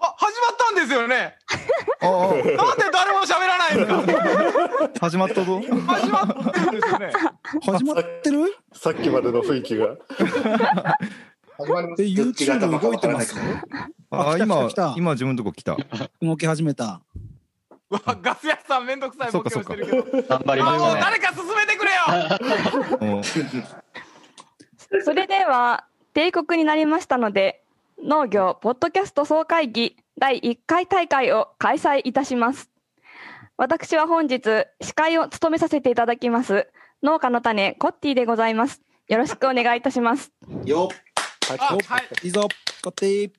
[0.00, 1.36] あ、始まったんですよね。
[2.00, 2.56] あなんで
[2.92, 5.60] 誰も喋らないんですかあ、始まったぞ。
[5.60, 7.12] 始まってるんですよね。
[7.62, 8.56] 始まってる？
[8.72, 9.96] さっきまでの雰囲気が。
[11.58, 13.36] 始まりますでどっちが YouTube 動いてます
[14.10, 15.76] あ今来た来た、今自分のとこ来た。
[16.20, 17.00] 動き始めた。
[17.90, 20.22] うわガス屋さんめんどくさいボケをしてるけど。
[20.22, 21.00] 頑張りあ、もうましたね。
[21.02, 21.98] 誰か進めてくれよ。
[23.14, 27.61] もうそれでは帝国になりましたので
[28.04, 32.68] 農業ポッドキャスト総会議第1回大会を開催いたします
[33.56, 36.68] 私は本日司会を務めさせていただきます
[37.04, 40.32] 農家の種コッティでございますよろしくお願いいたします
[40.64, 40.88] よ
[41.48, 42.26] あ、はい。
[42.26, 42.48] いいぞ、
[42.82, 43.32] こっていい。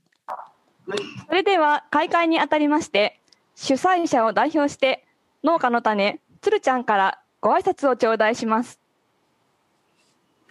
[1.27, 3.19] それでは開会にあたりまして
[3.55, 5.05] 主催者を代表して
[5.43, 8.79] 農家の種つるちゃんからご挨拶を頂戴します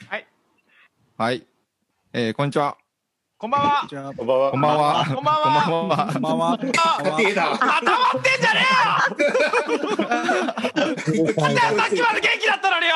[0.06, 0.27] はい。
[1.17, 1.47] はい。
[2.12, 2.81] えー、こんにちは。
[3.42, 3.88] こんばんは。
[3.91, 4.51] こんばんは。
[4.52, 4.60] こん。
[4.60, 5.05] ばんは。
[5.05, 5.64] こんばんは。
[5.66, 6.12] こんばんは。
[6.12, 6.52] こんばんは。
[6.52, 6.59] あ、
[7.16, 7.59] 手だ。
[7.59, 8.60] 固まってんじゃね
[10.78, 11.27] えよ。
[11.27, 12.94] 来たよさっきまで元気だったのによ。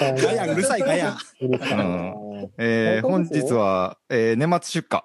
[0.00, 0.80] ガヤうるさい。
[0.82, 1.16] ガヤ。
[1.40, 5.00] うんえー本日は、えー年末出荷、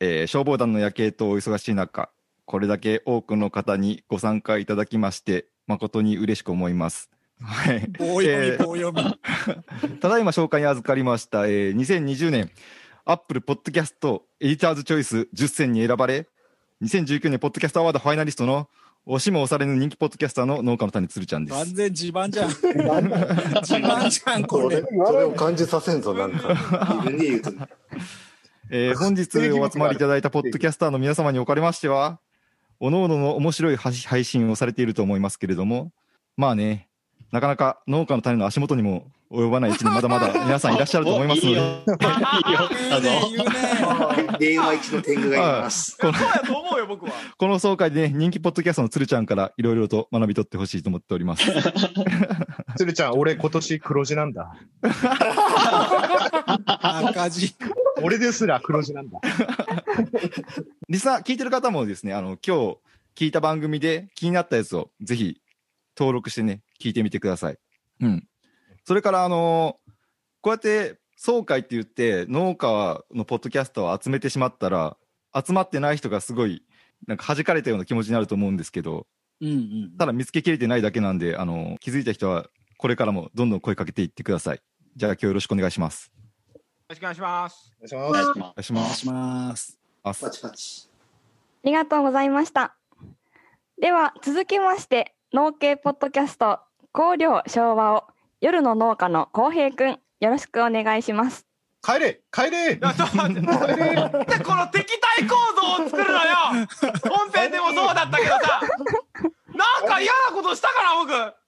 [0.00, 1.74] えー消防団の夜景とお忙しい。
[1.74, 2.08] 中、
[2.46, 4.64] これだけ多くの方にご参加い。
[4.64, 6.72] ただきまして、誠に嬉しく思い。
[6.72, 7.10] ます。
[7.42, 7.80] はい。
[7.98, 9.98] 棒読み、えー棒読み。
[9.98, 10.24] ただい。
[10.24, 12.50] ま紹介に預かりました、えー2020年
[13.04, 16.28] アップルポッドキャストエディターズチョイス10選に選ばれ、
[16.82, 18.68] 2019年ポッドキャストアワードファイナリストの
[19.06, 21.58] 押しも押されぬ人気ポッドキャスターの農家の種つるちゃんです。
[21.58, 22.48] 完全自慢じゃん。
[22.54, 25.24] 自慢じゃん、これそれ。
[25.24, 26.54] を感じさせんぞ、なんか。
[26.54, 27.50] 自分で言うと。
[28.70, 32.20] えー本日お集まりいただいたポッドキャスターの皆様におかれましては、
[32.78, 35.90] おのおのの面白い配配信をされていると思いますけれども、
[36.36, 36.88] まあね、
[37.32, 41.80] なかなか農家の種の足元にも及ばない位置にまだまだ 皆さんいらっしゃると思いますので、いいよ。
[44.38, 45.96] 電話一の天狗がいます。
[45.98, 47.12] そうやと思うよ、僕は。
[47.38, 51.44] この総会でね、人気ポッドキャストのつるちゃんからいろいろと学び取ってほしいと思っております。
[52.76, 54.54] 鶴ちゃん、俺今年黒字なんだ。
[56.78, 57.54] 赤字。
[58.02, 59.20] 俺ですら黒字なんだ。
[60.88, 62.76] リスナー、聞いてる方もですね、あの、今日
[63.14, 65.40] 聞いた番組で気になったやつをぜひ
[65.96, 67.58] 登録してね、聞いてみてください。
[68.00, 68.26] うん。
[68.84, 69.78] それから、あの
[70.40, 74.96] こうやって総会って言って農家のポッドキャストを集めてしまったら、
[75.34, 76.64] 集まってない人がすごい、
[77.06, 79.06] なんか弾かれたような気持ちになると思うんですけど、
[79.40, 79.96] うんうん。
[79.98, 84.60] ただ見つけきれてないだけなんで、あの、気づいた人はこれからもどんどん声かけていってください。
[84.96, 86.12] じゃあ今日よろしくお願いします。
[86.54, 87.72] よろしくお願いします。
[87.76, 88.32] お願いします。
[88.32, 89.78] お願いしお願いします。
[90.02, 90.88] パチパチ。
[91.64, 92.76] ありがとうございました。
[93.80, 96.60] では続きまして農系ポッドキャスト
[96.92, 98.04] 香料昭和を
[98.42, 99.98] 夜の農家の浩平くんよ
[100.30, 101.46] ろしくお願いします。
[101.80, 103.40] 帰れ帰れちょっと待って。
[103.40, 103.46] こ
[104.56, 106.34] の敵対構造を作るのよ。
[107.08, 108.60] 本編でもそうだったけどさ。
[109.54, 110.96] なんか嫌なことしたかな、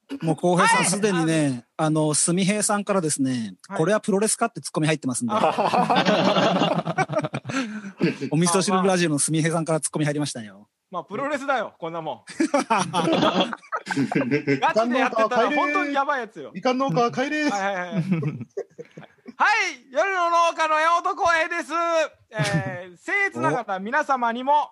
[0.09, 0.25] 僕。
[0.25, 5.35] もう浩平さんすでにね、あの、すみへいさんからですね、はいこれはプロレスかってツッコミ入ってますんで。
[8.31, 10.69] お味噌汁ラジオのすみへいさんからツッコミ入りましたよ。
[10.95, 12.23] まあ、プロレスだよ、こんなもん。
[12.31, 12.85] ガ
[14.73, 16.53] チでやってたら本当にやばいやつよ。
[16.55, 17.95] みかん農家帰れはいはいはい。
[17.95, 18.01] はい、
[19.91, 21.73] 夜の農家の山本光平です。
[22.31, 24.71] えー、僭越ながら皆様にも、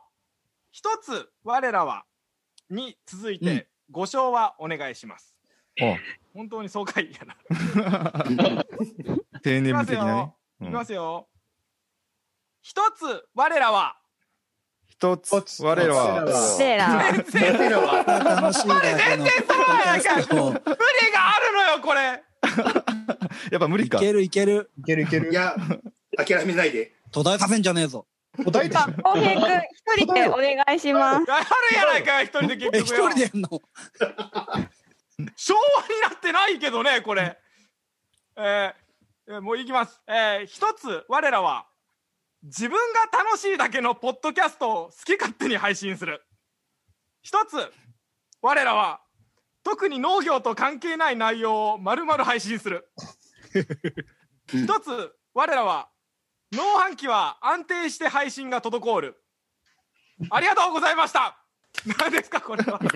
[0.71, 2.05] 一つ我らは、
[2.71, 5.35] に続いうんて、ご賞はお願いします。
[5.81, 5.97] お
[6.39, 7.35] 本当に爽快やな。
[9.43, 10.37] 定年いきます日的なねよ。。
[10.61, 11.29] うんいきますよ。
[12.61, 13.97] 一つ我らは、
[14.93, 16.27] 一つ、我らは、
[16.59, 20.35] セーラ楽しいだけのポッドキャスト。
[20.37, 20.61] 無理が
[21.35, 22.01] あるのよ、これ。
[23.51, 23.97] やっぱ無理か。
[23.97, 24.71] いけるいける。
[24.79, 25.35] いけるいけるい。
[25.35, 25.57] や、
[26.17, 26.93] 諦めないで。
[27.11, 28.07] 途絶えさせんじゃねえぞ。
[28.45, 29.53] 答えてさあ浩平くん
[29.97, 31.29] 一人でお願いします。
[31.29, 33.49] やるやないかよ、一人で結局よ人でやんの
[35.37, 37.39] 昭和になってないけどね、これ。
[38.37, 40.01] えーえーもういきます。
[40.07, 41.67] えー一つ、我らは、
[42.43, 46.23] 自分が楽しいだけのポッドキャストを好き勝手に配信する。
[47.23, 47.55] 一つ、
[48.41, 49.01] 我らは、
[49.63, 52.89] 特に農業と関係ない内容を丸々配信する。
[54.49, 55.89] 一つ、我らは、
[56.53, 59.23] 農飯期は安定して配信が滞る。
[60.29, 61.39] ありがとうございました。
[61.99, 62.81] 何ですか、これは。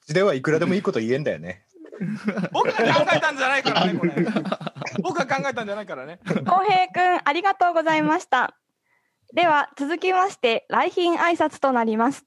[0.00, 1.66] 口ではいくらでもいいこと言えんだよね。
[2.52, 4.12] 僕が考えたんじゃないからね、これ。
[5.02, 6.20] 僕が考えたんじゃないからね。
[6.24, 8.54] 浩平くんありがとうございました。
[9.34, 12.24] では続きまして来賓挨拶となります。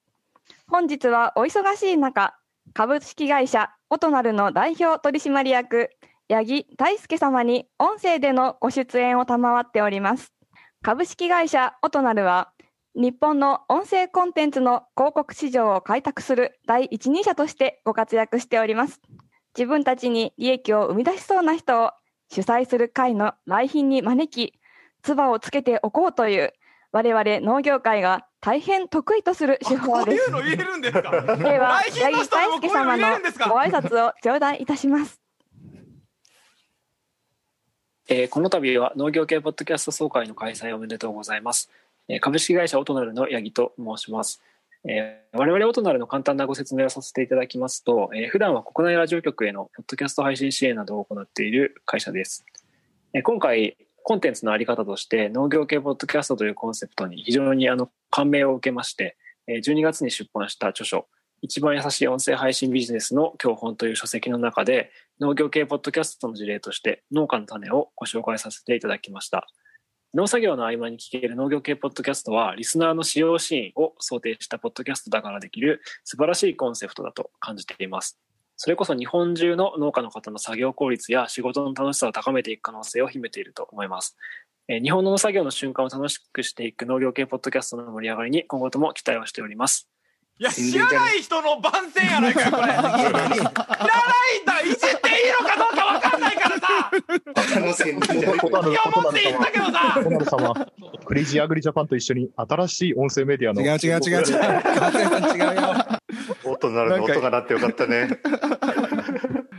[0.67, 2.37] 本日はお忙しい中、
[2.73, 5.89] 株式会社オトナルの代表取締役
[6.29, 10.33] 八木大輔様に音声でのご出演を賜っております。
[10.83, 12.51] 株式会社オトナルは、
[12.95, 19.01] 日本の音声コンテンツの広告市場を開拓する第一人者としてご活躍しております。
[19.57, 21.91] 自分たちに利益を生み出しそうな人を
[22.29, 24.53] 主催する会の来賓に招き、
[25.01, 26.53] 唾をつけておこうという、
[26.91, 30.31] 我々農業界が大変得意とする手こういう法です。
[30.31, 31.01] の言えるんですか？
[31.37, 33.07] では、来賓の八木大輔様の
[33.49, 35.19] ご挨拶を頂戴いたします。
[38.09, 41.69] えーこの度は農業系ポッドキャスト総会の開催おめでとうございます。
[42.07, 44.41] えー株式会社オトナルの八木と申します。
[44.85, 52.45] えー我々オトナルの簡単なご説明をさせていただきますと、えー普段は国内ラジオ局へのポッドキャスト配信支援などを行っている会社です。
[53.13, 61.07] えー今回、コンテンツのあり方として農業系ポッドキャストというコンセプトに非常にあの感銘を受けまして、えー12月に出版した著書、
[61.41, 69.47] 一番優しい音声配信ビジネスの教本という書籍の中で、農業系ポッドキャストの事例として農家の種をご紹介させていただきました。
[70.17, 78.17] 農作業の合間に聞ける農業系ポッドキャストはリスナーの使用シーンを想定したポッドキャストだからできる素晴らしいコンセプトだと感じています。
[78.55, 84.17] それこそ日本中の農家の方の作業効率や仕事の楽しさを高めていく可能性を秘めていると思います。
[84.67, 89.87] えー日本の農作業の瞬間を楽しくしていく農業系ポッドキャストの盛り上がりに今後とも期待をしております。
[90.39, 96.06] いや知らない人の番宣やないかこれ 知らないんだいじっていいのかどうか
[97.35, 98.39] 他の宣伝じゃない
[98.73, 100.67] や持って言ったけどさ小丸様、
[101.05, 103.61] クレイジーアグリジャパンと一緒に新しい音声メディアの。
[103.61, 104.37] 違う違う違う違う。
[105.35, 105.97] 違うよ。
[106.45, 108.09] 音なるの音が鳴ってよかったね。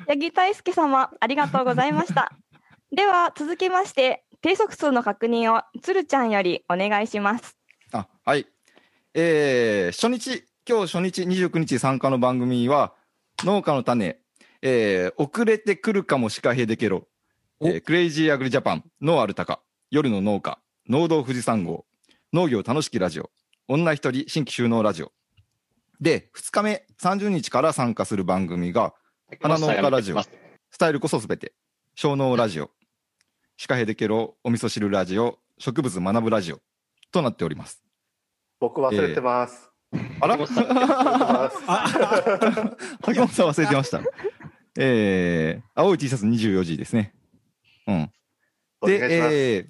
[0.07, 2.33] 八木大輔様、ありがとうございました。
[2.93, 7.57] では、続きまして、定足数の確認を鶴ちゃんよりお願いします。
[7.93, 8.47] あ、はい。
[9.15, 12.95] えー、初日、今日初日29日参加の番組は、
[13.45, 14.19] 農家の種、
[14.63, 17.07] えー、遅れてくるかもシカヘデケロ、
[17.61, 19.61] えークレイジーアグリジャパン、ノーアルタカ、
[19.91, 21.87] 夜の農家、農道富士山号、
[22.33, 23.31] 農業楽しきラジオ、
[23.67, 25.11] 女一人新規就農ラジオ。
[26.01, 28.95] で、2日目、30日から参加する番組が、
[29.41, 30.29] 花農家ラジオ、ス
[30.79, 31.53] タイルこそすべて、
[31.97, 32.71] 小農ラジオ、
[33.57, 36.61] シカヘデケロ、お味噌汁ラジオ、植物学ぶラジオ
[37.11, 37.83] となっております。
[38.61, 39.69] 僕忘れてます。
[40.21, 40.37] あら？
[40.39, 41.57] 忘れてます。
[43.03, 44.01] 竹本さん忘れてました。
[44.79, 47.15] えー、青い T シャツ24時ですね。
[47.89, 48.13] うん。
[48.87, 49.35] で、お願いします。
[49.35, 49.67] えー、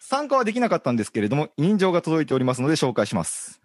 [0.00, 3.60] 参加はできなかったんですけれども、委任状が届いておりますので紹介します。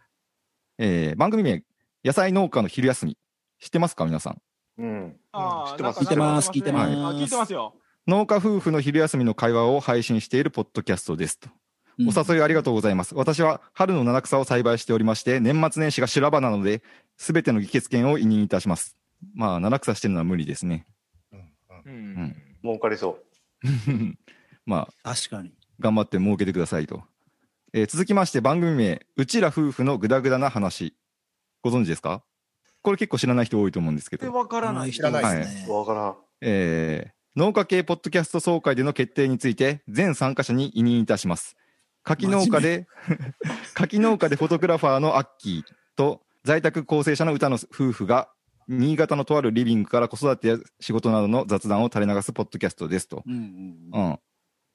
[0.77, 1.63] えー、番組名、
[2.05, 3.17] 野菜農家の昼休み。
[3.59, 4.41] 知ってますか皆さん？
[4.77, 5.15] うん。
[5.31, 7.75] あー知ってます聞いてます聞いてますあ聞いてますよ
[8.07, 11.50] 農家夫婦の昼休みの会話を配信しているポッドキャストですと。
[12.00, 13.15] お誘いありがとうございます。
[13.15, 16.81] 私は春の七草を栽培しておりまして、年末年始が修羅場なので、
[17.15, 18.97] すべての議決権を委任いたします。
[19.35, 20.85] まあ、七草してるのは無理ですね。
[21.85, 23.19] うん儲かりそ
[24.65, 25.54] まあ、確かに。
[25.80, 27.04] 頑張って儲けてくださいと。
[27.74, 30.95] えー続きまして番組名、うちら夫婦のグダグダな話。
[31.62, 32.24] ご存知ですか？
[32.81, 34.24] これ結構知らない人多いと思うんですけど。
[34.25, 35.74] でわからない人ですはいねう。。
[35.74, 36.15] わからん。
[36.42, 41.56] えー農家系ポッドキャスト総会での決定について全参加者に委任いたします。
[42.04, 42.86] 柿農家で、
[43.74, 45.63] 柿農家でフォトグラファーのアッキー
[45.95, 48.30] と在宅構成者の歌の夫婦が
[48.68, 53.24] 新潟のとあるリビングから子育てや仕事などの雑談を垂れ流すポッドキャストですと。
[53.25, 53.39] うんうん
[53.92, 54.19] うん。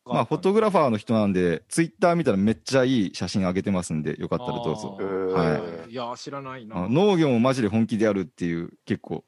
[0.04, 9.24] まあ、フォトグラファーの人なんで、ツイッター見たらめっちゃいい写真上げてますんで、よかったらどうぞはいいや知らないなあ農業もマジで本気でやるっていう、結構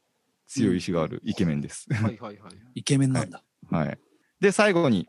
[0.46, 1.86] 強い意志があるイケメンです。
[1.92, 3.44] はいはいはい イケメンなんだ。
[3.70, 3.98] はい。
[4.40, 5.06] で、最後に、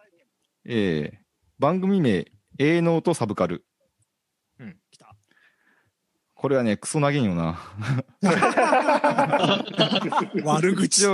[0.66, 1.18] えー、
[1.58, 3.66] 番組名、営農とサブカル。
[6.42, 7.60] これはね、クソ投げんよな。
[10.44, 11.14] 悪口一応、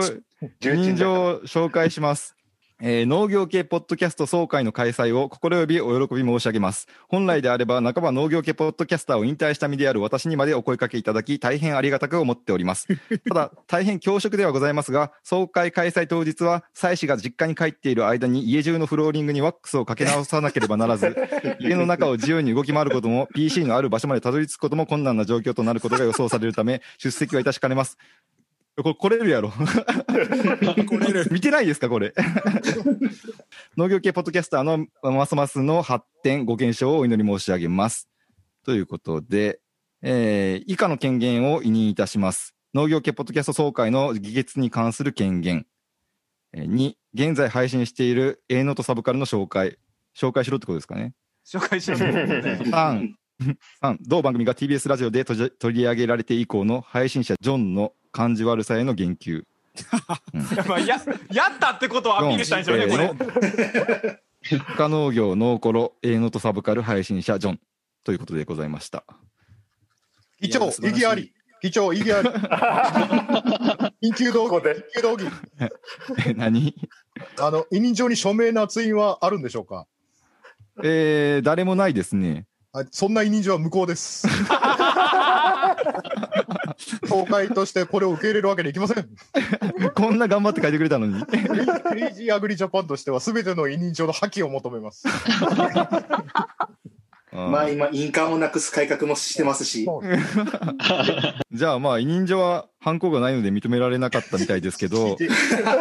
[0.61, 2.36] 重鎮だ人情を紹介します。
[2.79, 6.87] えー農業系ポッドキャスト総会の開催を心よびお喜び申し上げます。
[7.07, 12.87] 本来であれば、半ば農業系ポッドキャスターを引退した身である私にまでお声かけいただき、大変ありがたく思っております。
[13.27, 21.15] ただ、大変恐縮ではございますが、総会開催当日は、妻子が実家に帰っている間に家中のフローリングにワックスをかけ直さなければならず、
[21.59, 27.97] 家の中を自由に動き回ることも、PC のある場所までたどり着くことも困難な状況となることが予想されるため、出席は致しかねます。
[28.83, 29.51] これ、来れるやろ。
[31.31, 32.13] 見てないですか、これ。
[33.75, 38.07] 農業系ポッドキャスターのますますの発展、ご健勝をお祈り申し上げます。
[38.63, 39.59] ということで、
[40.03, 42.53] えー以下の権限を委任いたします。
[42.75, 45.65] 農業系ポッドキャスト総会の議決に関する権限。
[46.53, 49.79] えー2、現在配信している A ノートサブカルの紹介。
[50.15, 51.13] 紹介しろってことですかね。
[51.47, 53.13] 紹介しろね3、
[53.81, 59.43] 3同番組が TBS ラジオで取り上げられて以降の配信者ジョンの感じ悪さへの言及。
[60.67, 60.99] まあや
[61.31, 67.59] やったってことをアピールしたんでしょうねこれ不可農業ノーコロ、営農とサブカル配信者ジョン
[68.03, 69.03] ということでございました。
[70.41, 71.31] 議長、意義あり。
[71.61, 72.29] 議長、意義あり。
[74.09, 75.27] 緊急動議、緊急動議。
[76.25, 76.73] え 何？
[77.39, 79.85] あの、委任状に署名捺印はあるんでしょうか？
[80.83, 82.47] えー、誰もないですね。
[82.73, 84.27] あそんな委任状は無効です。
[87.07, 89.09] 総会としてこれを受け入れるわけにいきません。
[89.95, 91.25] こんな頑張って書いてくれたのに。
[91.25, 95.05] クレイジーアグリジャパンとしては全ての委任状の破棄を求めます。
[97.31, 99.85] まあ今、印鑑をなくす改革もしてますし、
[101.51, 105.17] じゃあまあ委任状は犯行がないので認められなかったみたいですけど、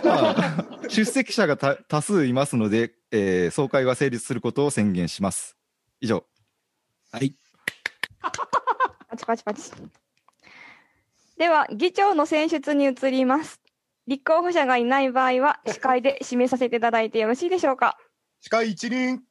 [0.04, 5.56] まあ、出席者がた多数いますので、えー総会は成立することを宣言します。
[6.00, 6.24] 以上。
[7.10, 7.34] はい。
[9.08, 9.70] パチパチパチ。
[11.38, 13.60] では、議長の選出に移ります。
[14.06, 17.98] 立候補者がいない場合は、司会で指名させていただいてよろしいでしょうか？
[18.40, 19.22] 司会一任。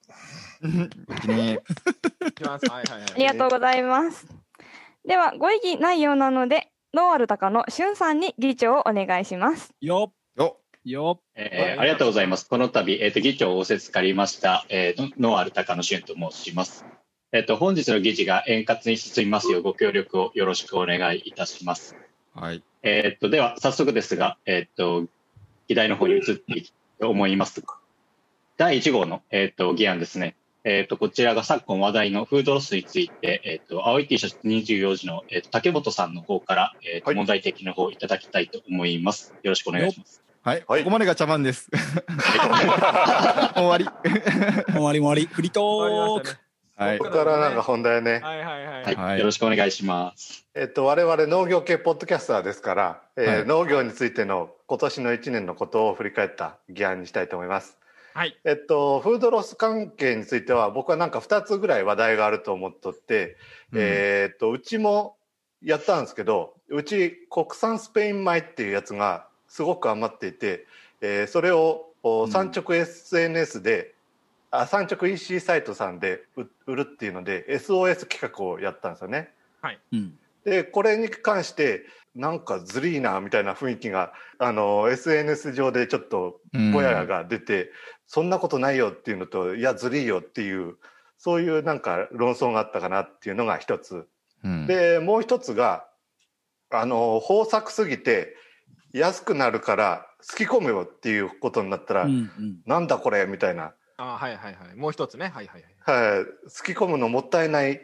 [1.27, 1.59] ね
[2.27, 2.69] いきます。
[2.69, 3.11] はいはいはい。
[3.11, 4.27] ありがとうございます。
[5.07, 9.71] では、ご異議ないようなので、ノーアルタカのしゅんさんに議長をお願いします。
[9.81, 10.13] よ
[10.83, 12.47] よっえーありがとうございます。
[12.47, 16.85] この度、えっ、と、議長を仰せつかりました、えー、ノーアルタカの俊と申します。
[17.31, 21.95] えっ、と、本日の議事が円滑に進みますようご協力をよろしくお願いいたします。
[22.33, 22.63] はい。
[22.83, 25.05] えっ、と、では、早速ですが、えっ、と、
[25.67, 27.63] 議題の方に移っていきたいと思います。
[28.57, 30.35] 第1号の、えっ、と、議案ですね。
[30.63, 39.33] えっ、と、こちらが昨今話題のフードロスについて、えっ、と、青い T シャツ24時の、えーと竹本さんの方から、えーとはい問題提起の方をいただきたいと思います。
[39.43, 40.23] よろしくお願いします。
[40.41, 40.63] はい。
[40.67, 41.69] はいここまでが茶番です。
[43.55, 43.85] 終わり。
[44.71, 45.25] 終わり終わり。
[45.25, 46.44] フリートーク。
[46.75, 47.05] はいこ。
[47.05, 48.19] こからなんか本題ね。
[48.21, 48.83] はいはいはい。
[48.83, 50.45] はい、はいよろしくお願いします。
[50.53, 57.77] えっと、我々農業系ポッドキャスターですから、えーはい農業についての今年の1年のことを振り返った議案にしたいと思います。
[58.13, 58.37] はい。
[58.43, 63.37] えっと、フードロス関係については僕はなんか2つぐらい話題があると思っとって、
[63.73, 65.17] えーっと、うちも
[65.61, 70.65] やったんですけど、うち国産スペイン米っていうやつがすごく余っていて、
[71.01, 73.94] えーそれをお産直 SNS で、
[74.61, 79.31] あ産直 EC サイトさんで売売るっていうので SOS 企画をやったんですよね。
[79.91, 80.17] うん。
[80.43, 81.83] でこれに関して
[82.15, 87.71] なんかずりーなみたいな雰囲気があの SNS 上でちょっとうんぼややが出て、
[88.05, 90.75] そんなことないよっていうのといやずりーよっていう
[91.17, 94.07] そういうなんか論争があったかなっていうのが一つ。
[94.43, 95.87] うんでもう一つが
[96.69, 98.35] あの豊作すぎて
[98.93, 102.57] 安くなるから好き込むよっていうことになったら、うんうん。
[102.65, 104.75] なんだこれみたいな、あはいはいはい。
[104.75, 105.31] もう一つね。
[105.33, 106.15] はいはいはい。
[106.15, 106.29] はい、好
[106.63, 107.81] き込むのもったいない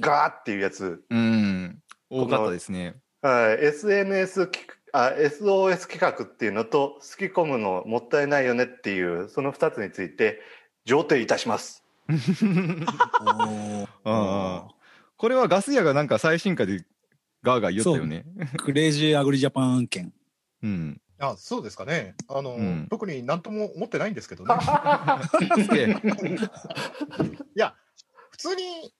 [0.00, 1.78] ガーっていうやつうん。
[2.10, 2.96] 多かったですね。
[3.22, 4.60] はい、SNS き
[4.92, 10.40] あ SOS 企画っていうのと好き込むのもったいないよねっていうその2つについて
[10.84, 11.82] 上呈いたします。
[13.24, 14.68] ああ
[15.16, 16.84] これはガス屋がなんか最新回で
[17.42, 18.24] ガーガー言ったよね。
[18.58, 20.12] クレイジーアグリジャパン案件。
[20.62, 21.00] うん。
[21.18, 22.14] あ、そうですかね。
[22.28, 24.54] あの、うん特になんとも思ってないんですけどね。
[27.54, 27.74] いや、
[28.30, 28.92] 普通に、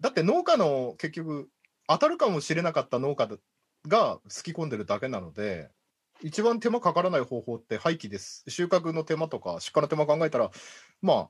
[0.00, 1.48] だって農家の結局、
[1.86, 3.28] 当たるかもしれなかった農家
[3.88, 5.70] がすき込んでるだけなので、
[6.22, 8.44] 一番手間かからない方法って廃棄です。
[8.48, 10.50] 収穫の手間とか出荷の手間考えたら、
[11.00, 11.28] まあ、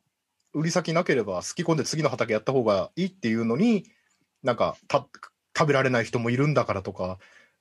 [0.52, 3.84] 売り先なければすき込んで次の畑やった方がいいっていうのに、
[4.42, 5.06] なんかた
[5.56, 7.18] 食べられない人もいるんだからとか、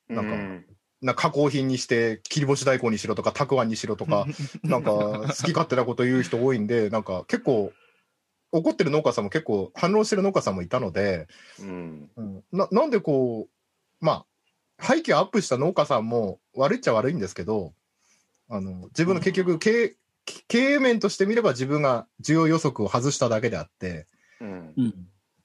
[0.09, 0.65] なんかうん
[1.01, 4.27] な加工品にして切り干し大根にしろとかたくあんにしろとか
[4.63, 7.73] なんか好き勝手なこと言う人多いんでなんか結構
[8.51, 11.27] 怒ってる農家さんも結構反論してる農家さんもいたので、
[11.59, 14.25] うんうんななんでこうまあ
[14.77, 17.73] 廃棄アップした農家さんも悪いっちゃ悪いんですけど
[18.49, 19.95] あの自分の結局経営
[20.47, 24.07] 経営面としてみれば自分が需要予測を外しただけであって、
[24.39, 24.91] うんうん。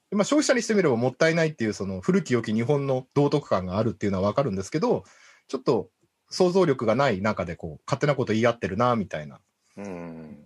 [0.09, 5.03] でまあ、消費者にしてみればもったいないっていうその古き良き日本の道徳感があるっていうのは分かるんですけど
[5.47, 5.89] ちょっと
[6.29, 9.39] 想像力がない中でこう勝手なこと言い合ってるなみたいな。
[9.77, 10.37] うん。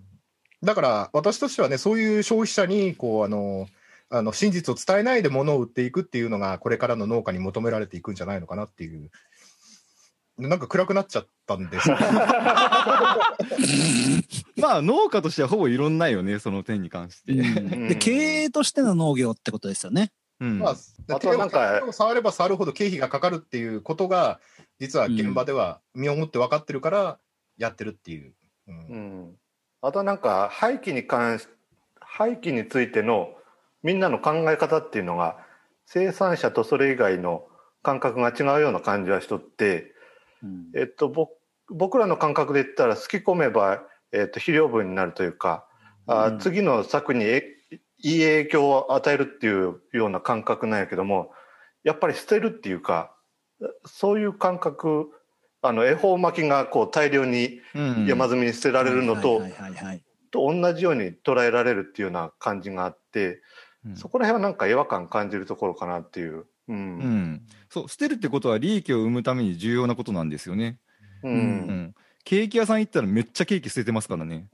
[0.63, 3.67] だから私としてはねそういう消費者にこうあの
[4.09, 9.09] あの真実を伝えないで物を売っていくっていうのがこれからの農家に求められていくんじゃないのかなっていう。
[10.37, 11.89] なんか暗くなっちゃったんです。
[14.57, 17.33] まあ農家としてはほぼいろんないよね、その点に関して。
[17.33, 17.87] ん。
[17.89, 18.11] で、経
[18.43, 20.11] 営としての農業ってことですよね。
[20.41, 20.59] うん。
[20.59, 20.75] まあ、
[21.15, 24.39] あとはなんか手を触れば触るほど経費がかかるっていうことが
[24.79, 27.19] 実は現場では身をもって分かってるから
[27.57, 28.33] やってるっていう。
[28.67, 29.35] うんうん
[29.83, 31.47] あとなんか廃棄に関し
[31.99, 33.33] 廃棄についての
[33.81, 35.37] みんなの考え方っていうのが
[35.87, 37.47] 生産者とそれ以外の
[37.81, 39.91] 感覚が違うような感じはしとって、
[40.43, 41.31] うんえっと、僕
[41.67, 43.81] 僕らの感覚で言ったら好き込めば、
[44.11, 45.65] えっと、肥料分になるというか
[46.05, 47.43] あうん次の作にえ
[48.03, 51.31] いい影響を与えるっていうような感覚なんやけども
[51.83, 53.13] やっぱり捨てるっていうか
[53.85, 55.11] そういう感覚
[55.61, 58.05] あの恵方巻きがこう大量にうん。
[58.07, 59.43] 山積みに捨てられるのと,、
[60.31, 63.41] と同じように捉えられるっていうような感じがあって、
[63.85, 63.95] うん。
[63.95, 66.45] そこら辺はなんか違和感感じるところかなっていう。
[66.67, 66.75] うん。
[66.75, 70.79] うん、そう捨てるってことは利益を生むために重要なことなんですよね。
[71.23, 71.37] ううん。
[71.37, 74.47] ん、ケーキ屋さん行ったらめっちゃケーキ捨ててますからね。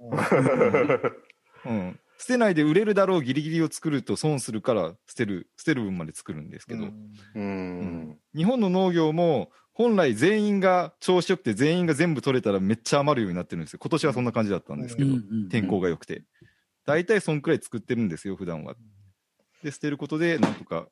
[1.66, 6.90] うん、捨てないで売れるだろうギリギリを作ると損するから捨てる捨てる分まで作るんですけど、
[7.36, 8.18] うん。
[8.36, 13.80] 日本の農業も本来全員が調子よくて全員が全部取れたらめっちゃ余るようになってるんですよ。
[13.80, 15.16] 今年はそんな感じだったんですけど、
[15.50, 16.24] 天候が良くて。
[16.86, 18.76] 大体そんくらい作ってるんですよ普段は。
[19.64, 20.88] で捨てることでなんとか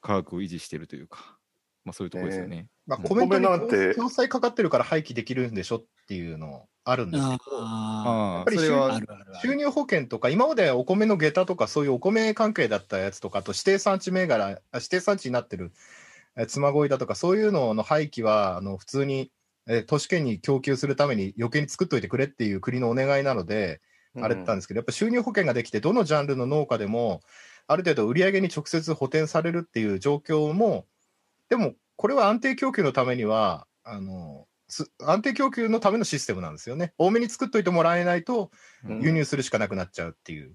[0.00, 1.38] 価格を維持してるというか。
[1.82, 3.08] まあそういうところですよね、まあ、うん。
[3.08, 3.94] コメントにお米なんて。
[3.94, 9.34] 共済かかってるから廃棄できるんでしょっていうのあるんですけど、ああやっぱりそれはあるあるある。
[9.42, 15.72] 収入保険とか、今までお米の下駄とか、そういうお米関係だったやつとか、あと指定産地銘柄、あ指定産地になってる
[16.36, 19.30] え妻恋だとか、そういうのの廃棄は、あの普通に、
[19.66, 23.80] え都市圏に供給するために余計に作っといてくれっていう国のお願いなので、
[24.16, 27.20] あれだったんですけど、やっぱ収入保険ができて、どのジャンルの農家でも、
[27.66, 30.86] ある程度売り上げに直接補填されるっていう状況も、
[31.48, 36.94] でも、これは安定供給のためには、あの、す安定供給のためのシステムなんですよね。
[36.96, 38.50] 多めに作っといてもらえないと、
[38.88, 40.54] うん輸入するしかなくなっちゃうっていう。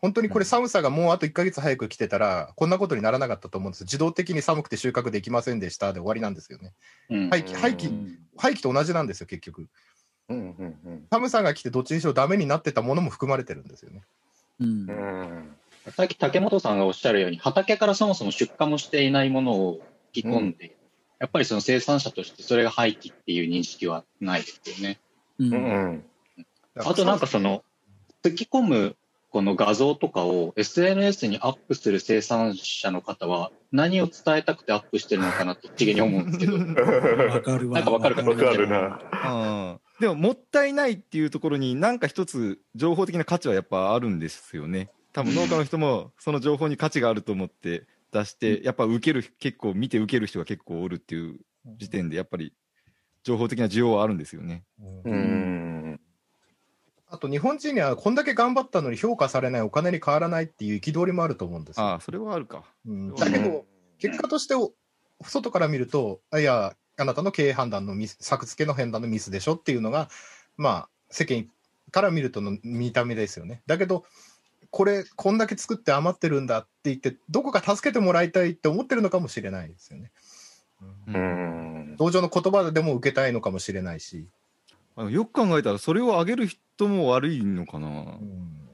[0.00, 3.84] 本当にこれ寒さがもうあと1ヶ月早く来てたら、こんなことにならなかったと思うんです。
[3.84, 6.72] 自動的に寒くて収穫できませんでしたで終わりなんですよね。
[7.10, 9.68] うん廃棄、廃棄、廃棄と同じなんですよ、結局。
[10.30, 14.04] うんうん寒さが来てどっちにしろダメになってたものも含まれてるんですよね。
[14.60, 15.56] うんうんうん
[15.94, 19.80] さっき竹本さんがおっしゃるように、畑からそもそも出荷もしていないものを
[20.14, 20.77] 引き込んで、
[21.18, 24.98] やっぱりその生産者としてそれが廃棄っていう認識はないですよね。
[25.38, 26.04] うんうんうん
[26.80, 27.64] あとなんかその、
[28.22, 28.96] 突き込む
[29.30, 36.56] この画像とかを SNS にアップする生産者の方は何を伝えたくてアップしてるのかなって不思議に思うんですけど。
[36.56, 37.74] わかるわ。
[37.74, 39.00] なんかわかるかわかるな。
[39.26, 51.38] うんでももったいないっていうところに何か一つ情報的な価値はやっぱあるんですよね多分農家の人もその情報に価値があると思って出してやっぱ受ける結構見て受ける人が結構おるっていう
[51.76, 52.52] 時点でやっぱり
[53.22, 54.64] 情報的な需要はあるんですよね。
[55.04, 56.00] うん。
[57.10, 61.86] あと日本人にはこんだけ頑張ったのに評価されないお金に変わらないっていう憤りもあると思うんですよ。
[61.86, 62.64] ああそれはあるか。
[62.86, 63.14] うん。
[63.14, 63.64] だけど、
[63.98, 64.72] 結果としてお
[65.24, 70.08] 外から見ると、あいや、あなたの経営判断のミス、作付けの判断のミスでしょっていうのが、
[70.56, 71.48] まあ、世間
[71.90, 73.62] から見るとの見た目ですよね。
[73.66, 74.04] だけど、
[74.70, 80.10] これ、こんだけ作って余ってるんだって言って、どこか助けてもらいたいって思ってるのかもしれないですよね。
[80.82, 81.92] ううん。
[81.94, 84.26] ん同情の言葉でも受けたいのかもしれないし。
[84.96, 87.88] あのよく考えたらそれを上げる人も悪いのかな。
[87.88, 88.68] うん。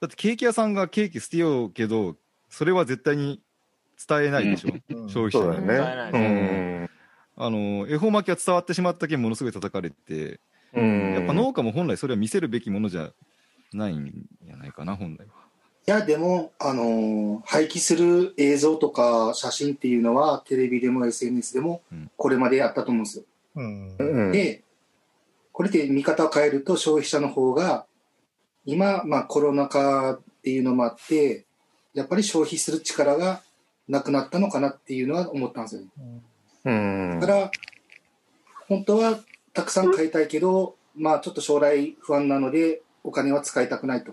[0.00, 2.16] だってケーキ屋さんがケーキ捨てようけど
[2.48, 3.40] それは絶対に
[4.08, 5.08] 伝えないでしょ、うん。
[5.08, 6.90] 消費そうだ者によね。
[7.36, 10.40] あの恵方巻きは伝わってしまったけんものすごい叩かれて
[10.74, 11.14] うん。
[11.14, 13.12] やっぱ農家も本来それは見せるべきものじゃ
[13.72, 15.40] ないんじゃないかな、本来は。
[15.86, 23.24] いや、でも、あのー廃棄する映像とか写真っていうのは、テレビでも SNS でもうん、これまであったと思うんですよ。
[23.56, 24.62] うんうんで、
[25.52, 27.86] これで見方を変えると、消費者の方が、
[28.64, 31.44] 今、まあコロナ禍っていうのもあって、
[31.94, 33.42] やっぱり消費する力が
[33.88, 35.88] なくなったのかなっていうのは思ったんですよね。
[36.64, 37.50] うんだから、
[38.68, 39.18] 本当は
[39.52, 44.12] たくさん買いたいけど、まあちょっと将来不安なので、お金は使いたくないと。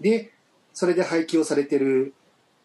[0.00, 0.32] で、
[0.72, 2.14] それで廃棄をされてる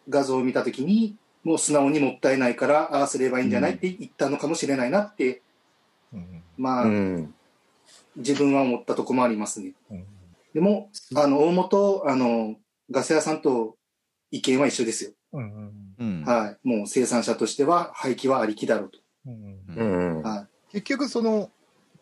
[0.10, 5.42] 画像を見たときに、もう素直にもったいないから、ああすればいいんじゃないって言ったのかもしれないなって、
[6.14, 7.34] うんまあ、うん
[8.16, 9.74] 自分は思ったとこもありますね。
[9.92, 10.06] うん
[10.56, 12.56] でも、あの、大元、あの、
[12.90, 13.76] ガス屋さんと
[14.32, 15.12] 意見は一緒ですよ。
[15.34, 16.24] うんうん。
[16.24, 16.68] はい。
[16.68, 19.00] もう生産者としては廃棄はありきだろうと。
[20.72, 21.52] 結局その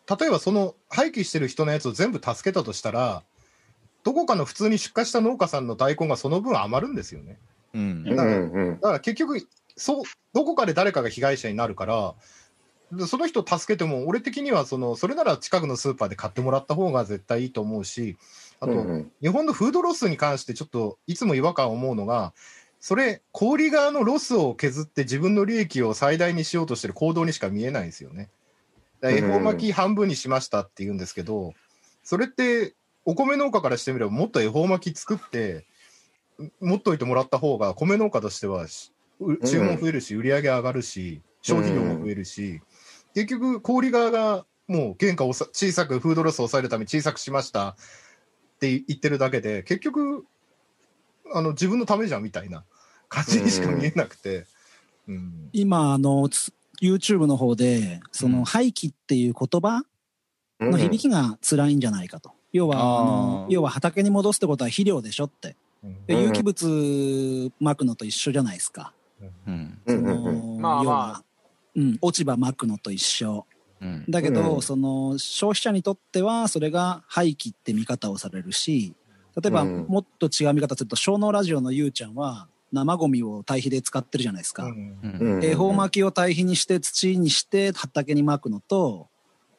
[0.08, 3.22] 例えばその廃棄してる人のやつを全部助けたとしたら
[4.02, 7.38] どこかの普通に出荷した農家さんの大根がその分余るんですよね
[7.74, 8.04] うん。
[8.06, 12.14] うんうんだから結局そうどこかで誰かが被害者になるから
[12.92, 18.16] でその人助けても俺的にはそのそれなら近くのスーパーで買ってもらった方が絶対いいと思うし
[18.60, 22.34] あと、うん日本のフードロスに関してちょっといつも違和感を思うのが
[22.78, 28.28] それ小売側のロスを削って自分の利益を最大にしようとしてる行動にしか見えないんですよね。
[29.10, 31.54] 恵方巻き半分にしましたって言うんですけど、
[32.02, 35.66] それってお米農家からしてみればもっと恵方巻き作って
[36.60, 38.66] 持っといてもらった方が米農家としては
[39.44, 42.60] 注文増えるし、売り上げ上がるし消費量も増えるし、
[43.14, 47.76] 結局小売側がもう原価をさ小さくフードロスを抑えるために小さくしました
[48.54, 50.24] って言ってるだけで、結局、
[51.32, 52.64] あの、自分のためじゃんみたいな
[53.08, 54.46] 感じにしか見えなくて。
[55.08, 55.50] うん。
[55.52, 59.84] 今、あの、つ YouTube の方で、その、廃棄っていう言葉
[60.60, 62.32] の響きが辛いんじゃないかと。
[62.52, 65.56] 要は、あの要は畑に戻すってことは肥料でしょって。
[65.82, 68.94] うんでうん有機物まくのと一緒じゃないですか。
[69.46, 69.78] うん。
[69.86, 71.24] そうんうんうんのまあまあ要は
[71.76, 73.46] うん、落ち葉まくのと一緒。
[73.80, 74.04] うん。
[74.08, 78.94] だけど、うんその消費者にとってはそれが廃棄って見方をされるし
[79.40, 84.68] 例えば、うんもっと違う見方すると小脳ラジオのゆうちゃんは生ゴミを堆肥で使ってるじゃないですか。
[85.42, 89.08] 恵方巻きを堆肥にして土にして畑にまくのと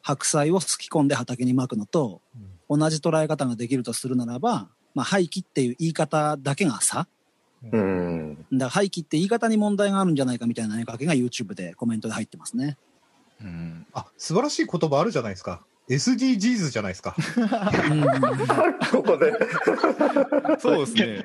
[0.02, 2.20] 白菜をすき込んで畑にまくのと
[2.68, 7.08] 同じ捉え方ができるとするならば、まあ、廃棄っていう言い方だけがさ
[7.72, 8.34] うん。
[8.36, 12.76] だから廃棄って言い方に問題があるんじゃないかみたいな投げかけが YouTube でコメントで入ってますね。
[13.42, 13.86] うん。
[13.92, 15.62] あ、素晴らしい言葉あるじゃないですか。
[15.88, 17.14] SDGs じゃないですか。
[17.36, 18.02] うん
[18.90, 19.32] ここで。
[20.58, 21.22] そうですね。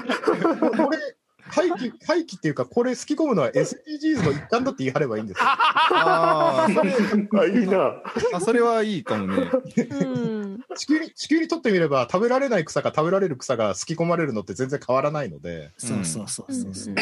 [0.59, 0.97] これ、
[1.51, 5.43] 廃棄、廃棄っていうか、これ好き込むのは SDGs の一環だって言い張ればいいんですよ。
[5.45, 6.93] ああ、それ、
[7.39, 8.01] あ、いいな。
[8.33, 9.51] あ、それはいいかもね。
[9.89, 10.63] うん。
[10.75, 16.95] 地球に、地球にとってみれば、食べられない草か食べられる草が好き込まれるのって全然変わらないので、そうそうそうそうそう。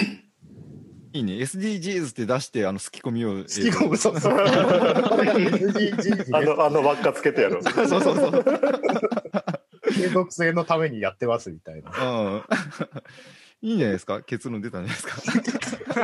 [1.11, 1.33] いいね。
[1.33, 3.37] SDGs って出して、あの、すき込みを。
[3.37, 4.33] 好き込む、そうそう。
[4.33, 4.35] あ
[6.41, 7.63] の、あの輪っかつけてやろう。
[7.63, 8.43] そうそうそう。
[9.93, 11.91] 継続性のためにやってますみたいな。
[11.91, 11.95] う
[12.37, 12.43] ん。
[13.61, 14.21] いいんじゃないですか？
[14.21, 15.99] 結論出たんじゃないですか？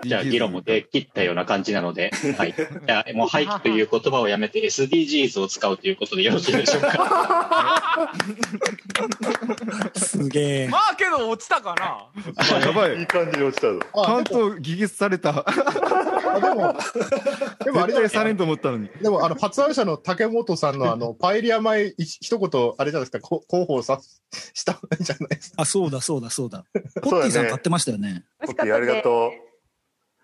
[0.04, 2.54] じゃあ議論も出切ったような感じなので、 はい。
[2.86, 8.12] じゃあもう廃棄という言葉をやめて SDGs を使うということでよろしいでしょうか？
[9.94, 10.68] すげえ。
[10.68, 12.06] まあけど落ちたかな？
[12.36, 12.98] あやばい。
[12.98, 13.78] いい感じに落ちたぞ。
[13.80, 15.44] ちゃんと議決された。
[15.48, 16.76] あでも、
[17.64, 18.88] でもあれじゃないですか絶対されんと思ったのに。
[19.00, 24.00] でも、あの、発案者の竹本さんのあの、パエリア前、い一言、あれじゃないですか、こ広報さ、
[24.54, 25.62] したんじゃないですか。
[25.68, 26.64] あ、そうだそうだそうだ。
[27.02, 28.24] ポそうだねッティさん買ってましたよね。
[28.40, 29.02] 美味しかったポッティありがです。
[29.04, 29.30] とう。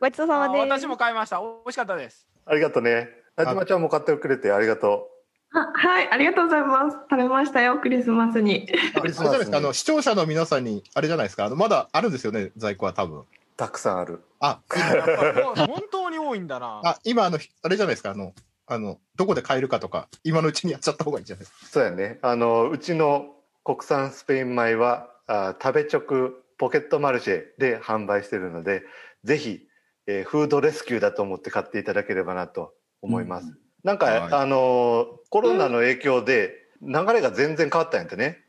[0.01, 0.83] ごちそうさあまです。
[0.83, 1.39] 私も買いました。
[1.41, 2.27] 美味しかったです。
[2.47, 3.09] ありがとうね。
[3.37, 5.11] なじまちゃんも買ってくれてありがと
[5.53, 6.97] あはい、ありがとうございます。
[7.09, 8.69] 食べましたよ、クリスマスに。
[8.95, 13.21] あれじゃないですか、あの、視聴者の皆さんに、あれじゃないですか、あの、まだあるんですよね、在庫は多分。
[13.21, 13.27] う。
[13.57, 14.21] たくさんある。
[14.41, 16.81] あ、本当に多いんだな。
[16.85, 18.33] あ、今、あの、あれじゃないですか、あの、
[18.67, 21.67] あの、どこで買えるかとか、今のうちにやっちゃった方がいいんじゃないですか。
[21.67, 22.19] そうやね。
[22.23, 23.27] あの、うちの
[23.63, 28.83] 国産スペイン米は、あ食べ直ポケットマルシェで販売しているので、
[29.25, 29.67] ぜひ、
[30.07, 33.57] えーフードレスキューだと思って買っていただければなと思います。
[33.83, 38.45] なんか、はいあの、コロナの影響で流れが全然変わったんやってね。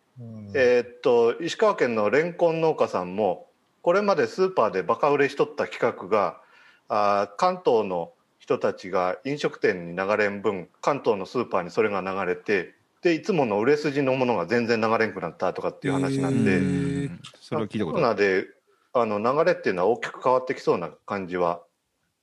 [0.54, 3.48] えーっと石川県のレンコン農家さんも
[3.82, 6.42] これまでスーパーでバカ売れしとった企画が
[6.88, 16.64] あー関東の人たちが飲食店に流れん分関東のスーパーにそれが流れてでいつもの売れ筋のものが全然流れんくなったとかっていう話なんで、へーう
[17.12, 18.10] んそれは聞いたこコとある。
[18.10, 18.48] ロナで
[18.94, 21.62] あの流れっていうのは大きく変わってきそうな感じは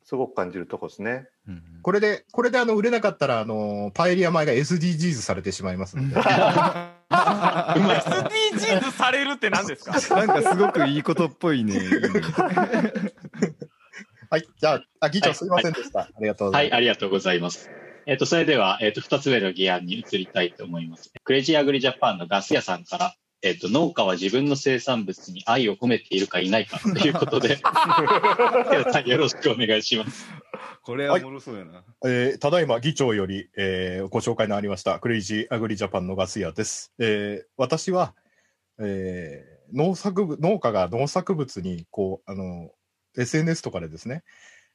[0.03, 1.29] すごく感じるとこですね。
[1.47, 6.15] うんこれで、これであの、売れなかったら、あの、パエリア米が SDGs されてしまいますので。
[6.17, 9.93] SDGs されるって何ですか？
[10.25, 11.79] なんかすごくいいことっぽいね。
[14.31, 16.01] はい、じゃあ、あ、議長すいませんでした。
[16.01, 16.77] ありがとうござはいい、ます。
[16.77, 17.71] ありがとうございます。
[18.07, 21.13] えっ、と、それでは、えっ、と、二つ目の議案に移りたいと思います。
[21.25, 27.59] クレイジーアグリジャパンのガス屋さんから、えっ、と、農家は自分の生産物に愛を込めているかいないかということで、
[29.07, 30.27] よろしくお願いします。
[30.83, 31.85] これはおもろそうやな。
[32.05, 36.93] えーただいま議長より、えーご紹介のありました、クレイジーアグリジャパンのガス屋です。
[36.99, 38.15] えー私は、
[38.79, 42.71] えー農作物、農家が農作物に、こう、あの、
[43.17, 44.23] SNS とかでですね、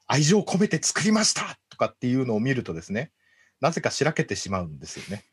[0.07, 3.11] 愛情を込めて作りましたとかっていうのを見るとですね、
[3.59, 5.23] なぜかしらけてしまうんですよね。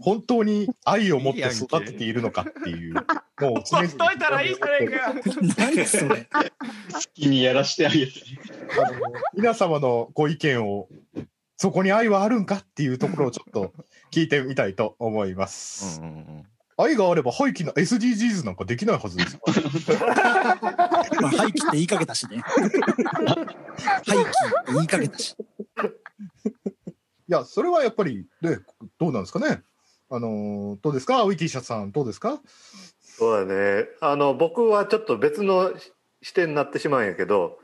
[0.00, 3.04] 本当に愛を持って育てているのかっていう、もう
[3.40, 5.14] ほっといたらいいじゃねえかよ。
[5.56, 6.28] 何それ。
[6.30, 8.12] 好きにやらしてあげて。
[8.78, 8.98] あの
[9.34, 10.88] 皆様のご意見を、
[11.56, 13.72] そこに愛はあるんかっていうところをちょっと
[14.10, 16.00] 聞いてみたいと思います。
[16.00, 16.46] うんうんうん
[16.76, 19.40] 愛があれば廃棄な SDGs なんかできないはずですよ。
[19.46, 22.38] まあ、廃棄って言いかけたしね。
[22.48, 25.36] 廃棄って言いかけたし。
[27.34, 28.58] いや、それはやっぱり、ね、
[29.00, 29.62] どうなんですかね？
[30.08, 31.18] あのーどうですか？
[31.18, 32.40] 青い T シャツさん、どうですか？
[33.00, 33.88] そうだね。
[34.00, 35.72] あの、僕はちょっと別の
[36.22, 37.58] 視点になってしまうんやけど、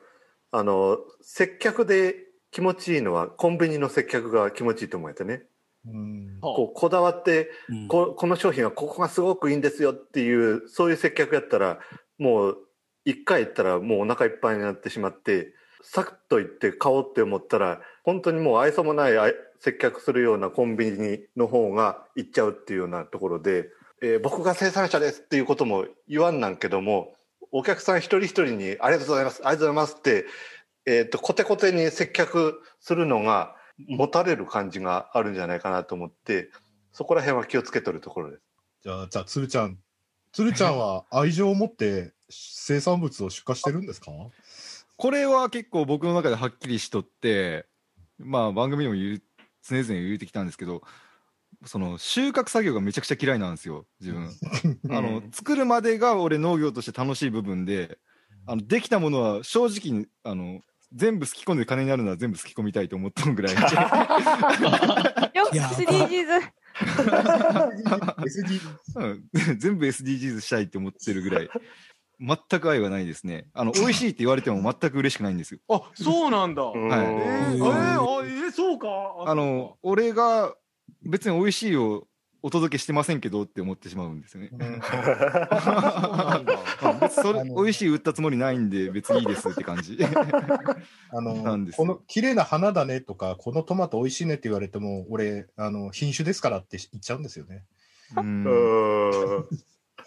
[0.50, 2.16] あの、接客で
[2.50, 5.44] 気持ちいいのは、コンビニの接客が気持ちいいと思えてね。
[5.86, 6.38] うん。
[6.40, 11.78] こう、こだわって、うんここの商品はここがすごくいいんですよっていう、そういう接客やったら、
[12.18, 12.58] もう、
[13.04, 19.12] 一回行ったらもうお腹いっぱいになってしまって、サクッと行って買おうって思ったら、本当にもう愛想もない
[19.58, 23.68] 接客するようなコンビニの方が行っちゃうっていうようなところで、
[24.02, 27.14] えー僕が生産者ですっていうことも言わんなんけども、
[27.52, 30.26] お客さん一人一人にありがとうございます、ありがとうございますって、
[30.86, 33.54] えっ、と、コテコテに接客するのが
[33.88, 36.50] 持たれる感じがあるんじゃないかなと思って、
[36.92, 38.42] そこら辺は気をつけとるところです。
[38.82, 39.78] じゃあ、じゃあ、つるちゃん。
[40.32, 44.12] つるちゃんは愛情を持って生産物を出荷してるんですか？
[45.00, 47.64] これは結構僕の中ではっきりしとって、
[48.18, 49.22] まあ番組でも言う
[49.66, 50.82] 常々言うてきたんですけど、
[51.64, 54.28] その収穫作業がめちゃくちゃ嫌いなんですよ、自分。
[54.94, 57.96] あの、作るまでが俺農業として楽しい部分で、
[58.46, 60.60] あの、できたものは正直、あの、
[60.92, 63.54] 全部すき込んで金になるのは全部すき込みたいと思ったぐらい。
[65.34, 66.42] よ、SDGs。
[68.20, 68.60] SDGs
[68.96, 69.24] うん
[69.58, 71.50] 全部 SDGs したいって思ってるぐらい。
[72.20, 73.46] 全く愛はないですね。
[73.54, 75.60] あの、 美味しいって言われても全く嬉しくないんですよ。
[75.68, 76.62] あ、そうなんだ。
[76.62, 76.80] はい。
[76.80, 78.88] えー、えー、あえーそうか。
[79.26, 80.54] あの、俺が
[81.02, 82.06] 別に美味しいを
[82.42, 84.50] お届けしてませんけどって思ってしまうんですよね。
[87.10, 89.98] それ美味しい売ったつもりないんで別にいいですって感じ。
[91.12, 97.64] あのなんですこの綺麗な花だねとか、このトマト美味しいねって言われても、俺、あの品種ですからって言っちゃうんですよね。
[98.16, 98.44] うん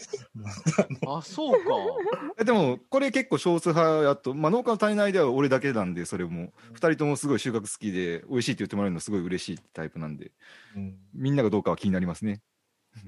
[1.07, 1.69] あ、そうか。
[2.39, 10.31] えでもこれ結構少数派やと、まあ、農家の体内では俺だけなんでそれも2人ともすごい収穫好きで美味しいって言ってもらえるのすごい嬉しいタイプなんで
[10.75, 12.41] うんみんながどうかは気になりますね。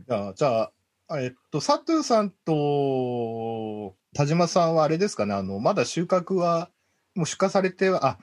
[0.07, 0.71] じ ゃあ、じゃ
[1.07, 6.69] あ、えっと、佐藤さんと田島さんはあれですかね、あの、まだ収穫は、
[7.15, 8.19] もう出荷されては、あ、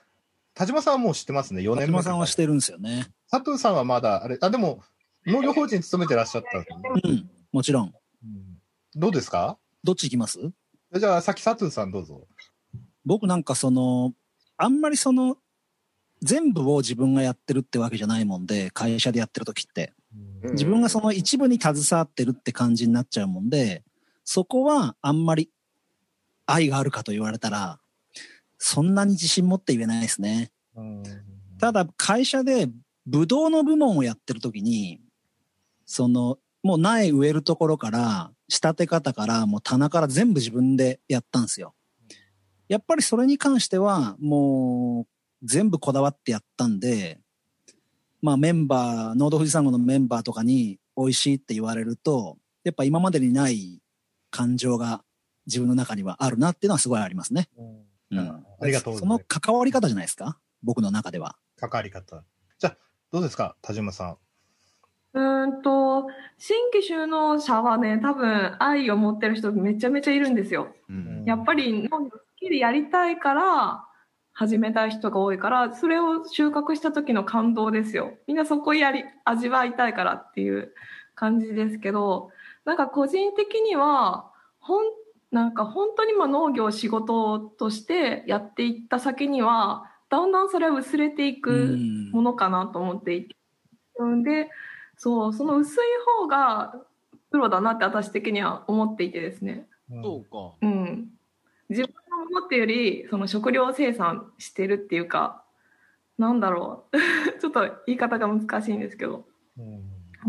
[0.55, 1.99] 田島さんはもう知ってますね、4田年目。
[1.99, 3.07] 島さんはしてるんですよね。
[3.31, 4.83] 佐藤さんはまだ、あれ、あ、でも、
[5.27, 6.67] 農業法人に勤めてらっしゃったね。
[7.05, 7.95] うん、もちろん。
[8.95, 9.59] どうですか？
[9.83, 10.39] どっち行きます？
[10.95, 12.27] じゃあ、さっき佐藤さんどうぞ。
[13.05, 14.13] 僕なんかその、
[14.59, 15.39] あんまりその、
[16.21, 19.93] 全部を自分がやってるってわけじゃないもんで、会社でやってる時って。
[20.53, 23.83] 自分がその一部に携わってるって感じになっちゃうもんで、
[24.25, 25.51] そこはあんまり
[26.47, 27.81] 愛があるかと言われたら、
[28.59, 30.53] そんなに自信持って言えないですね。
[31.59, 32.69] ただ会社で
[33.07, 35.01] ブドウの部門をやってる時に、
[35.87, 41.75] その、もう苗植えるところから、仕立て方から、もう棚から全部自分でやったんですよ。
[42.69, 45.07] やっぱりそれに関しては、も
[45.43, 47.19] う全部こだわってやったんで、
[48.21, 53.81] まあメンバー、ノード富士山号のメンバーとかに美味しいって言われると、やっぱ今までにない
[54.31, 55.03] 感情が
[55.47, 57.49] 自分の中にはあるなっていうのはすごいありますね。
[58.11, 58.21] うん。
[58.21, 60.39] ありがとうござそいますの関わり方じゃないですか？
[60.63, 61.37] 僕の中では。
[61.57, 62.23] 関わり方。
[62.59, 62.79] じゃあ、
[63.11, 64.17] どうですか、田島さん。
[65.15, 66.07] うーんと、
[66.39, 70.75] 新規就農者はね、多分愛を持ってる人めちゃめちゃいるんですよ。
[71.27, 73.85] やっぱり農業好きでやりたいから
[74.33, 78.15] 始めたい人が多いから、それを収穫した時の感動ですよ。
[78.27, 80.73] みんなそこやり、味わいたいからっていう
[81.15, 82.31] 感じですけど、
[82.65, 84.85] なんか個人的には、ほん、
[85.31, 91.79] なんか本当にまあ農業を仕事としてやっていった先には、だんだんそれは薄れていく
[92.13, 93.37] ものかなと思っていて。
[93.99, 94.49] うんで、
[95.03, 95.79] そう、その薄い
[96.21, 96.77] 方が
[97.33, 99.67] プロだなって私的には思っていてですね。
[99.91, 100.55] そうか。
[100.63, 101.09] うん。
[101.69, 105.43] 自分のものっていうより、その食料生産してるっていうか、
[106.19, 106.97] なんだろう。
[107.41, 109.27] ちょっと言い方が難しいんですけど。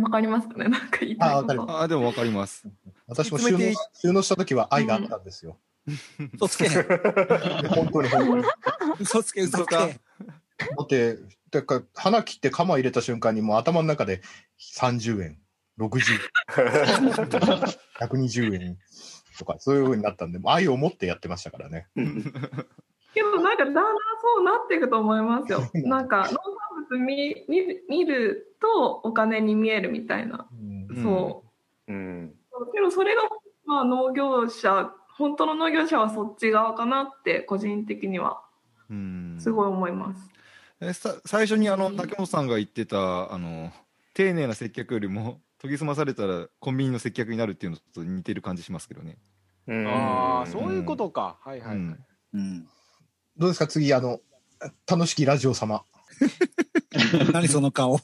[0.02, 0.70] わかりますかね？
[0.70, 1.62] なんか言いたいあ、こと。
[1.62, 1.84] わかります。
[1.84, 2.68] あ、でもわかります。
[3.06, 3.60] 私も収納
[3.94, 5.56] 収納した時は愛があったんですよ。
[6.34, 6.68] 嘘つけ。
[6.68, 8.44] 本当に本当に。
[9.00, 10.00] 嘘つけ、嘘つけ。
[10.78, 11.18] だって、
[11.52, 14.22] だから花切って鎌入れた瞬間にもう頭の中で
[14.76, 15.38] 30円、
[15.80, 16.20] 60円、
[18.00, 18.78] 120円
[19.38, 21.88] とか、そういう風になったんで、愛を持ってやってましたからね。
[23.14, 23.86] けどなんかだんだん
[24.22, 25.62] そうなっていくと思いますよ。
[25.86, 30.48] なんか農産物見見る見るとお金に見えるみたいな。
[31.02, 31.44] そ
[31.88, 31.94] う。
[31.94, 32.36] うん。
[32.74, 33.22] けどそれが
[33.66, 38.42] まあ農業者、本当の農業者はそっち側かなって個人的には
[38.90, 40.33] うんすごい思います。
[40.86, 43.72] えさ最初にあの竹本さんが言ってたあの
[44.14, 49.18] 丁寧な接客よりも 研ぎ澄まされたらコンビニの接客になるっていうのと似てる感じしますけどね。
[49.88, 51.38] ああ、そういうことか。
[51.42, 51.78] はいはい。
[51.78, 52.68] うん。
[53.38, 54.20] どうですか、次、あの、
[54.86, 55.86] 楽しきラジオ様。
[57.32, 57.98] 何その顔。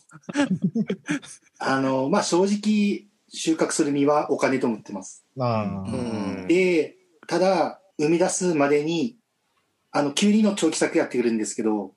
[1.60, 5.26] あの、まあ、正直、収穫する実はお金と思ってます。
[5.38, 5.86] あ
[6.48, 6.96] で、
[7.28, 9.18] ただ、生み出すまでに、
[9.92, 11.94] あの、キュウリの長期作やってくるんですけど、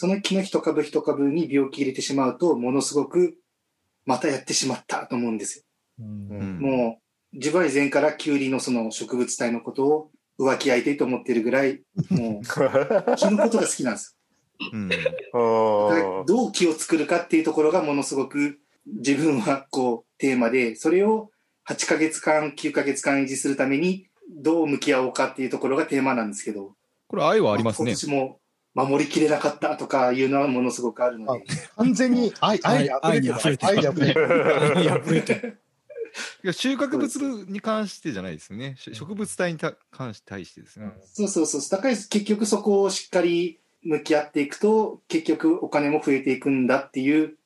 [0.00, 3.36] その木の一株一株に病気入れてしまうと、ものすごく、
[4.06, 5.66] またやってしまったと思うんです
[5.98, 6.04] よ。
[6.06, 7.00] も
[7.32, 14.16] う、自分は以前からキュウリのその植物体のことを浮気相手と思ってるぐらい、もう、気のことが好きなんです。
[14.72, 14.88] うん。
[16.26, 21.32] どう気を作るかっていうところがものすごく自分はこうテーマで、それを
[21.68, 26.76] 8ヶ月間、9ヶ月間維持するためにどう向き合おうかっていうところがテーマなんですけど、
[27.08, 27.98] これ愛はありますね今。
[27.98, 28.38] 年も
[28.86, 31.44] 守りきれなかったとかいうのはものすごくあるので、
[31.76, 33.72] 完全に愛、愛に愛に溢れてる。
[33.72, 34.76] 愛に溢れてる。
[34.76, 35.60] 愛に溢れてる
[36.42, 38.76] いや収穫物に関してじゃないですよね。
[38.78, 40.92] し植物体にた関して対してですね。
[41.04, 41.60] そうそうそう。
[41.70, 47.36] だから結局そこをしっかり向き合っていくと、結局お金も増えていくんだっていう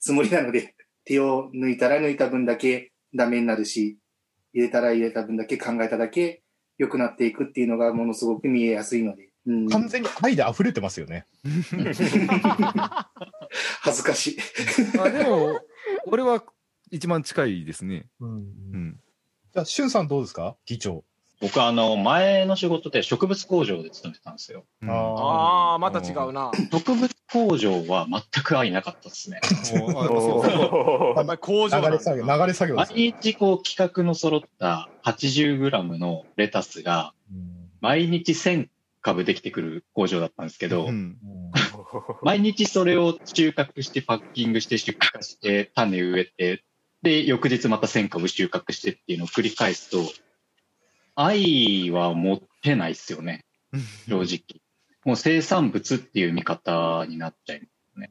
[0.00, 3.98] つもりなので、 手を抜いたら抜いた分だけダメになるし、
[4.52, 6.42] 入れたら入れた分だけ考えただけ
[6.78, 9.30] 良くなっていくっていうのがものすごく見えやすいので、うん、
[9.70, 11.26] 完全に愛で溢れてますよね。
[13.80, 14.38] 恥ずかしい。
[15.00, 15.60] あでも、
[16.06, 16.42] 俺は
[16.90, 18.06] 一番近いですね。
[18.20, 18.36] うんう
[18.76, 19.00] ん。
[19.52, 20.56] じゃあ、しゅんさんどうですか？
[20.66, 21.04] 議長。
[21.40, 24.64] 僕あの、前の仕事で植物工場で勤めてたんですよ。
[24.82, 26.50] うんああ、また違うな。
[26.72, 29.40] 植物工場は全く愛なかったですね。
[31.40, 37.12] 工場なんだ流れ作業、流れ作業です毎日こう企画の揃った 80g のレタスが
[37.80, 38.68] 毎日1000
[39.04, 41.18] 株できてくる工場だったんですけど、うん
[42.22, 46.64] 毎日それを収穫してパッキングして出荷して種植えて、
[47.02, 50.02] で、翌日また1000株収穫してっていうのを繰り返すと、
[51.14, 53.44] 愛は持ってないですよね、
[54.08, 54.60] 正直。
[55.04, 58.10] もう生産物っていう見方になっちゃいますね。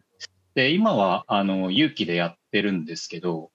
[0.53, 3.51] で、今は、あの、勇気でやってるんですけど、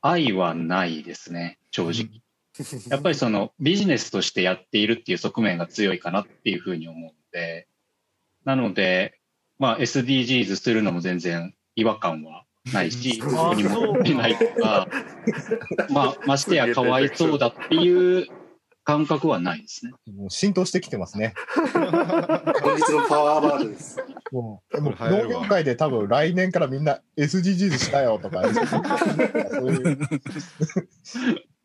[0.00, 2.23] 愛はないですね、正直。
[2.88, 7.66] やっぱりそのビジネスとしてやっているっていう側面が強いかなっていうふうに思うので、
[8.44, 9.18] なので、
[9.58, 14.88] まあ SDGs するのも全然違和感はないし、あここに持ってないとか、
[15.90, 18.28] まあましてやかわいそうだっていう
[18.84, 19.92] 感覚はないですね。
[20.14, 21.34] もう浸透してきてますね。
[21.72, 21.82] 本
[22.76, 23.96] 日のパワーワードです。
[24.30, 28.42] もう、もう農業界で多分来年からみんな SDGs したよとか、
[29.50, 29.98] そういう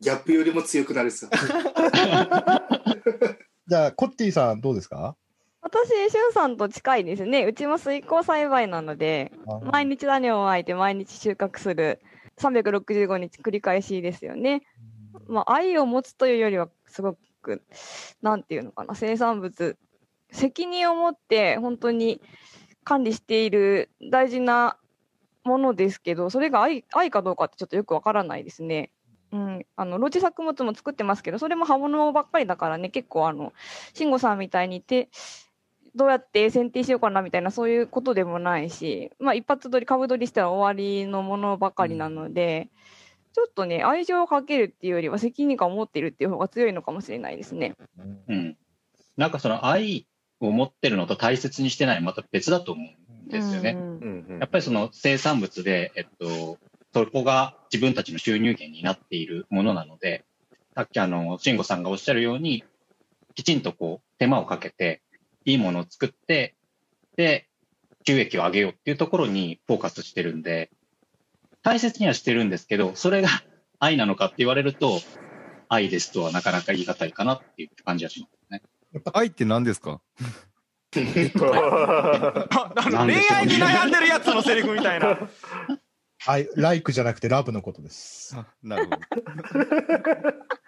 [0.00, 1.30] ギャップよりも強くなるっすよ。
[3.68, 5.16] じゃあ、コッティさんどうですか？
[5.62, 7.44] 私、しゅんさんと近いですね。
[7.44, 9.30] うちも水耕栽培なので、
[9.62, 12.00] 毎日種をまいて毎日収穫する
[12.38, 14.62] 365日繰り返しですよね。
[15.26, 17.62] まあ、愛を持つというよりは、すごく、
[18.22, 19.76] なんていうのかな、生産物、
[20.32, 22.22] 責任を持って本当に
[22.84, 24.78] 管理している大事な
[25.44, 28.90] ものですけど、それが愛愛かどうかってちょっとよくわからないですね。
[29.32, 33.52] うん、あの露地作物も作ってますけど、それも葉物ばっかりだからね、結構あの、
[33.94, 35.08] 慎吾さんみたいにいて、
[35.94, 42.68] どうやって剪定しようかなみたいなそういうことでもないし、まあ、一発撮り株撮りしたら終わりのものばかりなので、
[43.32, 47.74] ちょっとね愛情をかけるっていうよりは責任感を持っているっていう方が強いのかもしれないですね。
[48.28, 48.56] うん。
[49.16, 50.06] なんかその愛
[50.40, 53.76] を持ってるのと大切にしてないのまた別だと思うんですよね。
[53.76, 56.58] うんやっぱりその生産物で、えっと、
[56.92, 60.24] そこが自分たちの収入源になっているものなので、
[60.74, 62.64] さっきあの、慎吾さんがおっしゃるように、
[63.34, 65.02] きちんとこう、手間をかけて、
[65.44, 66.54] いいものを作って、
[67.16, 67.48] で、
[68.06, 70.70] 収益を上げようっていうところにフォーカスしてるんで、
[71.62, 73.28] 大切にはしてるんですけど、それが
[73.78, 75.00] 愛なのかって言われると、
[75.68, 78.62] 愛ですとはなかなか言い難いかなっていう感じはしますね。
[79.12, 80.00] 愛って何です か
[80.90, 81.04] 恋
[83.30, 85.16] 愛に悩んでるやつのセリフみたいな。
[86.26, 88.34] 愛、ライクじゃなくてラブのことです。
[88.36, 88.98] あなるほど。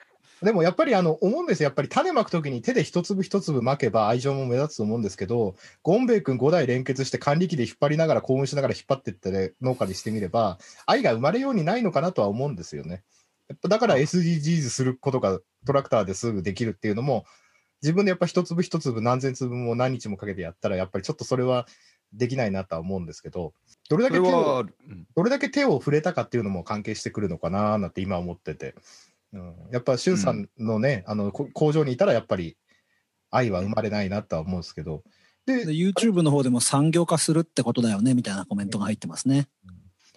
[0.42, 1.68] でもやっぱりあの思うんですよ。
[1.68, 13.04] やっぱり種まくときに手で一粒一粒まけば愛情も目立つと思うんですけど、ゴンベイ君5台連結して管理機で引っ張りながら興奮しながら引っ張っていって、ね、農家にしてみれば、愛が生まれようにないのかなとは思うんですよね。
[13.48, 17.24] やっぱだから SDGs することがトラクターですぐできるっていうのも、
[17.82, 21.66] 自分でやっぱ一粒一粒何千粒も何日もかけてやったら、やっぱりちょっとそれは
[22.12, 23.55] できないなとは思うんですけど、
[23.88, 24.66] どれだけ手を
[25.16, 28.75] どれだけ手を触れたかっていうのも関係してくるのかななんて今思ってて。
[29.33, 32.59] うん、やっぱ、しゅんさんのね、あの、こ工場にいたらやっぱり
[33.31, 35.03] 愛は生まれないなとは思うんですけど。
[35.46, 39.48] で、で YouTube の方でも産業化するってことだよねみたいなコメントが入ってますね。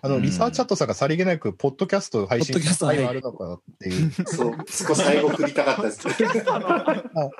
[0.01, 4.11] あの、うんリサーチャットさんがさりげなく、ポッドキャスト配信ポッドキャスト愛はあるのかっていう。
[4.11, 6.05] そう、そこ最後振りたかったです。
[6.51, 6.59] あ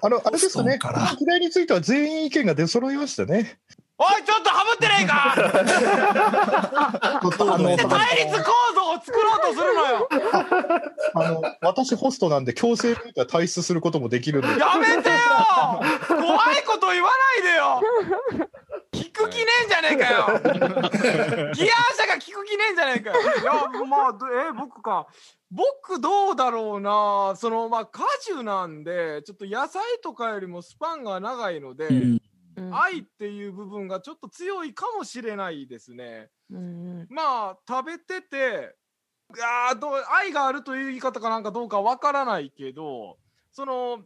[0.01, 0.79] あの、あれですね
[1.19, 3.59] 議題については全員意見が出揃いましたね。
[3.97, 5.35] おい、ちょっとハブってねえか！
[7.87, 10.09] 対立構造を作ろうとするのよ！
[11.13, 14.47] あの私ホストなんで強制には退出することもできるんで。
[14.59, 15.15] やめてよ！
[16.09, 17.81] 怖いこと言わないでよ！
[18.91, 20.25] 聞く気ねえんじゃねえないかよ！
[21.53, 23.15] ギアー車が聞く気ねえんじゃないかよ！
[23.21, 23.53] いや
[23.87, 25.07] まあどえ僕か。
[25.51, 27.33] 僕どうだろうな？
[27.37, 32.21] そのまあ果樹なんでちょっと野菜とかよりもスパンが長いので、うん
[32.71, 36.29] 愛っていう部分がちょっと強いかもしれないですね。
[36.51, 38.75] うんまあ食べてて
[39.35, 43.17] いやーどう愛があるという言い方かなんかどうかわからないけど
[43.51, 43.99] その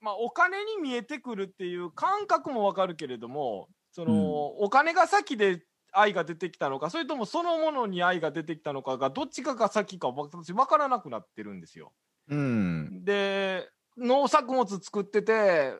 [0.00, 4.20] まあお金に見えてくるっていう感覚もわかるけれどもその、うん
[4.64, 11.92] お金が先で愛が出てきたのかそれともそのものに愛が出てきたのかがどっちかが先か私分からなくなってるんですよ。
[12.28, 13.04] うん。
[13.04, 15.74] で農作物作ってて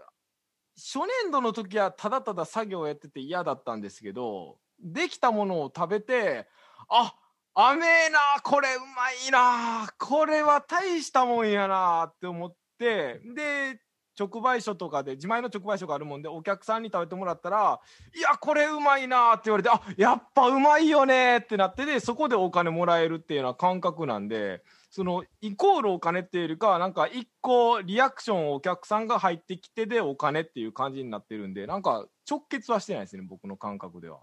[0.81, 6.49] 初年度の時はただただ作業をやってて嫌だったんですけどできたものを食べて
[6.89, 7.15] あ
[7.55, 13.81] 甘えなこれうまいなこれは大したもんやなって思ってで
[14.19, 17.81] 直売所とかで自前の直売所があるもんでお客さんに食べてもらったら
[18.17, 34.19] 「いやこれうまいな」って言われて「あやっぱうまいよね」ってなってでそこでお金もらえるっていうような感覚なんでそのイコールお金っていうよりかはなんか一個リアクションお客さんが入ってきてでお金っていう感じになってるんでなんか直結はしてないですね僕の感覚では。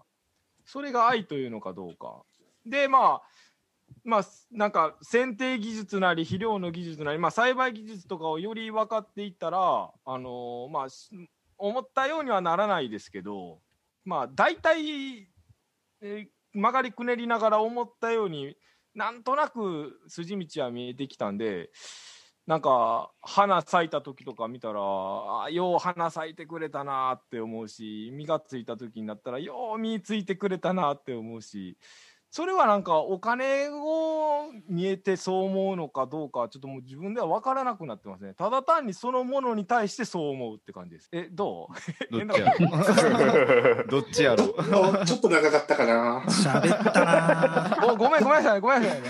[0.66, 2.22] それが愛というのかどうか。
[2.66, 3.22] でまあ
[4.04, 9.58] まあなんか剪定技術なり肥料の技術なり、まあ、栽培技術とかをより分かっていったら、
[10.04, 10.86] あのーまあ
[11.56, 13.58] 思ったようにはならないですけど
[14.04, 15.28] まあ大体、
[16.02, 18.56] えー曲がりくねりながら思ったように
[18.98, 21.70] なんとなく筋道は見えてきたんで
[22.48, 31.78] なんか花咲いた時とか見たらあよう花咲いてくれたなって思うし実がついた時になったらよう実ついてくれたなって思うし
[32.30, 38.34] それはなんかお金を見えてそう思うのかどうかはちょっともう自分では分からなくなってますね。
[38.34, 41.08] ただ単にそのものに対してそう思うって感じです。
[41.12, 41.68] えど
[42.10, 42.18] う？
[42.18, 43.84] どっちやろ？
[43.88, 44.44] どっちやろ？
[45.00, 46.22] お ちょっと長かったかな。
[46.26, 47.78] 喋ったな。
[47.88, 49.00] ごごめんごめんなさいごめんなさい。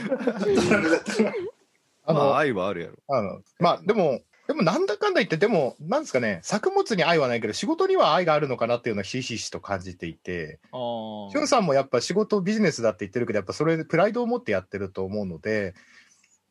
[2.05, 2.95] あの、まあ愛はあるやろ。
[3.09, 15.75] あの、まあ、でも、でもなんだかんだ言って、でも、なんですかね、作物に愛はないけど、仕事には愛があるのかなっていうのはひしひしと感じていて、しゅんさんもやっぱ仕事ビジネスだって言ってるけど、やっぱそれでプライドを持ってやってると思うので、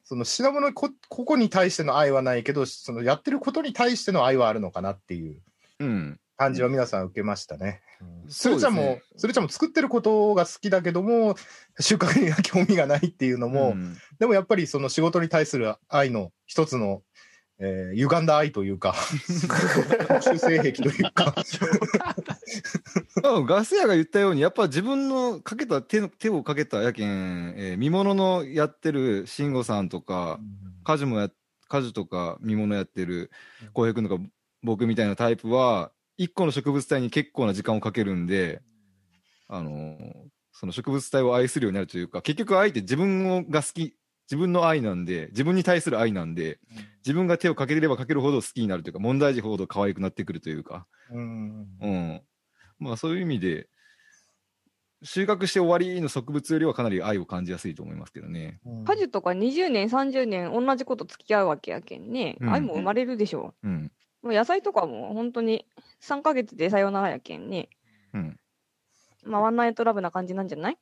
[0.04, 5.42] その品物こ、ここに対しての愛はないけど、そのやってることに対しての愛はあるのかなっていう
[5.80, 6.20] うん。
[6.38, 7.82] 感じは皆さん受けましたね。
[8.28, 11.36] そそうれちゃんも、ねそれちゃんも作ってることが好きだけども、
[11.80, 17.02] 収穫には興味がないっていうのも、んでもやっぱりその仕事に対する愛の一つの、
[17.60, 18.94] えー歪んだ愛というか、
[20.22, 21.34] 修正癖というか、
[23.24, 30.40] うんガス屋が言ったように、やっぱ自分のかけた手の手をかけたやけん、えー見物のやってる慎吾さんとか、
[30.84, 31.30] 果樹もや、
[31.68, 33.32] 果樹とか見物やってる
[33.74, 34.24] 浩平君とか
[34.64, 38.62] 僕みたいなタイプは、一個の植物体に結構な時間をかけるんで、
[39.48, 40.14] あのー
[40.60, 43.94] その植物体を愛するようになるというか、結局愛って自分をが好き、
[44.30, 46.60] 自分の愛なんで、自分に対する愛なんで、
[47.06, 52.22] 自分が手をかければかけるほど好きになるというか、問題児ほど可愛くなってくるというか、うんうん。
[52.80, 53.70] まあそういう意味で、
[55.04, 58.60] 収穫して終わりの植物よりはかなり愛を感じやすいと思いますけどね。
[58.86, 63.92] 果樹とか20年30年同じこと付き合うわけやけんね、うん愛も生まれるでしょうん。
[64.24, 64.28] う。
[64.28, 65.66] もう野菜とかも本当に
[66.02, 67.70] 3ヶ月でさよならやけんね。
[68.14, 68.40] うん。
[69.24, 70.78] まあワンナイトラブな感じなんじゃない？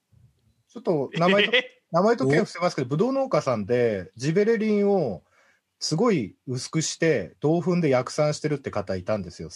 [0.69, 1.51] ちょっと名前と、
[1.95, 5.23] 名前と系譜してますけど、ブドウ農家さんで、ジベレリンを
[5.79, 9.49] すごい薄くして、豆粉で薬散してるって方いたんですよ。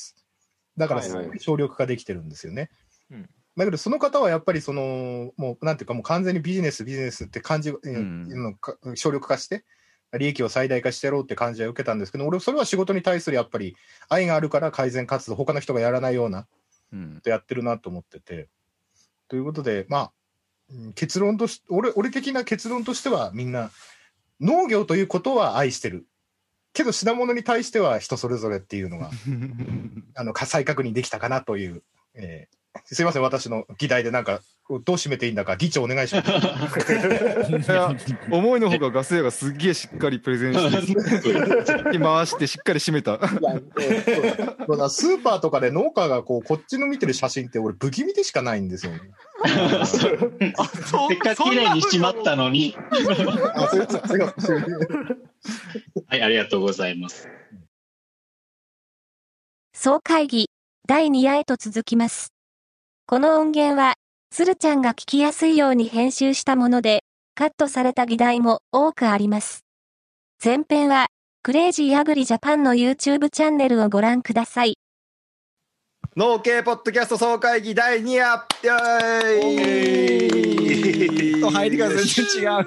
[0.78, 2.70] だから、すごい省力化できてるんですよね。
[3.12, 9.66] うんだけど、その方はやっぱり、その、もう、なんていうか、もう完全にビジネス、ビジネスって感じ、んのか省力化して、
[10.18, 13.76] 利益を最大化してやろうって感じは受けたんですけど、俺、それは仕事に対するやっぱり
[14.08, 16.48] 愛があるから改善活動、他の人がやらないような
[16.94, 17.22] うんこ。
[17.22, 18.48] とやってるなと思ってて。
[19.28, 20.19] ということで、まあ、うん
[20.96, 23.72] 結論とし俺、俺的な結論としては、みんな、
[24.40, 26.06] 農業ということは愛してる。
[26.74, 29.10] けど、品物に対しては人それぞれっていうのが、
[30.16, 36.30] あの、再確認できたかなという、えーすいません、私の議題でなんか、どう締めていいんだか、議長お願いします。
[37.72, 37.96] いや
[38.32, 40.94] 思いのほかガス屋がすっげえしっかりプレゼンし
[41.92, 43.20] て、回してしっかり締めた。
[44.68, 49.00] そうだスーパーとかで農家がこう、こっちの見てる写真って俺、不気味でしかないんですよね。
[49.86, 52.78] そせっかく綺麗にしまったのに。
[53.56, 55.18] あ、すいませんすいません
[56.08, 57.28] はい、ありがとうございます。
[59.74, 60.50] 総会議
[60.88, 62.34] 第2夜へと続きます。
[63.10, 63.96] この音源は、
[64.30, 67.04] つるちゃんが聞きやすいように編集したもので、
[67.34, 69.66] カットされた議題も多くあります。
[70.46, 71.08] 前編は、
[71.42, 74.78] クレイジーアグリジャパンの YouTube チャンネルをご覧ください。
[76.16, 78.46] 農系ポッドキャスト総会議第2夜
[81.50, 82.66] 入りが全然違う。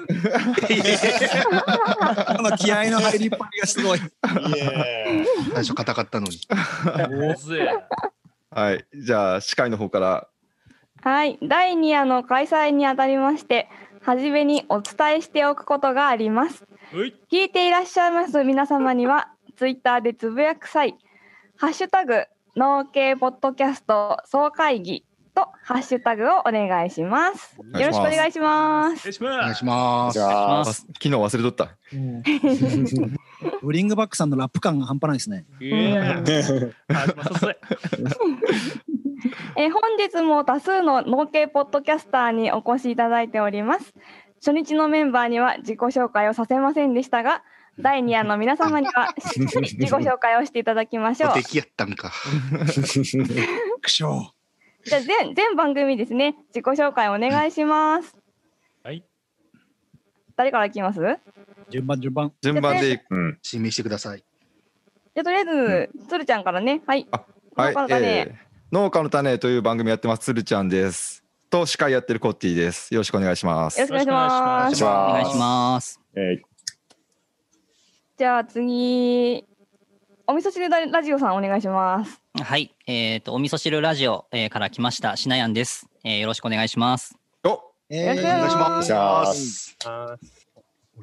[2.35, 3.99] この気合の入りっぱりがすごい。
[5.53, 6.41] 最初硬かったのに。
[8.49, 8.85] はい。
[8.93, 10.27] じゃあ、司会の方から。
[11.03, 13.67] はい、第2夜の開催にあたりまして、
[14.01, 16.63] はじめにお伝えしておくことがあります。
[17.29, 19.27] 聞いていらっしゃいます皆様には、
[19.57, 20.95] ツイッターでつぶやく際、
[21.57, 22.23] ハッシュタグ、
[22.55, 25.03] 農系ポッドキャスト総会議
[25.35, 27.57] とハッシュタグをお願いします。
[27.73, 29.25] 願いしますよろしくお願いします。
[29.25, 30.21] お願いします。
[30.21, 31.75] あ昨日忘れとった。
[33.61, 35.45] ブリングバックさんのラップ感が半端ないですね。
[39.57, 43.93] えー本日も多数の農系ポッドキャスターにお越しいただいております。
[44.37, 47.43] 初日のメンバーには自己紹介をさせませんでしたが、
[47.79, 51.33] 第2夜の皆様にはしっかり自己紹介をしていただきましょう。
[51.33, 52.11] 敵やったんか。
[53.81, 54.33] くしょ
[54.83, 58.15] じゃあ全全番組ですね、自己紹介お願いします。
[58.83, 59.03] はい。
[60.35, 60.99] 誰からいきます？
[60.99, 61.17] じゃ
[61.69, 62.33] 順番順番。
[62.41, 63.01] 順番で、
[63.49, 64.23] 指名してください。
[65.17, 66.81] あとりあえず、つるちゃんからね。
[66.85, 67.07] はい。
[67.55, 71.23] はいえー農家の種という番組やってます、つるちゃんです。
[71.51, 72.91] と、司会やってるコッティです。
[72.91, 73.79] よろしくお願いします。
[73.79, 74.83] よろしくお願いします。
[74.83, 76.01] お願いします。
[78.17, 79.45] じゃあ次、
[80.25, 82.19] お味噌汁ラジオさんお願いします。
[82.33, 82.73] はい。
[82.87, 85.87] えっ、と、お味噌汁ラジオ、えーから来ました、しなやんです。
[86.03, 87.15] えーよろしくお願いします。
[87.43, 89.77] よよろしくお願いします。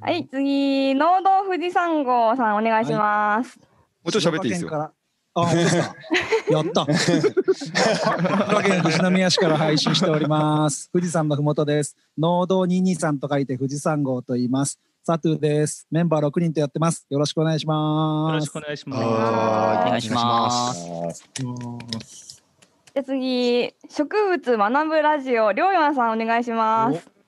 [0.01, 3.61] はい、次、農道富士山号さんお願いします。
[3.61, 3.65] も
[4.07, 4.93] うちょっと喋っていいですよ。
[5.35, 5.95] あ、本当ですか。
[6.51, 6.87] やった。
[6.87, 10.91] 千葉県富士宮市から配信しております。
[10.93, 11.97] 富士山のふもとです。
[12.19, 14.81] 農道223と書いて富士山号と言います。
[15.05, 15.87] サトゥです。
[15.91, 17.07] メンバー6人とやってます。
[17.09, 18.33] よろしくお願いします。
[18.33, 19.05] よろしくお願いします。
[19.05, 20.73] お願いしま
[21.15, 21.31] す。
[22.93, 27.20] じゃあ次、植物学ぶラジオ、りょうやさんお願いします。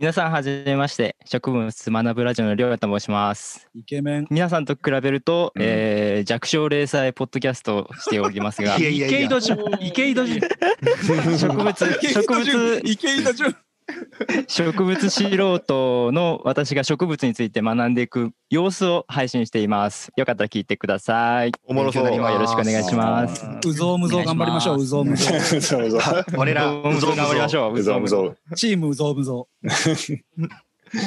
[0.00, 3.68] 皆さんはじめまして植物学ぶラジオのりょうやと申します。
[3.74, 4.28] イケメン。
[4.30, 8.78] 皆さんと比べると、えー弱小零細ポッドキャストをしておりますが。
[8.78, 9.18] いやいやいや。
[9.18, 13.56] 池井戸潤池井戸潤植物植物池井戸潤
[14.48, 24.76] 植物素人の私が植物について学んでいく様子を配信していますよかったら聞いてくださいおもろそうよろしくお願いしますうぞうむ ぞう頑張りましょう。
[24.76, 26.38] うぞうむぞう。
[26.38, 29.48] 我らうぞうむぞう頑張りましょううぞうむぞうチームうぞうむぞ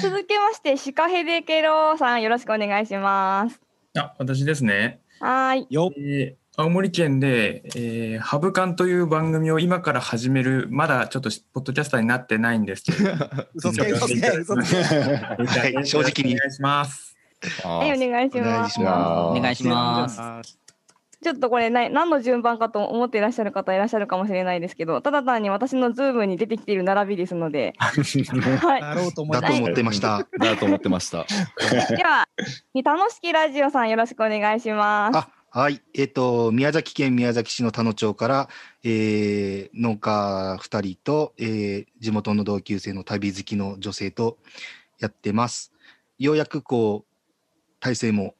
[0.02, 3.60] 続けまして、シカヘデケロさんよろしくお願いします。
[3.98, 5.00] あ、私ですね。
[5.20, 5.68] はーい。
[5.72, 13.10] えー青森県で、えー、ハブカンという番組を今から始める、まだちょっとポッドキャスターになってないんですけど。
[13.56, 16.36] 嘘つけ嘘つけ嘘つけ はい正直に。
[16.36, 17.16] お願いします。
[17.64, 18.80] はい、お願いします。
[18.80, 20.62] お願いします。
[21.24, 28.82] ちょっとこれな何の順番かと思っていらっしゃる方いらっしゃるかもしれないですけど、ただ単に私のズームに出てきている並びですので、 はい。
[28.82, 30.28] だろうと思ってました。
[30.40, 31.26] だと思ってました。
[31.96, 32.28] では、
[32.84, 35.41] 楽しきラジオさんよろしくお願いします。
[35.54, 35.82] あ、はい。
[35.94, 38.50] えっ、と、宮崎県宮崎市の田野町から、
[38.84, 44.38] えー農家2人と、えー地元の同級生の旅好きの女性と
[45.00, 45.74] やってます。
[46.18, 48.36] ようやくこう、体制も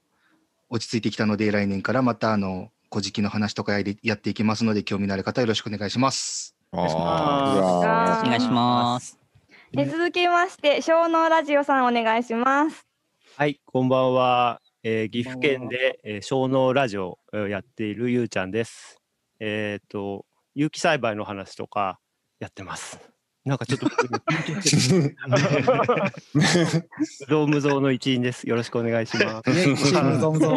[0.70, 6.56] 落ち着いてきたので、来年からまた、あの、古事記の話とかやりやっていきますので、興味のある方よろしくお願いします。
[6.72, 9.20] お願いします。
[9.74, 12.86] で続きまして、小脳ラジオさんお願いします。
[13.36, 14.62] はい、こんばんは。
[14.84, 18.98] えー岐阜県で、えー、小脳ラジオをやっているゆうちゃんです。
[19.40, 20.26] えっ、と、
[20.56, 22.00] 有機栽培の話とか
[22.40, 23.00] やってます。
[23.46, 23.88] なんかちょっと
[26.34, 26.42] 無
[27.28, 28.50] 造無造の一員です。
[28.50, 29.52] よろしくお願いします。
[29.52, 30.48] 我らうぞうぞ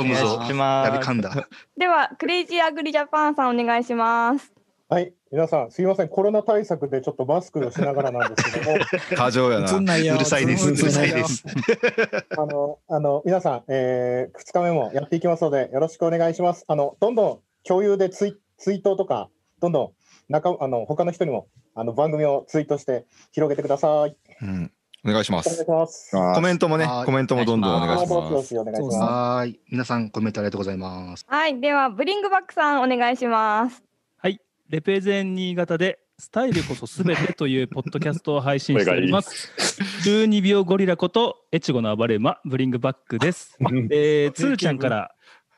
[0.00, 1.48] うむぞお願いしますやびかんだ。
[1.76, 4.55] では、クレイジーアグリジャパンさんお願いします。
[4.88, 8.78] はい、皆さん、すいません、コロナ対策でちょっとマスクをしながらなんですけども、
[9.16, 9.68] 過剰やな。
[9.68, 10.70] 映んないようるさいです。
[10.70, 11.42] うるさいです。
[12.38, 16.64] あの、あの、皆さん、えー、2日目もやっていきますので、よろしくお願いします。
[16.68, 19.28] あの、どんどん共有でツイツイートとか、
[19.60, 19.92] どんどん
[20.32, 24.16] 中、あの、他の人にも、あの、番組をツイートして広げてください。
[24.40, 24.72] うん。
[25.04, 25.68] お願いしまお願いすし。
[25.68, 26.10] ます。
[26.12, 28.54] コメントもねは、いコメントもどんどんお願いします。
[28.54, 29.60] はーい。
[29.68, 31.24] 皆さん、コメントありがとうございます。
[31.26, 33.85] はい、では、ブリングバックさんお願いします。
[34.66, 39.52] はい、レペゼン新潟でスタイルこそすべてというポッドキャストを配信しております。
[40.04, 43.56] 12秒ゴリラこと越後の暴れ馬ブリングバックです。
[43.90, 45.12] えー、つるちゃんから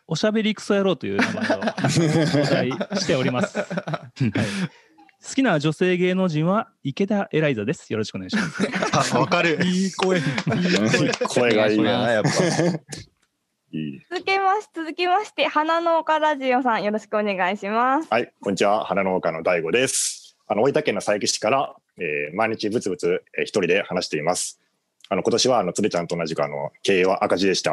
[0.06, 1.64] おしゃべりクソ野郎という名前を頂
[2.44, 3.58] 戴しております。
[3.64, 4.88] はい
[5.26, 7.92] 好きな女性芸能人は池田エライザです。
[7.92, 9.12] よろしくお願いします。
[9.16, 9.58] あ、わかる。
[9.64, 10.20] いい声。
[11.28, 12.30] 声がいいな、やっぱ。
[14.10, 18.08] 続けまし続きまして花農家ラジオさんよろしくお願いします。
[18.10, 18.84] はい、こんにちは。
[18.86, 20.38] 花農家の大悟です。
[20.46, 24.58] あの、大分県の佐伯市から、えー毎日ブツブツ、えー一人で話しています。
[25.10, 27.72] あの、今年は、あの、つべちゃんと同じく、あの、経営は赤字でした。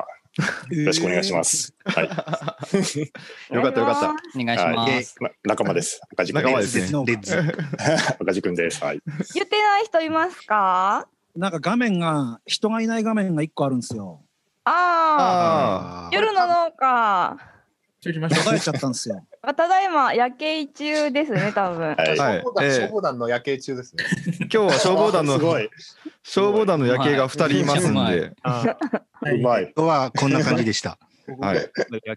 [0.70, 1.74] よろしくお願いします。
[1.86, 2.04] はい。
[3.56, 4.16] よかったよかった。
[4.38, 6.02] お願いしますはいな仲間です。
[6.12, 7.06] 赤字くん仲間ですね。
[8.20, 8.84] 赤字くんです。
[8.84, 9.02] はい。
[9.34, 11.08] 言ってない人いますか？
[11.38, 14.25] なんか画面が、人がいない画面が一個あるんですよ。
[14.66, 17.38] ああ、夜の農家。
[18.02, 19.26] 途絶えちゃったんですよ。
[19.42, 21.96] ただいま夜景中ですね多分。
[21.96, 24.04] はい消防団ええ消防団の夜景中ですね。
[24.42, 25.70] 今日は消防団のすごい
[26.24, 27.98] 消防団の夜景が二人いますんで。
[27.98, 29.74] うまい。
[29.76, 30.98] 今日はこんな感じでした。
[31.40, 31.72] はい。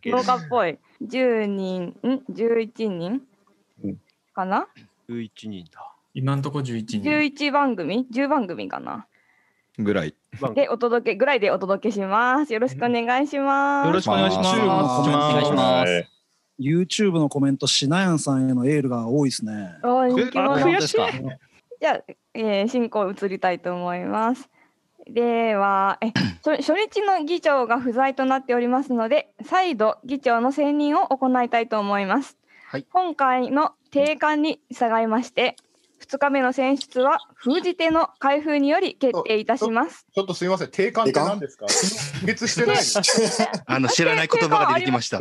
[0.05, 0.79] 農家っぽい。
[1.03, 3.23] 10人、ん ?11 人？
[4.35, 4.69] かな
[5.09, 5.93] ？11人だ。
[6.13, 7.03] 今のところ11人。
[7.03, 9.07] ?11 番組 ?10 番組かな？
[9.79, 10.15] ぐらい。
[10.55, 12.53] で、お届け、ぐらいでお届けします。
[12.53, 13.87] よろしくお願いします。
[13.87, 14.61] よろしくお願いします。
[14.61, 16.09] お願いしますはい
[16.61, 19.75] YouTube のコメント、しなやんさんへのエールが多いですね。
[19.85, 20.97] お人気者あ悔しい
[21.81, 22.03] じゃあ、
[22.35, 24.49] えー進行移りたいと思います。
[25.09, 26.11] では、え
[26.45, 32.37] 初初日の議長が不在となっておりますので、再度議長の選任を行いたいと思います。
[32.91, 35.57] 今回の定款に従いまして、
[36.11, 40.07] 2日目の選出は封じ手の開封により決定いたします。
[40.15, 41.67] ちょ っとすみません、定款って何ですか？
[41.67, 43.63] 決別してないの？
[43.67, 45.19] あの知らない言葉が出てきました。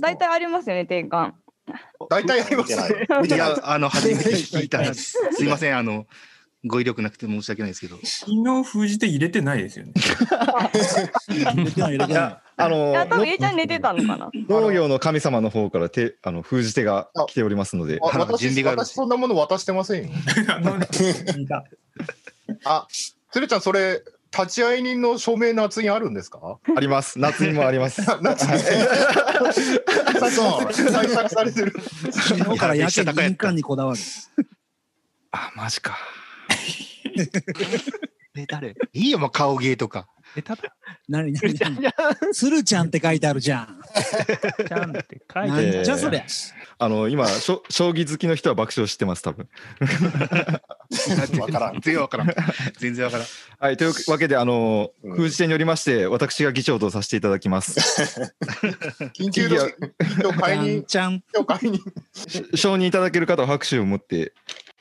[0.00, 1.34] 大体ありますよね、定款。
[2.10, 3.06] 大体ありますね。
[3.26, 5.18] いや、あの、初めて聞いたんです。
[5.32, 6.06] すいません、あの、
[6.66, 7.96] 語彙力なくて申し訳ないですけど。
[8.02, 9.92] 昨日封じて入れてないですよね。
[11.28, 12.38] 入れてない、入れてない。
[12.58, 14.30] あのいや、多分、えいちゃん寝てたのかな。
[14.48, 20.10] 農業の神様の方から手あの封じ手が来ておりますので、あ私私そんなもの渡してませんよ。
[22.64, 22.86] あ、
[23.30, 24.02] つるちゃん、それ、
[24.36, 26.58] 立ち会い人の署名夏にあるんですか？
[26.76, 27.18] あります。
[27.18, 28.02] 夏にもあります。
[28.20, 28.58] 夏に。
[30.30, 31.74] そう、対策されてる。
[32.10, 34.00] 昨日からやけに印鑑にこだわる。
[35.32, 35.96] あ、マジか。
[38.38, 38.74] え、誰？
[38.92, 40.08] いいよ、もう顔芸とか。
[40.36, 40.62] え、ただ、
[41.08, 41.78] 何何何？
[42.34, 43.80] 鶴ちゃんって書いてあるじゃん。
[44.68, 46.24] ちゃんって書いなんじゃそりゃ。
[46.78, 49.48] あの今しょ将棋好きの人は爆笑してます多分。
[51.40, 51.80] わからん。
[51.80, 52.34] 全然わからん。
[52.78, 53.26] 全然わからん。
[53.58, 57.80] はいというわけであの封じ手によりまして私が議長とさせていただきます。
[59.14, 59.70] 緊急の緊
[60.32, 60.84] 急解任。
[60.84, 61.22] ちゃん。
[61.34, 61.80] 今日解任。
[62.54, 64.34] 承認いただける方は拍手を持って。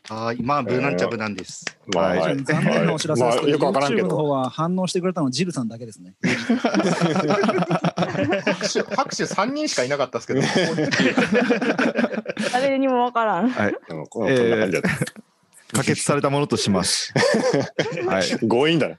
[0.09, 1.65] はい、まあ、ブーなんちゃブなんです。
[1.95, 4.17] はい残念なお知らせですけど、まあよくわからんけ YouTube のど。
[4.17, 6.13] 方は反応してくれたのはジルさんだけですね。
[6.21, 6.33] 拍
[8.73, 10.41] 手、拍手3人しかいなかったですけど。
[12.53, 13.49] 誰にもわからん。
[13.49, 13.75] はい。
[14.09, 14.89] こんな感じだった
[15.73, 17.13] 可決されたものとします。
[18.07, 18.23] はい。
[18.47, 18.97] 強引だね。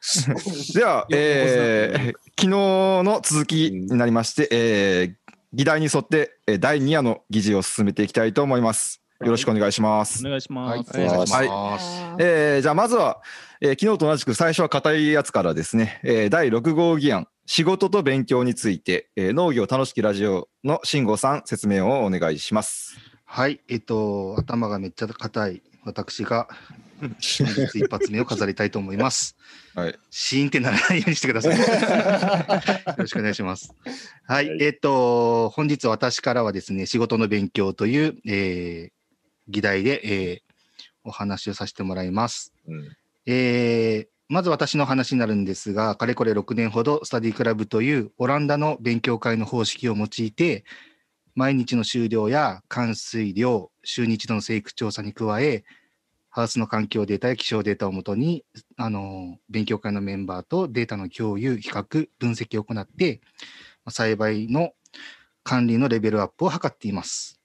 [0.75, 5.15] では、えー昨日の続きになりまして、えー
[5.55, 9.01] 議題に沿ってえー第2夜の議事を進めていきたいと思います。
[9.21, 10.27] よろしくお願いします。
[10.27, 10.97] お願いします。
[10.97, 11.49] はい
[12.19, 13.23] えーじゃあまずは、
[13.61, 22.99] えー昨日と同じく最初は硬いやつからですね、えー第6号議案、仕事と勉強について、えー農業楽しきラジオの慎吾さん、説明をお願いします。
[23.25, 26.49] はい、えっと、頭がめっちゃ硬い私が、
[27.01, 29.37] 本日一発目を飾りたいと思います。
[29.75, 29.99] はい。
[30.11, 31.57] シーンってならないようにしてください。
[31.59, 33.75] よろしくお願いします。
[34.27, 38.96] はい、えっと、本日私からはですね、仕事の勉強という、えー
[39.49, 40.47] 議題で、えー
[41.09, 42.53] お話をさせてもらいます。
[43.27, 50.65] えーまず私の話になるんですが、かれこれ6年ほどスタディクラブというオランダの勉強会の方式を用いて、
[51.37, 55.63] 毎日の終了や冠水量、週に一度の生育調査に加え、
[56.29, 58.45] ハウスの環境データや気象データをもとに、
[58.77, 63.21] あの、勉強会のメンバーとデータの共有、比較、分析を行って、
[63.89, 64.73] 栽培の
[65.45, 67.41] 管理のレベルアップを図っています。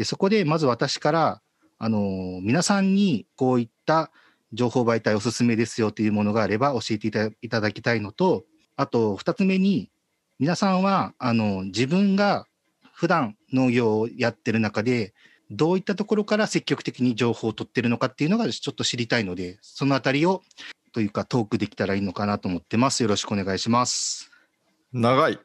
[0.00, 1.42] でそこでまず私から、
[1.76, 4.10] あの皆さんにこういった
[4.54, 8.44] 情報媒体おすすめですよというものがあれば教えていただきたいのと、
[8.76, 9.90] あと2つ目に、
[10.38, 12.46] 皆さんはあの自分が
[12.94, 15.12] 普段農業をやってる中で、
[15.50, 20.40] どういったところから積極的に情報を取ってるのかっていうのがちょっと知りたいので、そのあたりを
[20.94, 23.02] というかトークできたらいいのかなと思ってます。
[23.02, 24.29] よろしくお願いします。
[24.92, 25.38] 長い。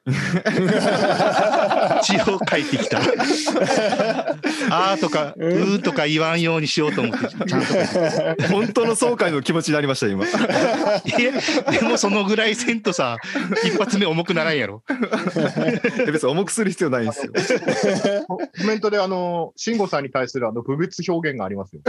[2.04, 2.98] 字を書いてきた。
[4.72, 7.94] あーとか、うーとか言わんようにしようと思って、ちゃんと書いてき
[8.38, 8.50] た。
[8.50, 10.26] 本当の総会の気持ちになりました、今。
[11.20, 11.32] え、
[11.80, 13.18] でもそのぐらいせんとさ、
[13.64, 14.84] 一発目重くならんやろ。
[16.08, 17.32] 別に重くする必要ないんですよ。
[18.28, 21.82] コメントで、あの、慎吾さんに対するあの、不物表現がありますよ。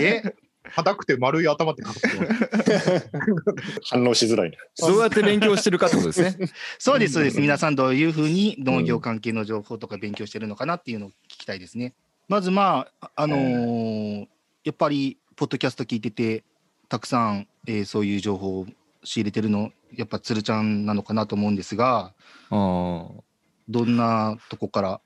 [0.00, 0.34] え？
[0.74, 2.08] 硬くて丸い頭って書くと。
[3.84, 4.52] 反応しづらい。
[4.78, 6.50] どうやって勉強してるかってことですね。
[6.78, 7.40] そうです、そうです。
[7.40, 11.94] 皆さんどういうふうに農業関係の情報とか勉強してるのかなっていうのを聞きたいですね。
[12.28, 14.26] まずまあ、あのー
[14.64, 16.44] やっぱり、ポッドキャスト聞いてて、
[16.88, 18.66] たくさん、えーそういう情報を
[19.02, 22.14] 仕入れてるの、やっぱ鶴ちゃんなのかなと思うんですが、
[22.50, 25.00] どんなとこから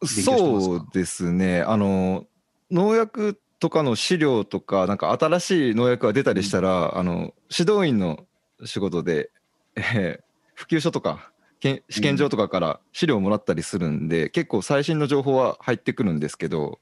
[0.00, 1.62] 勉強してますそうですね。
[1.62, 2.26] あの、
[2.70, 8.24] 農薬とかの資料とか、なんか新しい農薬が出たりしたら、あの、指導員の
[8.64, 9.30] 仕事で、
[9.74, 16.78] えー普及書とか、試験場とかから資料をもらったりするんで、結構最新の情報は入ってくるんですけど、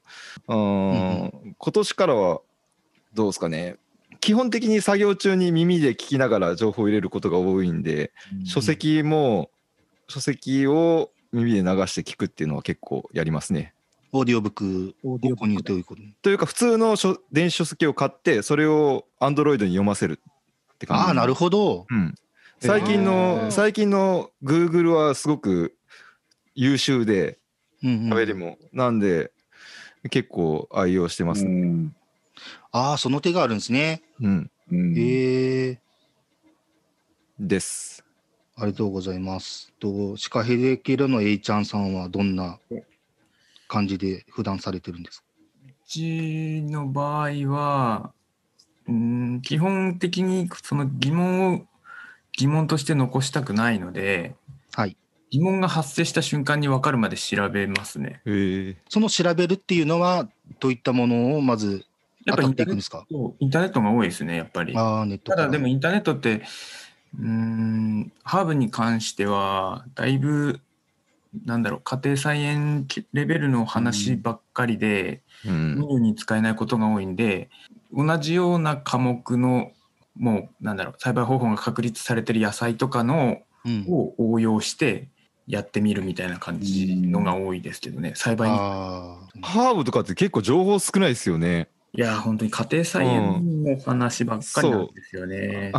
[0.47, 2.39] うん、今年からは
[3.13, 3.75] どうですかね。
[4.21, 8.13] 基本的に作業中に耳で聞きながら情報を入れることが多いんで、
[8.45, 9.49] 書籍も
[10.07, 13.74] 書籍を耳で流して聞くっていうのは結構やりますね。
[14.11, 20.19] オーディオブックを購入ということというか普通の書電子書籍を買ってそれを Android に読ませる
[20.73, 21.85] って感じああ、なるほど。
[21.89, 22.15] うん、
[22.59, 25.75] 最近の最近の Google はすごく
[26.53, 27.39] 優秀で
[27.83, 29.31] 喋りも、なんで
[30.09, 31.91] 結構愛用してますね。
[32.71, 34.03] ああ、その手があるんですね。
[34.21, 34.51] うん。
[34.71, 35.79] へえ。
[37.39, 38.03] です。
[38.57, 39.73] ありがとうございます。
[39.79, 42.59] と、シカヘデケロの A ちゃんさんはどんな
[43.75, 45.25] 感じで普段されてるんですか？
[45.67, 48.13] うちの場合は、
[48.87, 51.61] うん、基本的にその疑問を
[52.37, 54.35] 疑問として残したくないので、
[54.73, 54.95] はい、
[55.29, 58.21] 疑問が発生した瞬間に分かるまで調べますね。
[58.87, 60.29] その調べるっていうのは、
[60.61, 61.85] どういったものをまず
[62.27, 63.05] 当たやっぱインターネッっていくんですか？
[63.09, 64.75] トインターネットが多いですね、やっぱり。
[64.77, 66.41] ああ、ネットただでもインターネットって、
[67.19, 70.61] うーん、ハーブに関しては、だいぶ、
[71.45, 77.49] なんだろう、家庭菜園レベルの話ばっかりで、メニューに使えないことが多いんで、
[77.91, 79.71] 同じような科目の、
[80.15, 83.39] もう、なんだろう、栽培方法が確立されてる野菜とかの、
[83.87, 85.09] を応用して
[85.47, 88.57] やってみるみたいな感じのが多いですけどね、栽培に。
[88.57, 91.67] ハーブとかって結構情報少ないですよね。
[91.93, 95.71] いや、本当に家庭菜園の話ばっかりなんですよね。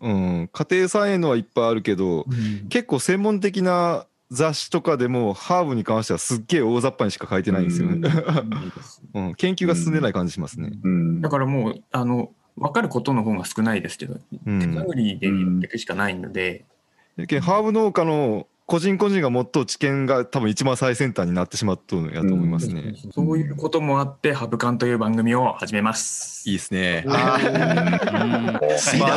[0.00, 0.08] う。
[0.08, 2.26] ん、家庭菜園のはいっぱいあるけど、
[2.68, 8.10] 結構専門的な雑誌とかでもハーブに関してはすっげえ大雑把にしか書いてないんですよね。
[9.14, 10.72] うん、 研究が進んでない感じしますね。
[11.20, 16.64] だからもう、あの、分かることの方が少ないですけど、うん手探りでやっていくしかないので、
[17.16, 22.94] ハーブ農家の個人個人が持っとう知見が多分一番最先端になってしまっとるんやと思いますね。
[23.12, 26.48] そういうこともあって、ハブカンという番組を始めます。
[26.48, 27.04] いいですね。
[27.06, 27.38] 番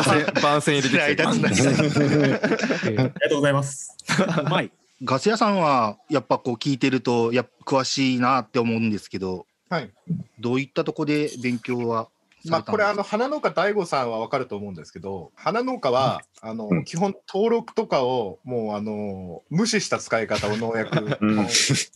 [0.04, 1.30] 宣番宣入れてきた。
[1.34, 3.98] ありがとうございます。
[4.46, 4.72] うまい。
[5.04, 9.92] ガス屋さんは、やっぱこう聞いてると、やっぱ詳しいなって思うんですけど、はい。
[10.40, 12.10] どういったとこで勉強は
[12.44, 12.72] さまあ、れたんですか？
[12.72, 21.48] これあの花農家大悟さんは分かると思うんですけど花農家は、あの基本登録とかをもうあの無視した使い方を農薬、うん。
[21.50, 21.92] し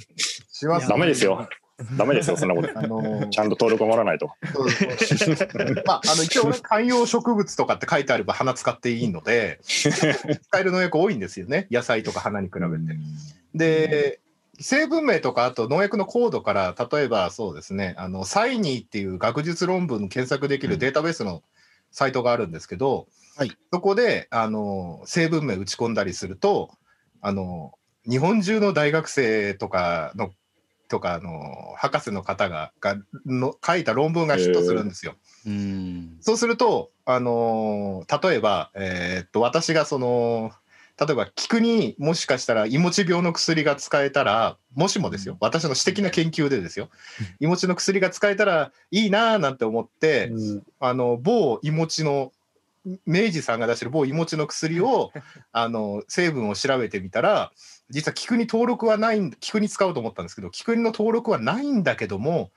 [0.68, 0.88] ます。
[0.88, 1.50] ダメですよ。
[1.98, 2.70] ダメですよ、そんなこと。
[2.76, 4.32] あのちゃんと登録をもらわないと。
[5.86, 13.00] まあ、あの一応ね観葉植物とかって書いてあれば花使っていいので 使える農薬多いんですよね野菜とか花に比べて。
[13.56, 14.20] で
[14.60, 21.42] 成分名とかあと農薬のコードから例えばそうですねあのサイニーっていう学術論文検索できるデータベースの
[21.92, 23.08] サイトがあるんですけど、
[23.72, 26.72] そこであの成分名打ち込んだりすると
[27.22, 27.74] あの
[28.10, 30.32] 日本中の大学生とかの
[30.94, 35.16] とかあの博士の方ががの書いた論文がヒットするんですよ。
[35.48, 36.18] うん。
[36.22, 40.52] そうすると、あのー例えば、えーっと、私がその、
[41.00, 46.90] 例えば、菊にもしかしたら、いもち病の薬が使えたら、もしもですよ、私の私的な研究でですよ、
[47.40, 50.32] いもちの薬が使えたらいいなーなんて思って、
[50.80, 52.32] あの、某いもちの、
[53.06, 55.12] 明治さんが出してる某いもちの薬を、
[55.52, 57.52] あの、成分を調べてみたら、
[57.90, 62.52] 実は菊に登録はないん、菊に使おうと思ったんですけど、菊の登録はないんだけども、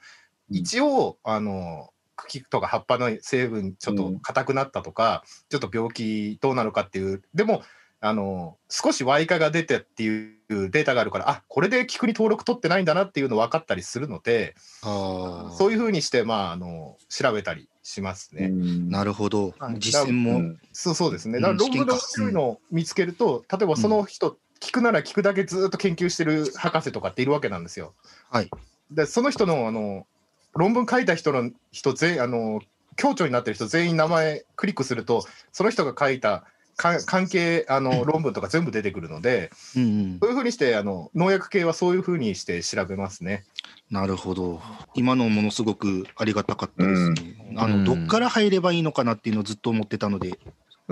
[0.51, 7.63] 一応、あの、茎とか葉っぱの成分ちょっと硬くなったとか、ちょっと病気どうなのかっていうでも
[8.01, 18.49] あの少し Y 化が出てっていうデータがあるからあこれで菊に登録取ってないんだなっていうの分かったりするのでそういうふうにして、まあ、あの調べたりしますね。
[18.49, 19.77] なるほどはい。
[19.79, 20.33] 実践も。
[20.33, 21.37] うんそうそうですね。
[21.37, 27.95] うんだから論文のを見つけると、例えばその人、聞くなら聞くだけずっと研究してる博士とかっているわけなんですよ。
[28.31, 28.51] はい。
[28.91, 30.07] で、その人のあの
[30.55, 32.61] 論文書いた人の人全員あの
[32.97, 36.45] 協調になってる人全員名前クリックすると、その人が書いた
[36.77, 43.45] か関係あの論文とか全部出てくるので、うんうんそういうふうにしてあの農薬系はそういうふうにして調べますね。
[43.91, 44.61] なるほど。
[44.95, 47.55] 今のものすごくありがたかったですね。
[47.57, 50.39] あの、どっから入ればいいのかなっていうのをずっと思ってたので。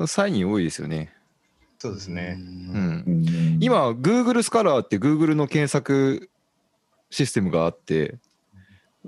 [0.07, 1.12] サイン多いですよね。
[1.85, 2.39] そうですね。
[2.39, 6.30] うん、今、Google スカラーって Google の検索
[7.11, 8.16] システムがあって、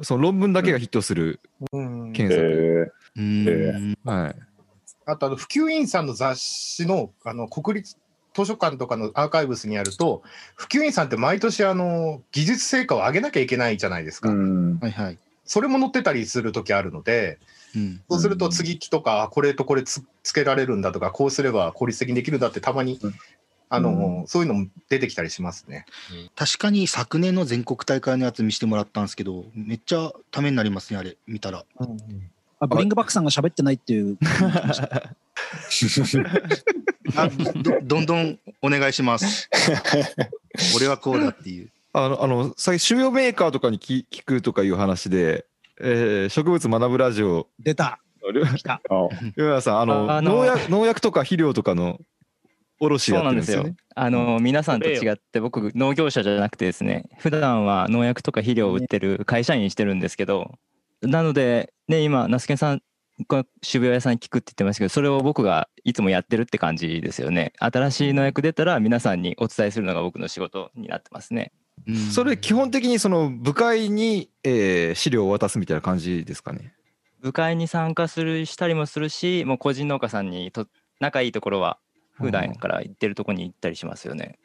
[0.03, 1.41] その論文だけがヒットする
[1.73, 2.93] 検索。
[4.05, 4.35] はい。
[5.07, 7.97] あとあの普及員さんの雑誌のあの国立
[8.35, 10.23] 図書館とかのアーカイブスにあると
[10.55, 14.29] 普及員さんって毎年あの技術成果を上げなきゃいけないじゃないですか。
[14.29, 15.19] はいはい。
[15.47, 17.39] それも載ってたりする時あるので、
[17.75, 22.99] うんそうすると継ぎ木とかあこれとこれつつけられるんだとかこうすれば効率的にできるんだってたまに、
[23.69, 25.85] あのそういうのも出てきたりしますね。
[26.35, 31.65] 確かに昨年の全国大会のやつ見せてもらったんですけど、めっちゃためになりますね、あれ、見たら。
[32.59, 34.17] あブリングバックさんが喋ってないっていう。
[37.15, 39.51] あどどんどんお願いします。
[40.75, 41.69] 俺はこうだっていう。
[41.99, 45.47] あの、あの、最近、種苗メーカーとかに聞聞くとかいう話で、
[45.81, 47.49] えー植物学ぶラジオ。
[47.59, 48.01] 出た。
[48.57, 48.83] 来た。
[49.37, 51.99] 岩屋さん、あの、ああの農薬、農薬とか肥料とかの
[52.81, 53.77] 卸やってそうなんでよるんですすよね。。
[53.95, 60.53] あの皆さんと違って僕農業者じゃなくてですね普段は農薬とか肥料を売ってる会社員してるんですけど
[61.01, 62.83] なのでね今那須研さん
[63.27, 71.53] が種苗屋さんに聞くって言ってましたけどそれを僕がいつもやってるって感じですよね新しい農薬出たら皆さんにお伝えするのが僕の仕事になってますね
[72.13, 76.73] それ、基本的にその部会に、えー資料を渡すみたいな感じですかね。
[77.21, 80.69] 部会に参加するしたりもするしもう個人農家さんにと
[81.01, 81.79] 仲いいところは
[82.13, 84.39] 普段から行ってるところに行ったりしますよね。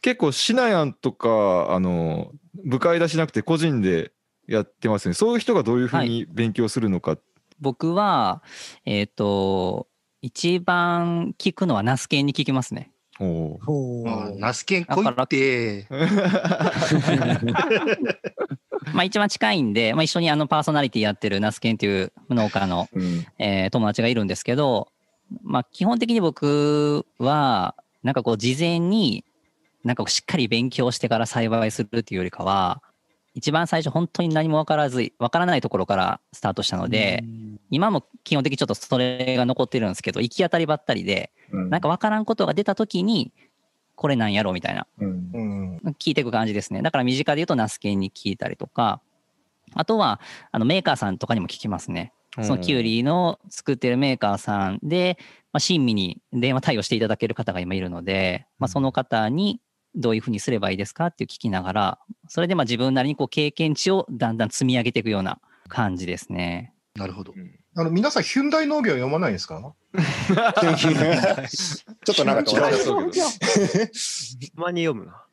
[0.00, 2.32] 結構、シナヤンとか、あの、
[2.64, 4.12] 部会出しなくて個人で
[4.46, 5.14] やってますね。
[5.14, 7.16] そういう人がどういうふうに勉強するのか。
[7.58, 8.42] 僕は、
[8.84, 9.88] えっ、と、
[10.20, 12.90] 一番聞くのはナスケンに聞きますね。
[13.20, 15.86] おあナスケン来いって。
[18.92, 22.88] まあ一番近いんで、まあ、一緒にあのパーソナリティやってるナスケンっていう農家の、
[23.38, 24.88] えー友達がいるんですけど、
[25.42, 29.24] まあ基本的に僕は、なんかこう事前に、
[29.84, 32.82] なんかこうしっかり勉強してから栽培するっていうよりかは、
[33.34, 37.24] 一番最初本当に何も分からず、分からないところからスタートしたので、
[37.74, 43.32] 今も基本的にちょっとそれが残ってるんですけど、行き当たりばったりで、なんか分からんことが出た時に、
[43.96, 44.86] これなんやろうみたいな、
[45.98, 46.82] 聞いていく感じですね。
[46.82, 49.00] だから身近で言うとナスケンに聞いたりとか、
[49.74, 50.20] あとは
[50.52, 52.12] あのメーカーさんとかにも聞きますね。
[52.36, 55.18] うんそのキュウリの作ってるメーカーさんで、
[55.52, 59.60] まあ、親身に電話対応していただける方が今いるので、まあ、その方に
[59.94, 61.98] どういうふうにすればいいですかっていう聞きながら、
[62.28, 66.74] それでまあ自分なりにこう経験値をだんだん積み上げていくような感じですね。
[66.96, 67.32] なるほど。
[67.76, 69.74] あの皆さん、ヒュンダイ農業読まないんですか？
[69.94, 72.58] ちょっとなんか違う。
[72.58, 72.94] た
[74.54, 75.24] まに読むな。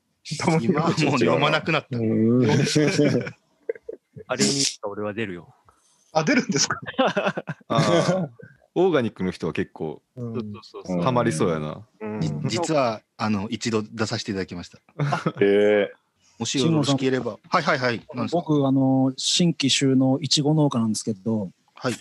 [0.62, 1.98] 今はもう読まなくなった。
[4.28, 4.52] あれに
[4.84, 5.54] 俺は出るよ。
[6.14, 6.80] あ、出るんですか？
[7.68, 8.30] あー
[8.74, 11.82] オーガニックの人は結構そうそうハマりそうやな。
[12.22, 14.80] じ実は、あの、一度出させていただきました。
[15.42, 15.92] え
[16.40, 17.38] もしよろしければ。
[17.50, 18.02] はいはいはい。
[18.32, 21.94] 僕、あの、新規収納いちご農家なんですけど、はい。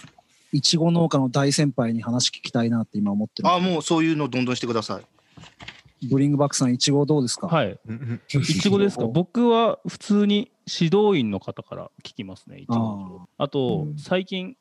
[0.53, 3.49] いちご農家の大先輩に話聞きたいなって今思ってる。
[3.49, 6.07] あ、もうそういうのどんどんしてください。
[6.09, 7.47] ブリングバックさん、いちごどうですか？
[7.47, 7.79] はい。
[8.35, 9.07] いちごですか？
[9.07, 13.29] 僕は普通に指導員の方から聞きますね、いちご。
[13.39, 14.57] あと、最近、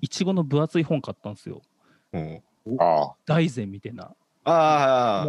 [0.00, 1.62] いちごの分厚い本買ったんですよ。
[2.80, 4.14] あ大善みたいな。
[4.50, 5.26] あ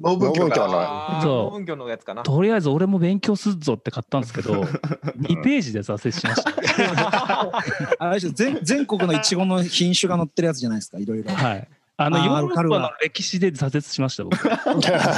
[0.00, 2.22] 農文教からあーそう農文教のやつかな。
[2.22, 4.62] とりあえず俺も勉強するぞって買ったんですけど、
[5.20, 7.52] 2ページで挫折しました。
[8.04, 11.30] あれでしょ全全国のいちごの品種が載ってるやつじゃないですか、いろいろ。
[11.32, 11.68] はい。
[12.00, 14.36] あの、ヨーロッパの歴史で挫折しました、僕。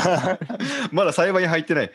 [0.93, 1.91] まだ栽培に入ってない。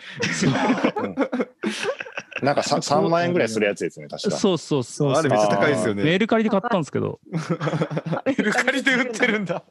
[2.46, 4.38] なんかさ3万円ぐらいするやつですね、確か。
[4.38, 5.12] そうそうそう。
[5.14, 7.20] あれめっちゃ高いですよねメルカリで買ったんですけど。
[8.26, 9.64] メルカリで売ってるんだ。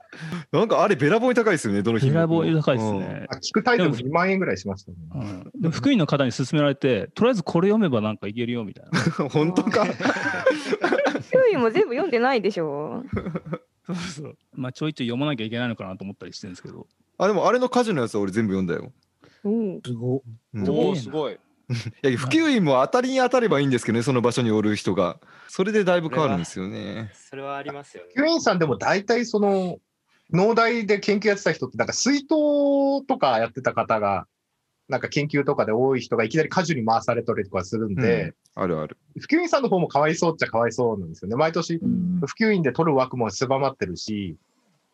[0.53, 3.27] なんかあれべらぼうに高いですよね、どの品べ目らぼうに高いですね。
[3.43, 4.97] 聞くタイトルも2万円ぐらいしましたね。
[5.55, 9.29] で福井の方に勧められて、とりあえずこれ読めばなんかいけるよみたいな。
[9.31, 9.87] 本当か？
[9.87, 13.05] キウイも全部読んでないでしょ。
[13.87, 14.37] そうそう。
[14.55, 16.87] まあちょいちょい読まなきゃいけないのかなと思ったりしてるんですけど。
[17.19, 18.93] あ、でもあれの火事のやつは俺全部読んだよ。
[19.45, 19.81] うん。
[19.85, 20.23] すご
[20.55, 21.39] うんおお、すごい。
[22.03, 25.19] いや普及員も当たりに当たればいいんですけどね、その場所におる人が。
[25.49, 27.11] それでだいぶ変わるんですよね。
[27.15, 28.11] それはありますよね。
[28.17, 29.79] 教員さんでも大体その、
[30.33, 32.29] 農大で研究やってた人って、なんか水筒
[33.07, 34.27] とかやってた方が、
[34.89, 38.99] なんか研究とかで多い人がいきなり果樹に回されたりとかするんで、あるある。
[39.19, 41.37] 普及員さんの方もかわいそうっちゃかわいそうなんですよね。
[41.37, 44.37] 毎年、普及員で取る枠も狭まってるし、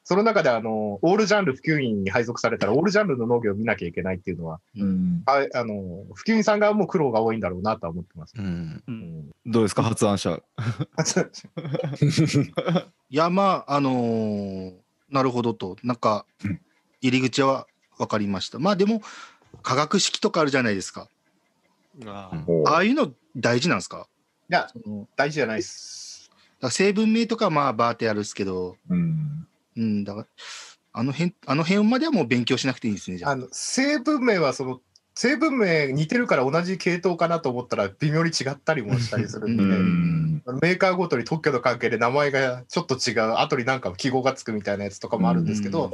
[0.02, 4.60] その中であの、オールジャンル普及員に配属されたら、オールジャンルの農業を見なきゃいけないっていうのは、
[5.26, 8.34] ああの普及員さん側も苦労が多いんだろうなとは思ってます。
[9.46, 10.40] どうですか、発案者。
[13.10, 14.72] いや、まあ、あのー
[15.10, 16.24] なるほどと、なんか、
[17.00, 17.66] 入り口は
[17.98, 18.60] 分かりました。
[18.60, 19.02] まあでも、
[19.62, 21.08] 化学式とかあるじゃないですか。
[22.06, 22.30] あ
[22.66, 24.06] ああいうの大事なんですか？
[24.48, 24.68] いや、
[25.16, 26.30] 大事じゃないです。
[26.70, 30.26] 成分名とかはまあバーってやるんですけど、うん、だから、
[30.92, 33.30] あの辺、あの辺まではもう勉強しなくていいんですね、じゃあ。
[33.32, 34.80] あの成分名はその
[35.14, 39.62] 成分名似てるから同じ系統かなと思ったら微妙に違ったりもしたりするんで、
[40.62, 45.92] メーカーごとに特許の関係で名前がちょっと違う後になんか記号がつくみたいなやつとかもあるんですけど、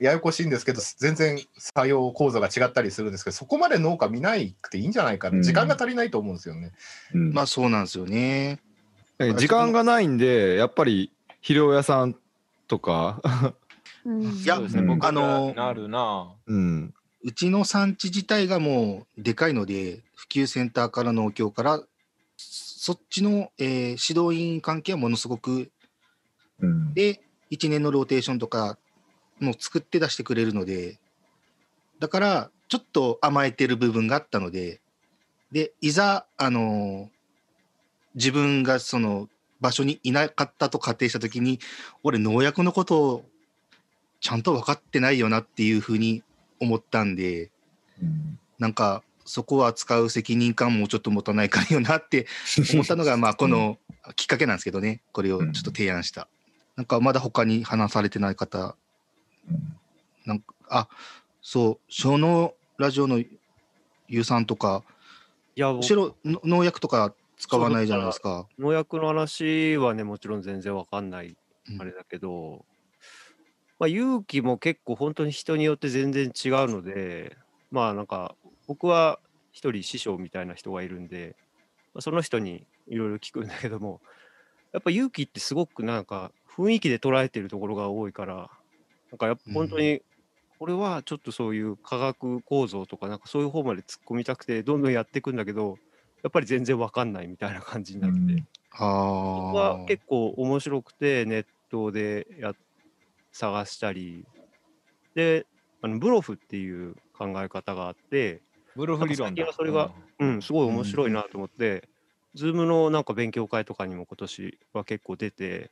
[0.00, 6.72] ややこしいんですけど全然作用構造が違ったりするんですけどそこまで農家見なくていいんじゃないかな、時間が足りないと思うんですよね。
[7.12, 8.60] まあそうなんですよね。
[9.36, 11.12] 時間がないんで、やっぱり
[11.42, 12.16] 肥料屋さん
[12.66, 13.20] とか、
[14.04, 14.56] いや、
[15.00, 16.34] あのなるな。
[16.46, 16.94] うん。
[17.22, 21.82] うちの産地自体がもうでかいので、普及センターから農協から、
[22.36, 25.70] そっちの、えー指導員関係はものすごく、
[26.92, 28.78] で、1年のローテーションとか
[29.40, 30.98] も作って出してくれるので、
[31.98, 34.80] だから、ちょっと甘えてる部分があったので、
[35.50, 37.08] で、いざ、あの
[38.14, 39.28] 自分がその
[39.64, 41.58] 場所にいなかったと仮定したときに、
[42.02, 43.24] 俺、農薬のことを
[44.20, 46.22] ちゃんと分かってないよなっていうふうに
[46.60, 47.50] 思ったんで、
[48.58, 52.26] なんか、そこは使う責任感もちょっと持たないかんよなって
[52.74, 53.78] 思ったのが、 まあ、この
[54.16, 56.28] きっかけなんですけどね、これをちょっと提案した。
[56.76, 58.76] なんか、まだ他に話されてない方、
[60.26, 60.88] なんか、あ、
[61.40, 63.18] そう、小脳ラジオの
[64.08, 64.84] ゆうさんとか、
[65.56, 68.46] いや、むしろの農薬とか使わないじゃないですか。
[68.58, 71.36] 農薬の話はね、もちろん全然わかんない、
[71.78, 72.64] あれだけど、
[73.78, 77.36] まあ、勇気も結構本当に人によって全然違うので、
[77.70, 79.18] まあなんか、僕は
[79.52, 81.36] 一人師匠みたいな人がいるんで、
[81.92, 84.00] まあその人にいろいろ聞くんだけども、
[84.72, 88.50] やっぱ勇気ってすごくなんか雰囲気で捉えてるところが多いから、
[89.10, 90.02] なんかやっぱ本当に、
[90.58, 95.78] これはちょっとそういう化学構造とか、なんかそういう方まで突っ込みたくて、どんどんやっていくんだけど、
[96.24, 102.54] やっぱり全然わかんないみたいな感じになって、あは結構面白くて、ネットでや
[103.30, 104.24] 探したり、
[105.14, 105.44] で、
[105.82, 108.40] あの BLOF っていう考え方があって、
[108.74, 109.52] BLOF 理論だ。
[109.52, 111.86] それが、うん、すごい面白いなと思って、
[112.34, 115.70] ズームのなんか勉強会とかにも今年は結構出て、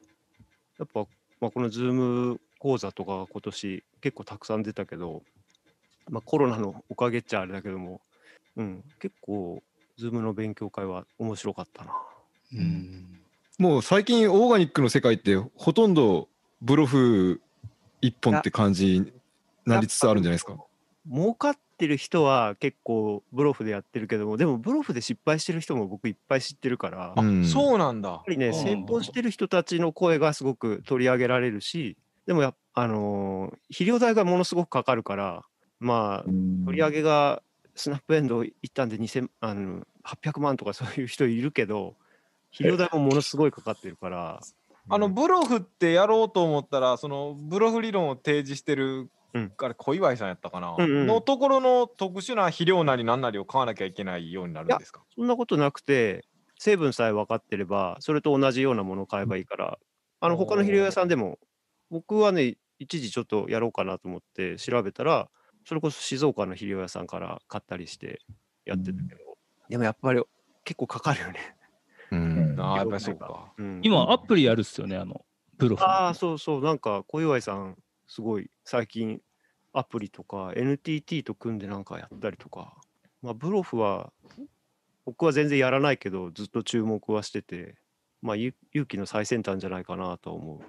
[0.79, 1.07] やっぱ、
[1.41, 5.23] まあ、このズーム講座とかが今年結構たくさん出たけど、
[6.11, 8.03] まあ、コロナのおかげっちゃあれだけども、
[8.57, 9.63] うん、結構、
[9.99, 11.93] ズームの勉強会は面白かったな。
[13.59, 16.29] もう最近オーガニックの世界ってほとんど
[16.61, 17.41] ブロフ
[18.01, 19.13] 一本って感じに
[19.65, 20.57] なりつつあるんじゃないですか？
[21.11, 28.23] 儲かってる人は結構ブロフでやってるけども、でもブロフで失敗してる人も僕いっぱい知ってるから、うんやっそうなんだ。
[28.25, 35.43] ぱりね、成功してる人たちの声がすごく取り上げられるし、でもやっあのー肥料代がものすごくかかるから、
[35.81, 36.31] まあ、
[36.65, 37.43] 取り上げが
[37.75, 41.97] スナップエンド一旦で2000あの800万とかそういう人いるけど、
[42.51, 44.41] 肥料代もものすごいかかってるから、
[44.89, 55.03] あのブロフってやろうと思ったらそのブロフ理論を提示してる、あれ小祝さんやったかな、うんうんのところの特殊な肥料なり何なりを買わなきゃいけないようになるんですか？
[55.15, 56.25] そんなことなくて、
[56.59, 59.79] 成分さえ分かってれば、それと同じようなものを買えばいいから、
[60.21, 61.39] あの他の肥料屋さんでも、
[61.91, 65.29] 僕はね、一時ちょっとやろうかなと思って調べたら、
[65.65, 68.21] それこそ静岡の肥料屋さんから買ったりして
[68.65, 69.21] やってたけど、
[69.69, 70.23] でもやっぱり
[70.65, 71.57] 結構かかるよね。
[72.11, 72.57] うん。
[72.61, 73.53] ああやっぱりそうか。
[73.57, 75.25] うん今、アプリやるっすよね、あの、
[75.59, 75.83] ブロフ。
[75.83, 79.21] ああ、そうそう、なんか小祝さん、すごい最近
[79.73, 82.77] アプリとか NTT と組んでなんかやったりとか、
[83.23, 84.13] まあ、ブロフは
[85.05, 87.77] 僕は全然やらないけど、ずっと注目はしてて、
[88.21, 90.61] まあ、ゆ勇気の最先端じゃないかなとは思う。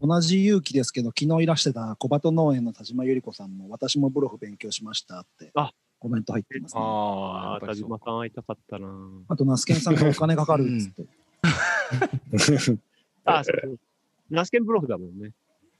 [0.00, 5.52] 同じ勇気ですけど、昨日いらしてた小鳩農園の田島由里子さんも、私もブロフ勉強しましたって
[5.98, 6.80] コメント入ってますね。
[6.82, 8.88] ああ、田島さん会いたかったな。
[9.28, 11.04] あと、ナスケンさんがお金かかるっつって。
[13.24, 13.78] あ あ、そう。
[14.30, 15.32] ナスケンブロフだもんね。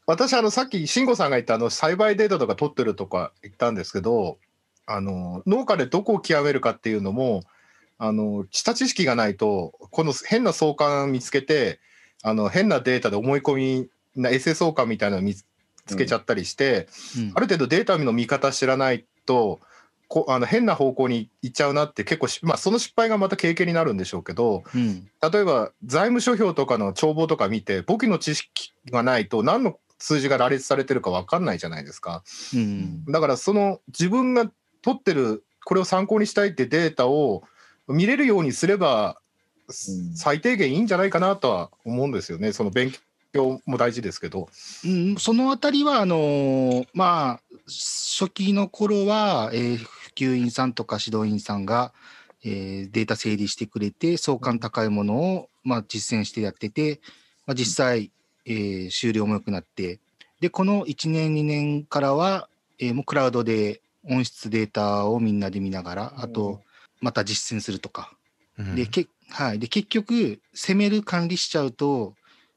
[0.07, 4.39] 私、あの、さっき慎吾さんが言った、あの、栽培データとか取ってるとか言ったんですけど、
[4.87, 7.43] あの、農家でどこを極めるかっていうのも、
[7.99, 11.81] あの、下知識がないと、この変な相関見つけて、
[12.23, 15.45] あの、変なデータで思い込みな、エセ相関みたいなの見つ
[15.97, 16.89] けちゃったりして、
[17.35, 19.61] ある程度データの見方知らないと、
[20.09, 32.23] こあの変な方向に行っちゃうなって結構し、まあ、その失敗がまた経験になるんでしょうけど、例えば財務諸表とかの帳簿とか見て簿記の知識がないと何の数字が羅列されてるか分かんないじゃないですか。
[32.55, 33.05] うん。
[33.07, 34.51] だからその自分が
[34.83, 37.43] 取ってるこれを参考にしたいってデータを
[37.89, 39.19] 見れるようにすれば、
[40.15, 42.53] 最低限いいんじゃないかなとは思うんですよね。
[42.53, 42.93] その勉
[43.35, 44.49] 強も大事ですけど。
[44.85, 51.93] うん、そのあたりは、あのーまあ、初期の頃は、えー普及員さんとか指導員さんが、
[52.45, 57.01] えーデータ整理してくれて、相関高いものを、まあ、実践してやってて、
[57.47, 58.13] まあ、実際、
[58.47, 59.99] えー終了も良くなって、
[60.41, 66.61] で、この1年、2年からは、えーもうクラウドで音質データをみんなで見ながら、あと、
[67.01, 68.13] また実践するとか。
[68.77, 72.15] で、けはい、で結局、攻める管理しちゃうと、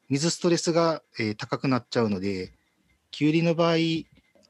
[0.10, 2.53] 水ストレスが、えー高くなっちゃうので、
[3.12, 3.76] きゅうりの場合、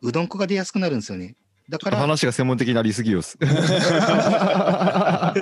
[0.01, 1.35] うどん粉が出やすくなるんですよね。
[1.69, 3.37] だから、話が専門的になりすぎよす。
[3.43, 5.33] は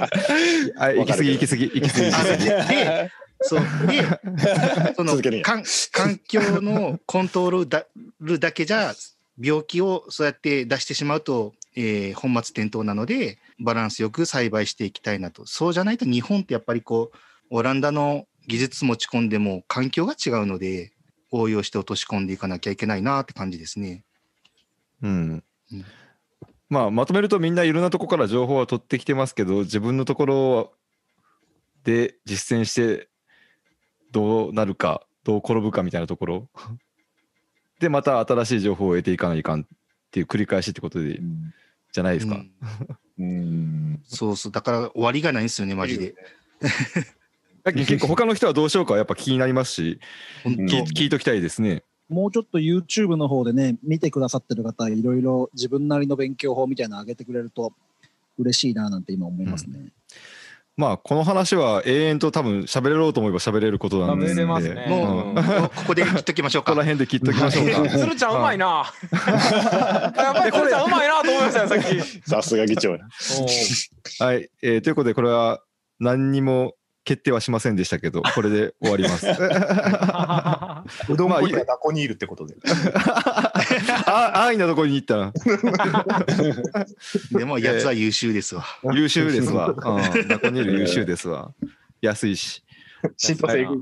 [0.95, 2.05] い、行き過ぎ、行き過ぎ、行き過ぎ。
[2.05, 3.11] 行き過ぎで、
[3.41, 4.03] そう、で、
[4.95, 5.63] その環
[6.27, 7.85] 境のコントロー
[8.21, 8.95] ルだけじゃ、
[9.39, 15.45] 病気をそうやって出してしまうと、えー本末転倒なので、バランスよく栽培していきたいなと。
[15.45, 17.17] そうじゃないと日本ってやっぱりこう、
[17.49, 20.91] オランダの技術持ち込んでも環境が違うので、
[21.31, 24.03] 応用して落とし込んでいかなきゃいけないなって感じですね。
[25.01, 25.43] うん。
[26.69, 30.73] まあ、まとめるとみんないろんなとこから情報は取ってきてますけど、自分のところ
[31.83, 33.09] で実践して
[34.11, 36.49] どうなるか、どう転ぶかみたいなところ。
[37.79, 39.65] で、また新しい情報を得ていかないかんっ
[40.11, 41.19] ていう繰り返しってことで、
[41.91, 42.43] じゃないですか。
[44.05, 44.51] そうそう。
[44.51, 46.15] だから終わりがないんですよね、マジで。
[47.65, 49.99] だけど結構他の人はどうしようかはやっぱ気になりますし、
[50.45, 51.83] 聞い聞いときたいですね。
[52.07, 57.73] もうちょっと YouTube の方でね、見てくださってる方、いろいろ自分なりの勉強法みたいなの上げてくれると
[58.37, 59.79] 嬉しいななんて今思いますね。
[60.77, 64.27] まあ、この話は永遠と多分喋れろうと思えば喋れることなんで。
[64.27, 65.35] 喋れますねもう、
[65.73, 66.73] ここで切っときましょうか。
[66.73, 67.89] ここら辺で切っときましょうか。
[67.97, 68.85] 鶴ちゃんうまいな。
[70.15, 72.29] やっぱり鶴ちゃんうまいなと思いましたよ、さっき。
[72.29, 72.91] さすが議長。
[72.91, 72.97] は
[74.35, 75.61] い、えーということで、これは
[75.99, 76.75] 何にも
[77.05, 79.27] 決定はしませんでしたけど、これで終わります。
[81.11, 82.55] うどん粉にはダコにいるってことで。
[84.07, 85.31] あ安易なところに行ったな。
[87.37, 88.65] でも、やつは優秀ですわ。
[88.91, 89.67] 優秀ですわ。
[89.69, 89.75] うん、
[90.27, 91.51] ダコニール優秀ですわ。
[92.01, 92.63] 安いし。
[93.17, 93.77] 浸透性はい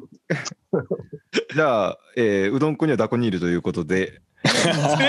[1.55, 4.49] じゃあ、えーうどん粉にはダコニールということで、え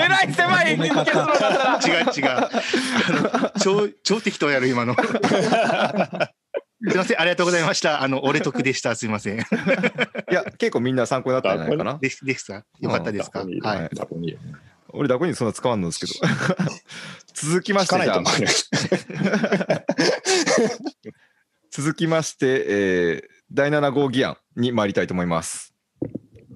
[0.09, 1.81] らい狭い結論だったら。
[1.85, 2.27] 違う違う。
[2.29, 2.49] あ
[3.55, 4.95] の超、超適当やる、今の。
[6.91, 8.03] すいません、ありがとうございました。
[8.03, 8.95] あの、俺得でした。
[8.95, 9.39] すいません。
[9.41, 9.43] い
[10.31, 11.99] や、結構みんな参考になったんじゃないかな？
[12.01, 13.91] です、ですかよかったですか、うんはい。
[14.89, 16.13] 俺、ダコニールそんな使わんのですけど。
[17.33, 18.49] 続きまして、使わないと思うじゃ
[19.77, 19.85] あ
[21.71, 25.75] 続きまして、えー第7号議案に参りたいと思います。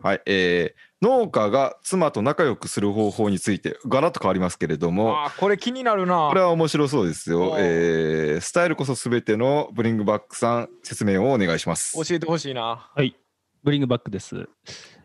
[0.03, 7.57] はい、えー農家が妻と仲良くする方法について、ガラッと変わりますけれども、これ気になるなこれは面白そうですよ。
[7.59, 11.95] えースタイルこそすべてのブリングバックさん、説明をお願いします。
[11.97, 12.91] 教えてほしいな。
[12.95, 13.17] はい。
[13.63, 14.49] ブリングバックです。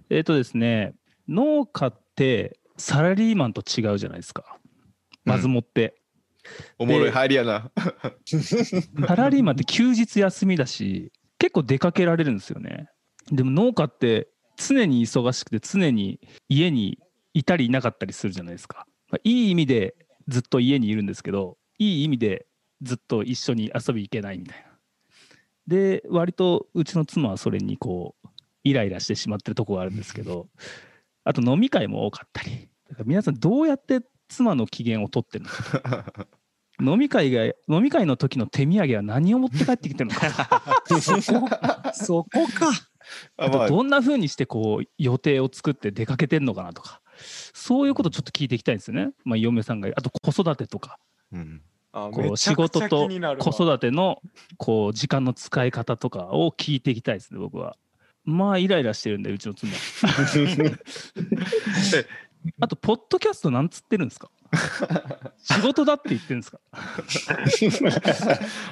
[0.10, 0.94] えっ、とですね、
[1.28, 4.58] 農家ってサラリーマンと違うじゃないですか。
[5.26, 5.96] まずもって。
[6.78, 7.72] おもろいで入りやな。
[9.08, 12.90] サラリーマンって休日休みだし、結構出かけられるんですよね。
[13.32, 14.28] でも農家って
[14.58, 17.00] 常に忙しくて常に家に
[17.34, 18.86] いたりいなかったりするじゃないですか。
[19.10, 19.96] まあいい意味で
[20.28, 22.46] ずっと家にいるんですけど、いい意味で
[22.82, 24.74] ずっと一緒に遊び行けないみたいな。
[25.68, 28.28] で、割とうちの妻はそれにこう、
[28.64, 30.48] イライラしてしまってるところがあるんですけど、
[31.24, 32.70] あと飲み会も多かったり。
[32.90, 36.28] だから皆さんどうやって妻の機嫌を取ってるのか。
[36.82, 40.82] 飲み会が飲み会の時の手土産は何を持って帰ってきてるのか
[41.94, 42.72] そこか
[43.38, 47.02] あとどんな風にしてこう予定を作って出かけてんのかなとか。
[47.54, 50.98] そういうことちょっと聞いていきたいんですよね、まあ、嫁さんがあと子育てとか。
[51.32, 54.20] うめちゃくちゃ仕事と子育ての
[54.58, 57.78] こう時間の使い方とかを聞いていきたいですね僕は。
[58.26, 59.74] まあイライラしてるんでうちの妻
[62.60, 64.30] あとポッドキャストなんつってるんですか？
[65.42, 66.60] 仕事だって言ってるんですか？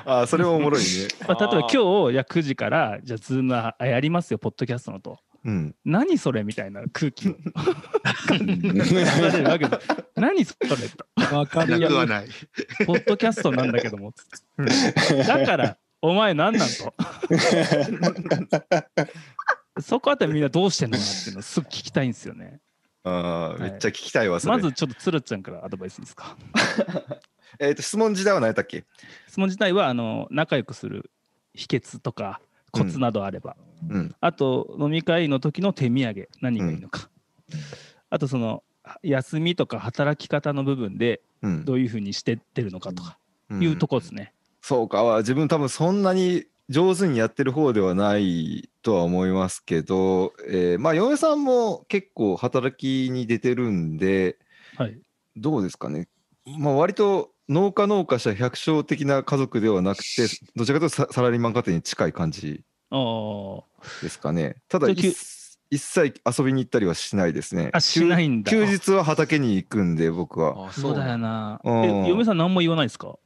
[0.22, 0.88] あそれはおもろいね。
[1.27, 5.18] まあ、例えば今日じゃあ9時からじゃあズームはやりますよポッドキャストのと。
[5.43, 5.76] うん。
[5.84, 7.35] 何それみたいな空気を。
[10.15, 10.68] 何それ
[11.27, 11.35] と。
[11.35, 12.27] わかるなくはない。
[12.85, 14.14] ポッドキャストなんだけども。
[15.27, 16.93] だからお前何なんと。
[19.81, 22.60] そこあたりみんなどうしてんのかなっていうのをすぐ聞きたいんですよね
[23.03, 24.56] あーめっちゃ聞きたいわ、それ。
[24.56, 26.38] まずちょっとつるちゃんからアドバイスですか？
[27.60, 28.86] えっと、質問自体は何やったっけ？
[29.28, 31.11] 質問自体はあの仲良くする
[31.53, 32.41] 秘訣とか
[32.72, 33.57] コツなどあれば、
[33.90, 34.15] うん。
[34.22, 37.10] あと飲み会の時の手土産何がいいのか、
[38.10, 38.64] あとその
[39.03, 41.65] 休みとか働き方の部分でうん。
[41.65, 43.18] どういうふうにしてってるのかとか
[43.49, 44.34] いうとこですね。
[44.61, 54.38] そうか、自分多分そんなに上手にやってる方ではないとは思いますけど、えーまあ、嫁さんも結構働きに出てるんで、
[54.77, 54.97] はい、
[55.35, 56.07] どうですかね。
[56.57, 63.63] まあ、割と農家農家者百姓的な家族ではなくて、どちらかというとササラリーマン家庭に近い感じああ。
[64.01, 64.55] ですかね。
[64.69, 65.15] ただ、一
[65.73, 67.69] 一切遊びに行ったりはしないですね。
[67.73, 70.71] あしないんだ休休日は畑に行くんで、僕は。
[70.71, 71.59] そうだよな。
[71.63, 73.17] うんえ嫁さん何も言わないですか？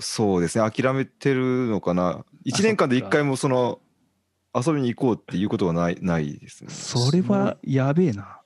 [0.00, 2.24] そうですね、諦めてるのかな。
[2.46, 3.80] 1年間で1回もその
[4.54, 6.70] 遊びに行こうっていうことはないないですね。
[6.70, 8.40] それはやべえな。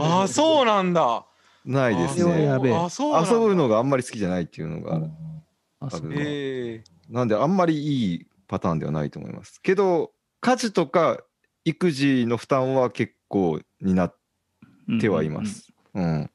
[0.00, 1.26] ああ、そうなんだ。
[1.64, 2.44] ないですそれはね。
[2.44, 4.96] やべえ遊ぶのがあんまり好きじゃないっていうのが
[5.80, 9.60] あるのえなんであんまりいいパターンではないと思います。
[9.62, 11.18] けど、家事とか
[11.64, 14.16] 育児の負担は結構になっ
[15.00, 15.72] てはいます。
[15.94, 16.30] うん。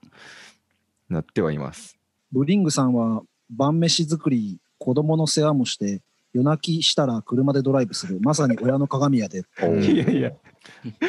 [1.09, 1.97] なってはいます。
[2.31, 6.01] ブリングさんは晩飯作り、子供の世話もして、
[6.33, 9.43] 夜泣きしたら車でドライブする、まさに親の鏡やで。
[9.81, 10.31] いやいや。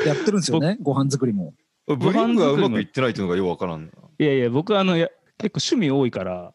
[0.07, 1.55] やってるんですよね、ご飯作りも。
[1.87, 3.93] ブリングはうまくいってないっていうのがよくわからんな。
[4.19, 5.09] いやいや、僕あのや
[5.39, 6.53] 結構趣味多いから、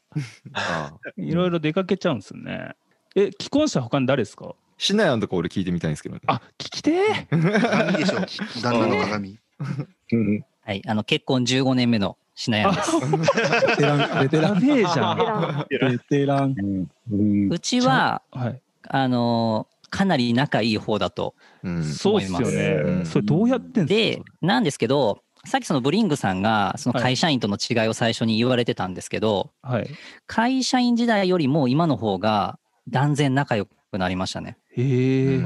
[0.54, 2.76] あいろいろ出かけちゃうんですよね。
[3.16, 4.56] え、既婚者他に誰ですか？
[4.78, 6.22] しなやんとか俺聞いてみたいんですけどね。
[6.28, 8.16] あ、聞きて鏡 でしょ
[8.62, 9.40] 旦那の鏡。
[10.66, 12.92] はい、あの結婚15年目のしなやんです。
[13.00, 14.60] ベテラン、ベテラン。
[15.70, 16.88] ベテラン。
[17.50, 21.36] うちは、はい、あのかなり仲いい方だと
[21.96, 23.06] そうっすよね。
[23.06, 29.90] それどうやってんすで、なんですけど、さっきそのブリングさんがその会社員との違いを最初に言われてたんですけど、はい、
[30.26, 32.58] 会社員時代よりも今の方が
[32.90, 34.58] 断然仲良くなりましたね。
[34.76, 35.44] へえ。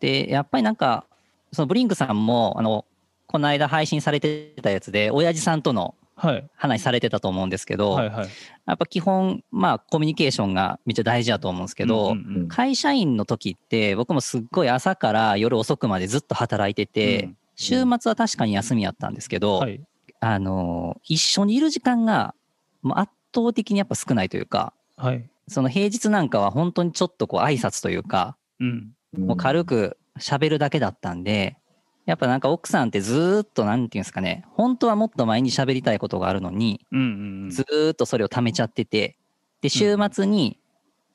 [0.00, 1.06] で、やっぱりなんか、
[1.52, 2.84] そのブリングさんも、あの、
[3.26, 6.50] この間配信されてたやつで、親父さんとのはい。
[6.56, 8.28] 話されてたと思うんですけど、はいはい。
[8.66, 12.16] やっぱ基本、まあ、コミュニケーションがめっちゃ大事だと思うんですけど、
[12.48, 19.66] 会社員の時って、僕もすっごい朝から夜遅くまでずっと働いてて、週末は確かに休みやったんですけど、
[20.20, 22.34] あの、一緒にいる時間が、
[22.88, 25.28] 圧倒的にやっぱ少ないというか、はい。
[25.48, 28.92] その平日なんかは本当にちょっとこう挨拶というか、うん。
[29.18, 31.58] もう軽く喋るだけだったんで、
[32.06, 39.16] やっぱなんか奥さんってずーっとなんていうんですかね、本当はもっと前に喋りたいことがあるのに、うんうんずーっとそれを溜めちゃってて、
[39.60, 40.58] で、週末に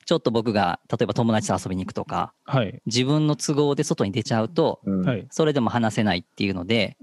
[0.04, 2.82] ちょっと僕が例えば友達と遊びに行くとか、はい。
[2.86, 5.26] 自分の都合で外に出ちゃうと、はい。
[5.30, 6.96] それでも話せないっていうので、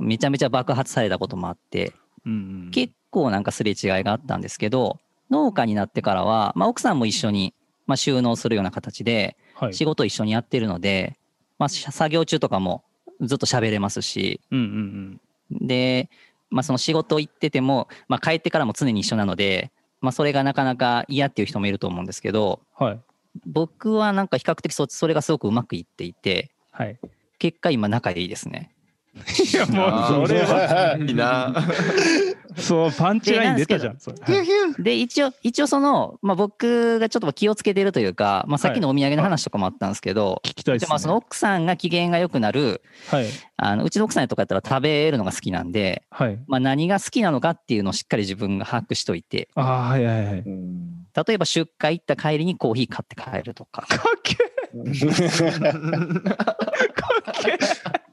[0.00, 1.92] めちゃめちゃ爆発されたこともあって、
[2.26, 4.98] うん結構なんかすれ違いがあったんですけど、
[5.30, 7.54] 農家になってからは、まあ、奥さんも一緒に、
[7.86, 9.74] まあ、収納するような形で、はい。
[9.74, 11.16] 仕事一緒にやってるので、
[11.58, 12.84] まあ、し作業中とかも
[13.20, 15.20] ずっと喋れますし、うんうん
[15.50, 16.10] で、
[16.50, 19.70] まあ、その仕事行ってても、まあ、帰ってからも常に一緒なので、
[20.00, 23.00] まあ、それがなかなか嫌っていう人もいると思うんですけど、はい。
[23.46, 26.98] 僕はなんか比較的そそれがすごくうまくいっていて、はい。
[27.38, 28.70] 結果今仲いいですね。
[29.52, 31.54] いやもうそれはいいな。
[32.56, 33.98] そう、パンチライン出たじゃん。
[33.98, 34.16] それ
[34.78, 43.26] で、一応、一応その、まあ、僕がちょっと気をつけてるというか、まあ、さっきのお土産の話とかもあったんですけど、聞きたいですねまあ、その奥さんが機嫌が良くなる、はい。
[43.56, 46.38] あのうちの奥さんとかやったら食べるのが好きなんで、はい。
[46.46, 50.44] まあ、何が好きなのかっていうのをしっかり自分が把握しといて、ああ、はいはいはい。
[50.44, 53.86] 例えば出荷行った帰りにコーヒー買って帰るとか。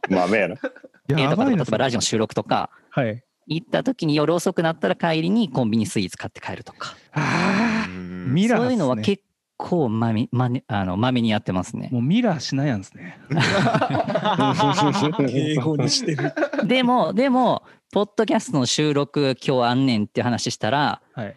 [0.10, 0.56] 豆やな。
[1.10, 3.23] えーとか例えばラジオの収録とか、はい。
[3.48, 6.95] 行った時に夜遅くなったら帰りにコンビニスイーツ買って帰るとか。
[7.15, 9.23] ミラーっすねそういうのは結
[9.57, 11.90] 構まめ、まね、あの、まめにやってますね。
[11.91, 13.19] もうミラーしないやんですね。
[15.27, 16.34] 敬語にしてる。
[16.65, 21.36] でも、でも、ポッドキャストの収録今日あんねんって話したら、はい。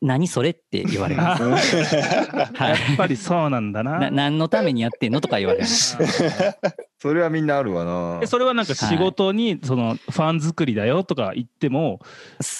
[0.00, 1.76] 何それって言われます。
[1.76, 3.98] やっぱりそうなんだな。
[3.98, 5.98] な何のためにやってんのとか言われます。
[6.98, 8.26] それはみんなあるわなえ。
[8.26, 12.00] それはなんか仕事にそのファン作りだよとか言っても、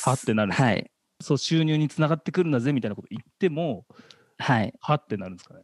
[0.04, 0.66] はってなるんですか？
[0.66, 0.90] はい。
[1.20, 3.84] そう収入につながってくるんだぜみたいなこと言っても、
[4.38, 4.74] はい。
[4.80, 5.60] はってなるんですかね？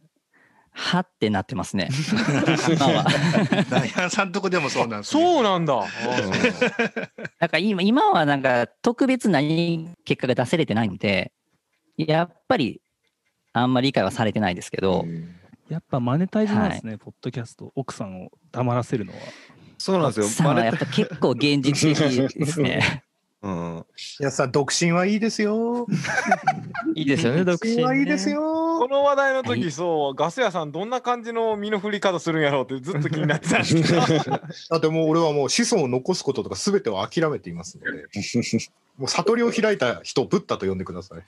[0.71, 1.89] はってなってますね。
[2.71, 3.05] 今は。
[3.69, 5.83] ダイアンさんとこでもそうなんです、そうなんだ。
[7.39, 11.33] なんか今今はなんか特別何結果が出せれてないので、
[12.07, 12.81] やっぱり
[13.51, 15.05] あんまり理解はされてないですけど、
[15.67, 19.19] やっぱマネタイズなんですね、ポッドキャスト、奥さんを黙らせるのは。
[19.77, 20.25] そうなんですよ。
[20.27, 23.03] さんはやっぱ結構現実的ですね。
[23.41, 23.85] うん。
[24.19, 25.87] いやさ、独身はいいですよ。
[26.93, 28.41] いいですよね、独身ねはいいですよ。
[28.79, 34.31] この話題の時、そう、ガス屋さんどんな感じの身の振り方するんやろうってずっと気になってたんですけど。
[34.71, 38.07] だってもう俺はもう子孫を残すこととか全てを諦めていますので、
[38.99, 41.23] もう悟りを開いた人をブッダと呼んでください。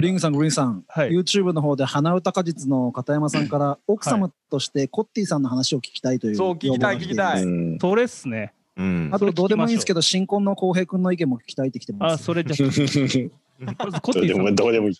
[0.00, 7.44] リングさん、グリーンさん、YouTube の方で花歌果実の片山さんから奥様としてコッティさんの話を聞きたいというそう聞きたい聞きたい
[7.80, 8.52] それっすね。
[8.76, 12.12] うんあとどうでもいいんですけど、新婚の浩平君の意見も聞きたいってきてます。
[12.14, 14.54] あ、それじゃ まずコッティさん。
[14.54, 14.96] どうでもいい。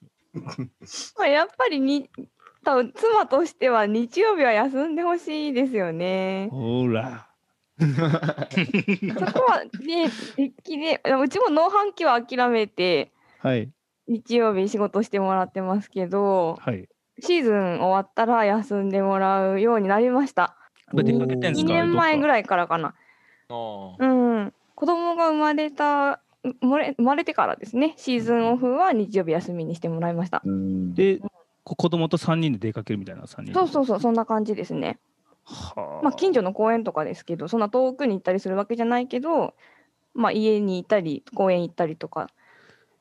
[1.18, 2.08] まあ、やっぱりに
[2.64, 6.48] 多分妻としては日曜日は休んでほしいですよね。
[6.50, 7.28] ほら。
[7.78, 13.70] そこはね、できれうちも農飯期は諦めてはい。
[14.08, 16.88] 日曜日仕事してもらってますけど、はい。
[17.20, 20.56] シーズン終わったら休んでもらうようになりました。
[20.90, 22.94] これ出かけてんす2か年前ぐらいからかな。
[23.48, 24.52] あうん。
[24.74, 30.42] 子供が生まれた、う生まれ生まれてからですね、シーズンオフは日曜日休みにしてもらいました。
[30.44, 31.20] で、
[31.64, 33.54] こ子供と3人で出かけるみたいな3人。
[33.54, 34.98] そうそうそう、そんな感じですね。
[36.02, 39.54] まあ、近所の公園とかですけど、そんな遠くに行ったりするわけじゃないけど、
[40.14, 42.28] まあ、家にいたり、公園行ったりとか、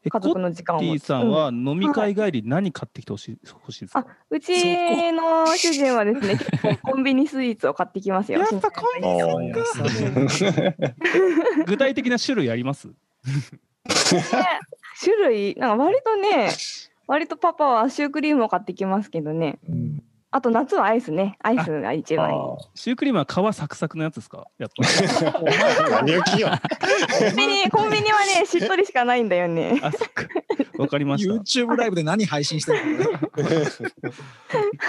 [0.09, 8.39] 家族の時間をコッティさんは飲み会帰り何買ってきてほしい欲しいですか、うちの主人はですね、結構コンビニスイーツを買ってきますよ。
[8.39, 9.53] やっぱコンビニ
[11.65, 12.89] 具体的な種類あります？
[15.03, 16.49] 種類、なんか割とね、
[17.07, 19.59] 割とパパはシュークリームを買ってきますけどね。
[20.35, 21.37] あと夏はアイスね。
[21.41, 22.39] アイスが一番いい。
[22.75, 24.43] シュークリームは皮サクサクのやつですか？
[24.57, 25.91] やっぱり。
[25.91, 29.79] 何を聞きよコンビニ、 コンビニはね、しっとりしかないんだよね。
[30.77, 31.33] わかりました。
[31.35, 32.79] YouTube ライブで何配信してる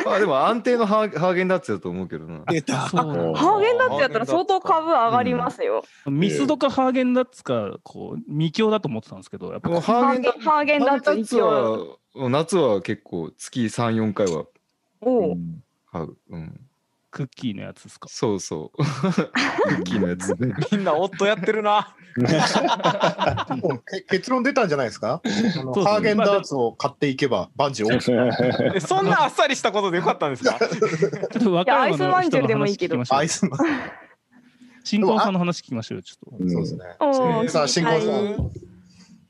[0.04, 0.12] の？
[0.16, 2.40] あでも安定のハーハーゲンダッツだと思うけどな。
[2.48, 2.74] 出た。
[2.78, 5.84] ハーゲンダッツやったら相当株上がりますよ。
[6.06, 11.36] ミスドかハーゲンダッツか、こう、未強だと思ってたんですけど、やっぱハーゲンダッツハーゲンダッツ。
[11.38, 11.98] は
[12.30, 14.46] 夏は結構月3、4回は
[15.00, 15.36] おう
[15.90, 16.16] 買う。
[16.30, 16.60] うん。
[17.10, 18.08] クッキーのやつですか？
[18.10, 18.76] そうそう。
[18.82, 20.54] クッキーのやつね。
[20.72, 21.94] みんな夫やってるな。
[23.56, 25.22] もうけ結論出たんじゃないですか？
[25.24, 30.58] あのそうそうハーゲンダーツを買っていけば万事 OK えそんなあっさりしたことでよかったんですか？
[30.58, 33.18] ちょっと和歌山の人の話聞きましょう。
[33.18, 33.60] アイスマン
[34.84, 36.48] 新婚さんの話聞きましょうよ、ちょっと。
[36.50, 36.84] そうですね。
[37.00, 38.50] おーさあ、新婚さはん。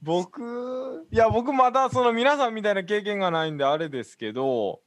[0.02, 4.80] 僕いや僕まだその皆さんみたいな経験がないんであれですけど、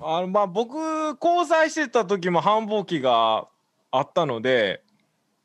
[0.00, 0.76] あのまあ僕
[1.20, 3.48] 交際してた時も繁忙期が
[3.90, 4.82] あったので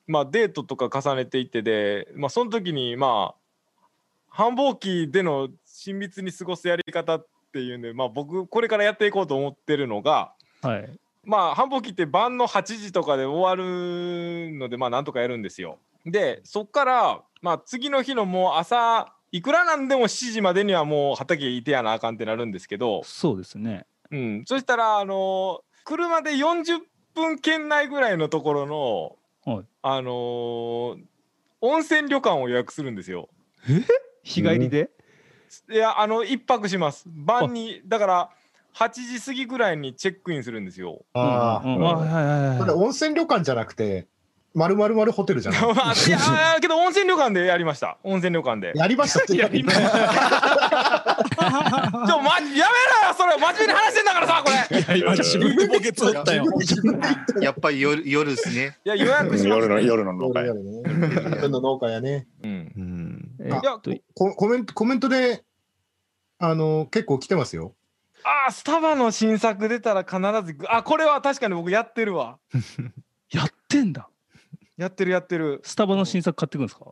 [0.08, 3.86] まあデートとか重ねていってで、まあ、その時にまあ
[4.30, 10.90] 繁忙期での親密に過ごすやり方っていうんで、まあ、僕これからやっていこうと思ってるのがはい。
[11.26, 15.78] まあ繁忙期って晩の8時とかで終わるのでまあなんとかやるんですよ。
[16.06, 23.86] でそっからまあ次の日のもう朝いくらなんでも7時までにはもう畑いてやなあかんってなるんですけど、そうですね。
[24.11, 26.80] うん、そしたらあの車で40
[27.15, 28.65] 分圏内ぐらいのところ
[29.45, 29.65] の、はい。
[29.81, 30.98] あのー
[31.61, 33.27] 温泉旅館を予約するんですよ。
[34.23, 34.90] 日帰りで、
[35.69, 37.03] いやあの一泊します。
[37.07, 38.30] 晩にだから
[38.76, 41.03] 8時過ぎぐらいにチェックインするんですよ。
[41.14, 42.56] あうんうんあはいはいはいはい。
[42.56, 42.60] あ。
[42.60, 44.07] これ温泉旅館じゃなくて、
[44.53, 45.61] まるまるまるホテルじゃない？
[45.61, 46.18] ま あ、いや
[46.61, 47.98] けど温泉旅館でやりました。
[48.03, 48.72] 温泉旅館で。
[48.76, 49.90] やりましたってやりました
[52.45, 52.68] やめろよ
[53.18, 56.45] それ真面目に話してんだからさこれいや、今自分でボケ取ったよ。
[57.41, 58.78] やっぱり夜夜ですね。
[58.86, 60.45] いや予約します夜の夜の農家や。
[60.48, 62.28] 夜の農家やね。
[62.44, 63.80] うんえあいや
[64.14, 65.44] ココメントコメントで、
[66.40, 67.74] あの、結構来てますよ。
[68.24, 72.38] あースタバの新作出たら必ずあこれは確かに僕やってるわ
[73.32, 74.10] やってんだ。
[74.78, 76.86] やってるやってるスタバの新作買ってくんですか？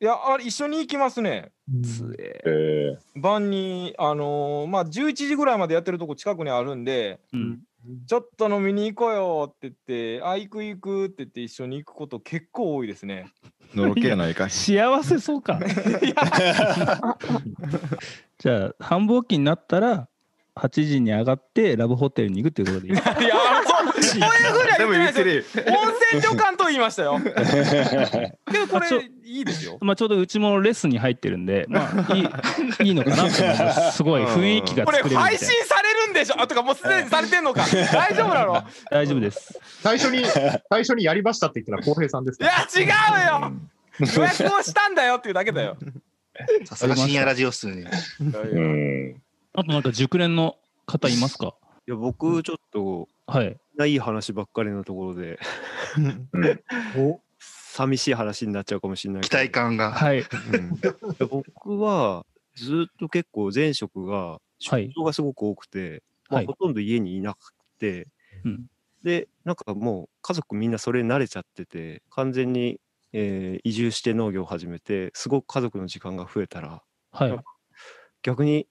[0.00, 1.52] いやあれ一緒に行きますね。
[1.82, 7.60] つええ晩にあのーまあ11時ぐらいまでやってるとこ近くにあるんでうん。
[8.06, 13.30] ちょっと飲みに行こうよって言ってあ行く行くって言って一緒に行くこと結構多いですね。
[13.74, 14.46] のろけやないか。
[14.46, 14.50] い。
[14.50, 15.60] 幸せそうか。
[18.38, 20.08] じゃあ、繁忙期になったら、
[20.56, 22.94] 8時に上がってラブホテルに行くっていうことでいい。
[22.94, 23.02] いや
[24.20, 25.64] そうそういうふうには言ってないですよ。
[25.68, 25.74] 温
[26.10, 27.20] 泉旅館と言いましたよ。
[28.50, 29.78] けどこれいいですよ。
[29.80, 32.28] まあちょうどうちもレッスンに入ってるんで、まあいい
[32.88, 33.96] いいのかなと思います。
[33.96, 37.64] すごい雰囲気がこれ作れるみたい配信されるんでしょあとかもうすでにされてんのか。
[37.92, 38.64] 大丈夫なの？
[38.90, 39.58] 大丈夫です。
[39.82, 42.38] 最初に、最初にやりましたって言ったら、浩平さんです。
[42.42, 43.52] いや違うよ。
[44.00, 45.76] 予約をしたんだよっていうだけだよ。
[46.64, 47.68] さすが深夜ラジオっす。
[49.56, 51.54] あとなんか熟練の方いますか？
[51.86, 53.56] いや、僕、ちょっと、はい。
[53.86, 55.38] いい話ばっかりのところで、
[56.96, 59.38] お 寂しい話になっちゃうかもしれないけ期ど。
[59.38, 59.92] 待感が。
[59.92, 60.20] はい。
[60.20, 60.22] い
[61.18, 62.24] や僕は、
[62.54, 66.46] ずっと結構前職が、出張がすごく多くて、まあ、はい。
[66.46, 68.06] ほとんど家にいなくて、
[68.44, 68.66] うん。
[69.02, 72.80] で、なんかもう家族みんなそれに慣れちゃってて、完全に、
[73.12, 77.36] えー移住して農業を始めて、すごく家族の時間が増えたら、はい。
[78.22, 78.68] 逆に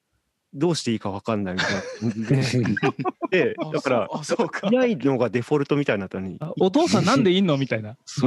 [0.54, 1.82] どうしていいか分かんないみたいな。
[2.30, 2.62] 感 じ
[3.32, 4.10] で、でだから、
[4.72, 7.98] いないのがデフォルトみたいになったのに、お父さんなんでいんのみたいな。
[8.06, 8.22] じ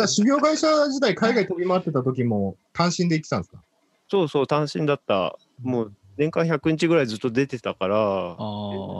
[0.00, 3.62] ゃあ修行会社時代、海外飛び回ってた時も単身で行ってたんですか？
[4.08, 5.36] そうそう、単身だった。
[5.60, 8.36] もう年間100日ぐらいずっと出てたから、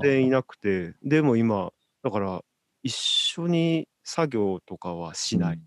[0.02, 1.72] 全然いなくて、でも今、
[2.02, 2.42] だから
[2.82, 5.60] 一緒に作業とかはしない。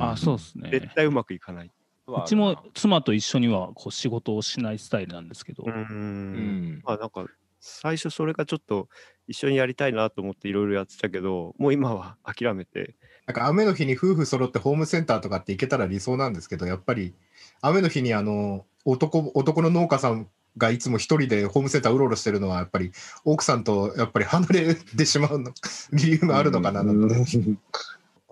[0.00, 0.70] あそうですね。
[0.72, 1.70] 絶対うまくいかない。
[2.08, 5.64] うちも妻と一緒にはこう仕事をしないスタイルなんですけど。
[5.66, 6.80] うん。
[6.84, 7.26] まあなんか、
[7.60, 8.88] 最初それがちょっと
[9.26, 12.94] 一緒にやりたいなと思っていろいろやってたけど、もう今は諦めて。
[13.26, 17.14] なんか雨の日に夫婦揃ってホームセンターとかって行けたら理想なんですけど、やっぱり
[17.60, 22.92] 雨の日にあの男男の農家さんがいつも一人でホームセンターうろうろしてるのは、やっぱり
[23.24, 25.52] 奥さんとやっぱり離れてしまうの
[25.92, 27.14] 理由があるのかななんて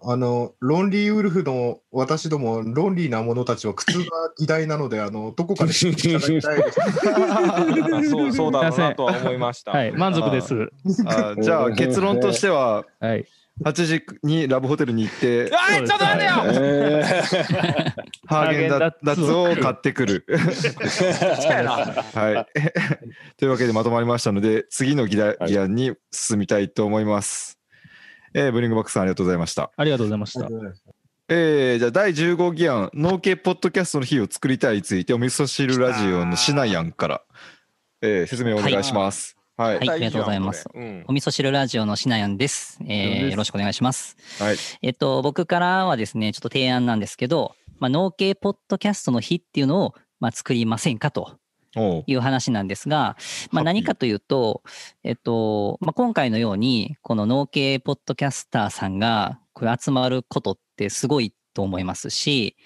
[0.03, 4.05] あの、ロンリーウルフの私ども、ロンリーな者たちは苦痛な
[4.39, 6.79] 議題なので、あの、どこかで知っていただきたいです。
[8.11, 9.73] そうそうだろうなとは思いました。
[9.73, 10.69] はい、満足です。
[11.07, 13.27] あ じゃあ結論としては、はい、
[13.65, 16.31] 8時にラブホテルに行って、あちょっと待てよ
[18.27, 20.27] ハーゲンダッツを買ってくる。
[22.15, 22.61] はい。
[23.39, 27.56] というわけでまとまりましたので、次の議題議案に進みたいと思います。
[28.39, 29.71] えーブリングバックさんありがとうございました。
[29.75, 30.47] ありがとうございました。
[31.29, 37.23] えーじゃあ第15議案、農系ポッドキャストの日を作りたいについて、お味噌汁ラジオのシナヤンから、
[38.03, 39.39] えー説明をお願いします。
[39.57, 39.79] はい。
[39.79, 40.69] はい、ありがとうございます。
[40.75, 42.79] お味噌汁ラジオのしなやんです。
[42.87, 44.19] えーよろしくお願いします。
[44.39, 44.57] はい。
[44.83, 51.39] えっと、僕からはですね、ちょっと提案なんですけど、まあ、農系ポッドキャストの日っていうのを、まあ、作りませんかと
[52.07, 53.17] いう話なんですが、
[53.51, 54.63] まあ、何かというと、
[55.05, 62.57] えっと、まあ、今回のように、この農系ポッドキャスターさんが、これ集まることってすごいと思いますし、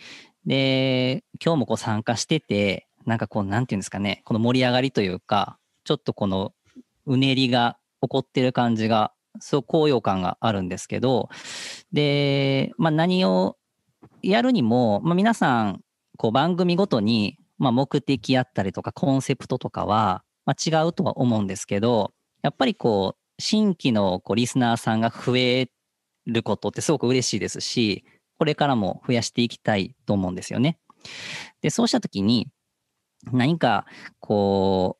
[0.47, 6.53] で、今日もこう参加してて、なんかこう、なんていうんですかね、この盛り上がりというか、ちょっとこの
[7.07, 11.29] うねりが起こってる感じが、すごく高揚感があるんですけど、
[11.93, 13.57] で、まあ、何を
[14.23, 15.81] やるにも、まあ、皆さん、
[16.17, 22.13] こう番組ごとに、まあ、目的やったりとかコンセプトとかは、まあ、違うとは思うんですけど、
[22.43, 25.71] やっぱりこう、新規のこうリスナーさんが増え
[26.27, 28.05] ることってすごく嬉しいですし、
[28.39, 30.79] これからも増やしていきたいと思うんですよね。
[31.61, 32.49] で、そうしたときに、
[33.31, 33.85] 何か、
[34.19, 34.97] こ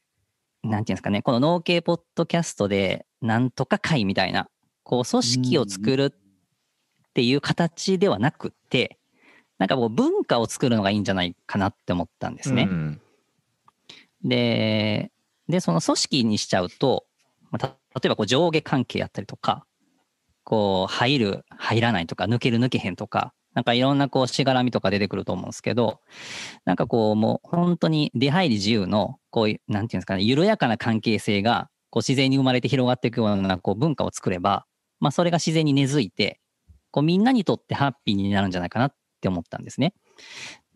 [0.63, 4.51] う、なんていうんですかね、この農系ポッドキャストで、なんとか会みたいな、
[4.83, 9.00] こう、組織を作るっていう形ではなくって、
[9.61, 12.67] なんかもう文化を作るのがいいんじゃないかなって思ったんですね。
[14.25, 15.13] で、
[15.49, 17.05] で、その組織にしちゃうと、
[17.51, 19.67] まあ、た例えばこう上下関係やったりとか、
[20.45, 26.01] こう、入る、入らないとか、抜ける、抜けへんとか、なんかいろんなこう、しがらみとか出てくると思うんですけど、
[26.65, 34.65] なんかこう、もう本当に出入り自由の、こういう、なんていうんですかね、緩やかな関係性が、こう自然に生まれて広がっていくようなこう文化を作れば、
[35.01, 36.41] まあそれが自然に根付いて、
[36.93, 39.93] こうみんなにとってハッピーになるんじゃないかなっって思ったんですね。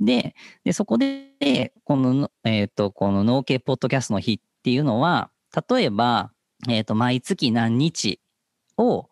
[0.01, 0.35] で、
[0.65, 5.31] でそこで、この、えっ、と、この農系ポッドキャストの日っていうのは、
[5.69, 6.33] 例えば、
[6.69, 8.21] えっ、と、毎月何日
[8.77, 9.09] を、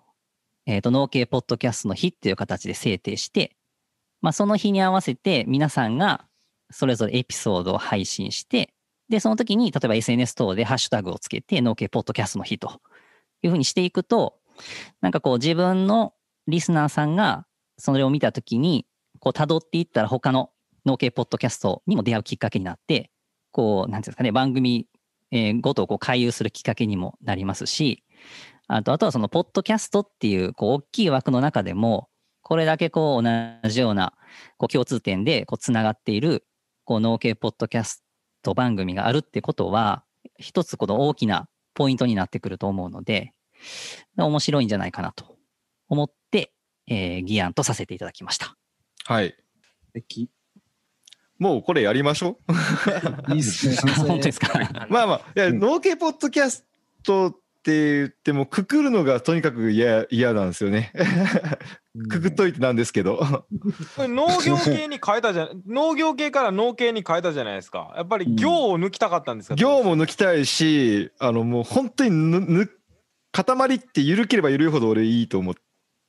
[0.67, 3.57] えっ、と、農系ポッドキャストの日っていう形で制定して、
[4.21, 6.27] まあ、その日に合わせて皆さんが
[6.71, 8.73] それぞれエピソードを配信して、
[9.09, 12.81] で、その時に、例えば SNS 等でハッシュタグをつけて、農系ポッドキャストの日と
[13.43, 14.39] いうふうにしていくと、
[15.01, 16.15] なんかこう自分の
[16.47, 17.47] リスナーさんが
[17.77, 18.87] それを見た時に、
[19.23, 20.51] こう辿っていったら他の
[20.85, 23.13] 農系ポッドキャストにも出会うきっかけになって、
[23.53, 24.89] こう、なんていうんですかね、番組
[25.31, 28.03] えーごとをこう回遊するきっかけにもなりますし、
[28.67, 32.09] あと、あとはその、ポッドキャストっていう、こう、大きい枠の中でも、
[32.43, 34.13] これだけこう、同じような、
[34.59, 36.45] こう、共通点で、こう、つながっている、
[36.85, 38.05] こう、農系ポッドキャス
[38.43, 40.05] ト番組があるってことは、
[40.39, 43.33] 一つこの大きなポイントになってくると思うので、
[44.17, 45.37] 面白いんじゃないかなと
[45.89, 46.53] 思って、
[46.89, 48.57] えー議案とさせていただきました。
[49.13, 49.35] はい。
[51.39, 52.39] もうこれやりましょ
[53.29, 53.35] う。
[53.35, 53.93] いいっすね。
[53.93, 56.65] 本当ですかまあまあ、いや、農系ポッドキャス
[57.03, 57.33] トっ
[57.63, 60.93] て言っても、くくるのがとにかく嫌嫌なんですよね。
[62.09, 63.19] くくっといてなんですけど。
[63.97, 67.93] これ農業系に変えたじゃん農業系から農系に変えたじゃないですか。
[67.97, 72.71] やっぱり行を抜きたかったんですか、行も抜きたいし、あのもう本当にぬぬ
[73.33, 75.55] 塊って緩ければ緩いほど俺いいと思っ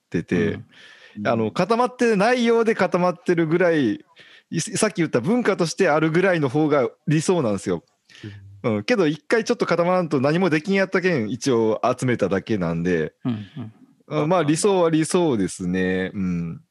[0.09, 0.59] てて、
[1.25, 4.03] あの固まってないようで固まってるぐらい、
[4.49, 7.83] いさっき言った文化としてあるぐらいの方が理想なんですよ。
[8.63, 16.11] うん、けど一回ちょっと固まらんと何もできんやったけん一応集めただけなんで、うんまあ理想は理想ですね。
[16.13, 16.61] うん。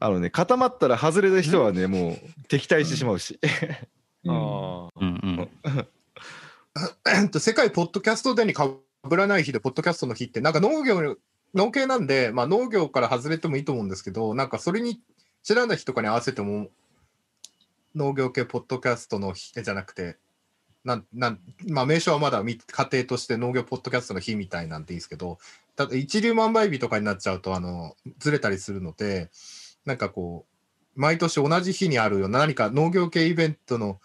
[0.00, 2.18] あのね、固まったら外れた人はね、もう
[2.48, 3.38] 敵対してしまうし。
[4.26, 4.88] あ
[7.06, 8.70] えっと世界ポッドキャストデーにか
[9.02, 11.16] ぶらない日で、ポッドキャストの日って、なんか農業、
[11.54, 15.00] 農系なんで、まあ農業から外れてもいいと思うんですけど、なんかそれに
[15.42, 16.68] 知らない日とかに合わせても、
[17.94, 20.18] 農業系ポッドキャストの日じゃなくて、
[20.84, 25.38] なんなんまあ、名称はまだみ家庭として農業ポッドキャストの日みたいなんでいいですけど、
[25.76, 29.30] ただ一粒万倍日とかになっちゃうと、あの、ずれたりするので、
[29.84, 30.46] なんかこ
[30.96, 34.00] う、毎年同じ日にあるような何か農業系イベントの、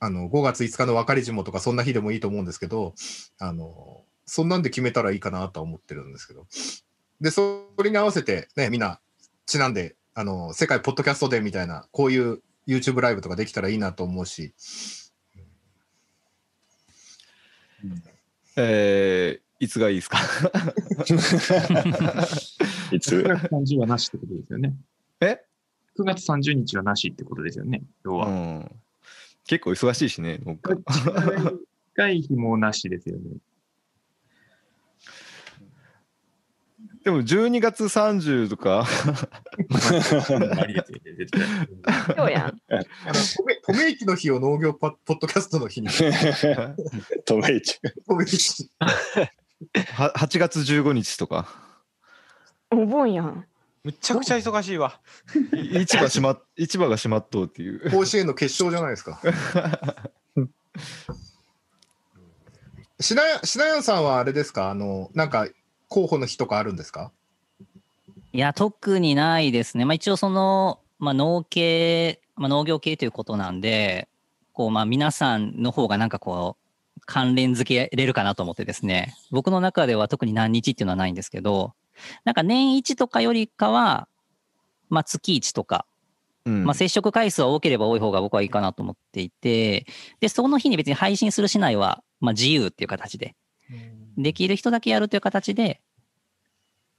[0.00, 2.94] あの、5月5日の別れ霜とかそんな日でもいいと思うんですけど、
[3.38, 6.46] あの、そんなんで決めたらいいかなとは思ってるんですけど。
[7.20, 9.00] で、それに合わせてね、みんな、
[9.46, 14.54] ちなんで、あの、世界ポッドキャストデーみたいな、こういう YouTube ライブとかできたらいいなと思うし、
[18.56, 20.18] えー、いつがいいですか？
[22.92, 24.74] いつ ?9 月30はなしってことですよね。
[25.20, 25.40] え
[25.98, 28.28] ?9 月30日はなしってことですよね、要は。
[28.28, 28.70] うん。
[29.46, 30.74] 結構忙しいしね、なんか。
[31.96, 33.24] 近い日もなしですよね。
[37.04, 38.86] でも12月30とか。
[38.86, 42.16] ありですよね、絶対。
[42.16, 42.42] そうやん。
[42.44, 42.56] あの、
[43.36, 45.88] トメトメイキの日を農業パポッドキャストの日に。
[47.26, 47.78] トメイキ。
[48.08, 48.70] トメイキ。
[49.92, 51.46] は8月15日とか。
[52.70, 53.44] お盆やん。
[53.84, 54.98] むちゃくちゃ忙しいわ。
[55.52, 57.90] い市場しま、市場が閉まっとうっていう。
[57.90, 59.20] 甲子園の決勝じゃないですか。
[62.98, 64.70] しなや、しなやんさんはあれですか？
[64.70, 65.46] あの、なんか、
[65.94, 67.12] 候補の日とかあるんですか？
[68.32, 69.84] いや、特にないですね。
[69.84, 74.08] まあ一応その、まあ農系、まあ農業系ということなんで、
[74.52, 79.14] こうまあ皆さんの方がなんかこう、関連付けれるかなと思ってですね。
[79.30, 81.74] 僕の中では特に何日っていうのはないんですけど、
[82.24, 84.08] なんか年一とかよりかは、
[84.88, 85.86] まあ月一とか、
[86.44, 89.86] まあ接触回数は多ければ多い方が僕はいいかなと思っていて、
[90.18, 93.36] で、その日に別に配信するしないは、まあ自由っていう形で、
[94.16, 95.80] できる人だけやるという形で、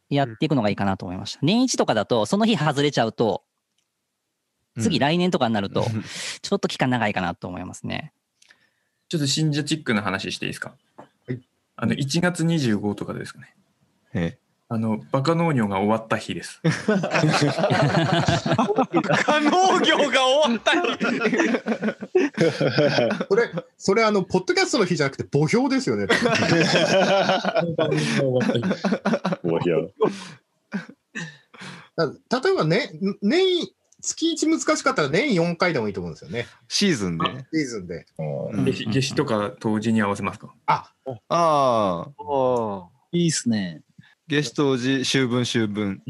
[0.10, 1.40] やっていくのがいいかなと思いました。
[1.42, 3.44] 年一とかだと、その日外れちゃうと、
[4.80, 5.86] 次来年とかになると、
[6.42, 8.12] ちょっと期間長いかなと思いますね。
[9.08, 10.74] ちょっと信者チックな話していいですか？
[11.78, 13.56] あの、1月25とかですかね。
[14.14, 14.38] え
[14.68, 16.60] あの、バカ農業が終わった日です。
[16.66, 16.72] 農
[19.82, 20.98] 業が終わった日。
[23.30, 26.08] それ、それあの、ポッドキャストの日じゃなくて、墓標ですよね。
[26.08, 26.26] 墓
[29.62, 29.94] 標。
[31.96, 32.08] だ
[32.42, 32.90] 例えばね、
[33.22, 33.46] 年、
[34.02, 36.48] 月1難しかったら年4回でもいいと思うんですよね。
[36.68, 37.26] シーズンで。
[37.54, 38.06] シーズンで。
[38.52, 40.54] 夏至夏至とか冬至に合わせますか？
[40.66, 40.92] あ
[41.30, 42.88] ああ。
[43.12, 43.82] いいっすね。
[44.28, 46.02] 夏至当時、秋分秋分。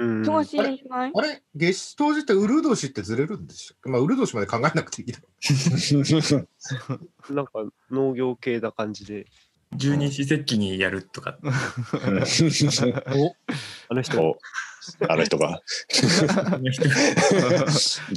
[0.00, 1.12] 忙しいんじゃない？
[1.14, 1.42] あれ？
[1.54, 5.24] 夏至当時ってウルー年ってずれるんでしょまあ、ウルー年まで考えなくていいだろ
[7.28, 7.32] う。
[7.34, 7.52] なんか
[7.90, 9.26] 農業系な感じで。
[9.76, 11.38] 十二支節気にやるとか。
[11.42, 11.48] お
[13.88, 14.38] あの人。
[15.08, 15.62] あの人が。
[15.88, 16.04] ち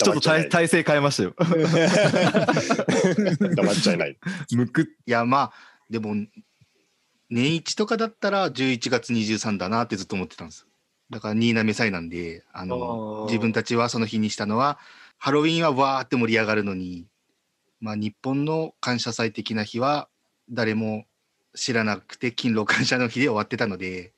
[0.10, 1.34] ょっと体体勢変えましたよ。
[1.38, 1.56] 黙
[3.72, 4.18] っちゃいない。
[4.56, 5.52] むくいや、まあ、
[5.92, 6.16] でも、
[7.34, 10.68] 年一とかだったら11月23だなってずっと思ってたんです。
[11.10, 14.78] だから、新滑祭なんで、あの、自分たちはその日にしたのは、
[15.18, 17.08] ハロウィンはわーって盛り上がるのに、
[17.82, 20.08] まあ、日本の感謝祭的な日は、
[20.50, 21.06] 誰も
[21.56, 24.14] 知らなくて、勤労感謝の日で終わってたので、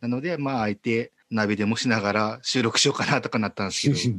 [0.00, 4.18] なので、まあ、あえて鍋でもしながら収録しようかなとかなったんですけど、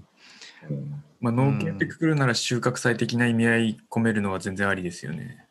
[1.21, 5.44] まあ、農系ってくくるなら収穫祭的な意味合い込めるのは全然ありですよね。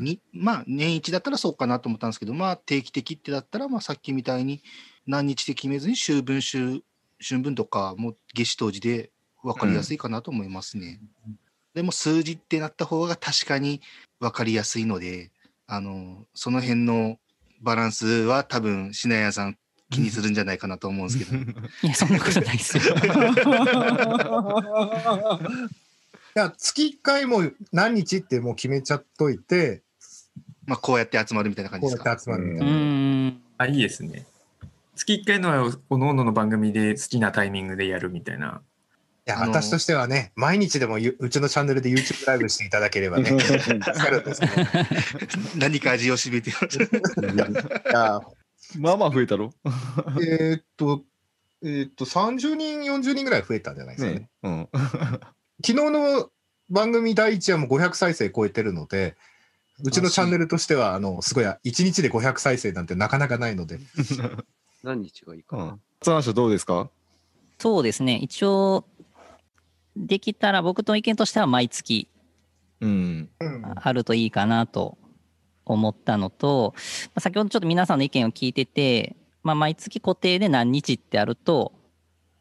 [0.00, 4.62] にまあ年一だったらそうかなと思ったんですけどまあ定期的ってだったらまあさっきみたいに
[5.06, 6.84] 何日で決めずに秋分秋
[7.20, 9.10] 春分とかも夏至当時で
[9.42, 11.00] 分かりやすいかなと思いますね。
[11.74, 13.80] でも数字ってなった方が確かに
[14.18, 15.30] 分かりやすいので
[15.66, 17.18] あのその辺の
[17.60, 19.56] バランスは多分品屋さん
[19.90, 21.36] 気にするんじゃないかなと思うんですけど。
[21.82, 22.94] いやそんなことないですよ。
[26.36, 27.42] いや、月1回も
[27.72, 29.82] 何日ってもう決めちゃっといて、
[30.66, 32.04] まあ、こうやって集まるみたいな感じですか？
[32.04, 33.32] こうやって集まるみたいな。
[33.58, 34.26] あ、いいですね。
[34.94, 38.62] 月1回のは、おのおのの番組で好きなタイミングでやるみたいな。
[39.26, 43.48] いや、あの私としてはね、毎日でもゆうちのチャンネルで YouTube ライブしていただければね、 助
[43.92, 44.52] かるんですけど。
[45.58, 46.52] 何か味を占めて
[48.78, 49.52] まあまあ増えたろ？
[50.22, 51.02] えーっと、
[51.62, 54.20] えーっと、30人、40人ぐらい増えたんじゃないですかね。
[54.20, 54.68] ねうん。
[55.64, 56.30] 昨日の
[56.70, 59.16] 番組第1話も500再生超えてるので、
[59.84, 63.78] うちのチャンネルとしては、あの、すごい、1日で500再生なんてなかなかないので。
[64.82, 65.78] 何日がいいかな。
[66.02, 66.90] その人どうですか？
[67.58, 68.16] そうですね。
[68.16, 68.86] 一応、
[69.96, 72.08] できたら僕の意見としては毎月
[72.80, 73.30] うん。
[73.76, 74.96] あるといいかなと
[75.66, 76.72] 思ったのと、
[77.08, 81.72] まあ先ほどちょっと皆さんの意見を聞いてて、まあ、毎月固定で何日ってあると、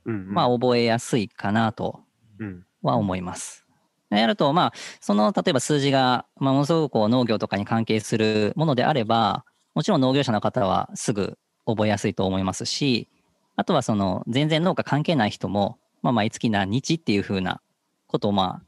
[0.06, 2.02] まあ覚えやすいかなと
[2.40, 2.66] うん。
[2.82, 3.66] は思います。
[4.10, 9.46] やると、まあ、その例えば数字が、まあ、ものすごくこう農業とかに関係するものであれば、
[9.76, 13.08] もちろん農業者の方はすぐ覚えやすいと思いますし、
[13.56, 17.62] あとはその全然農家関係ない人も、まあ、毎月何日っていうふうな
[18.08, 18.66] ことを、まあ、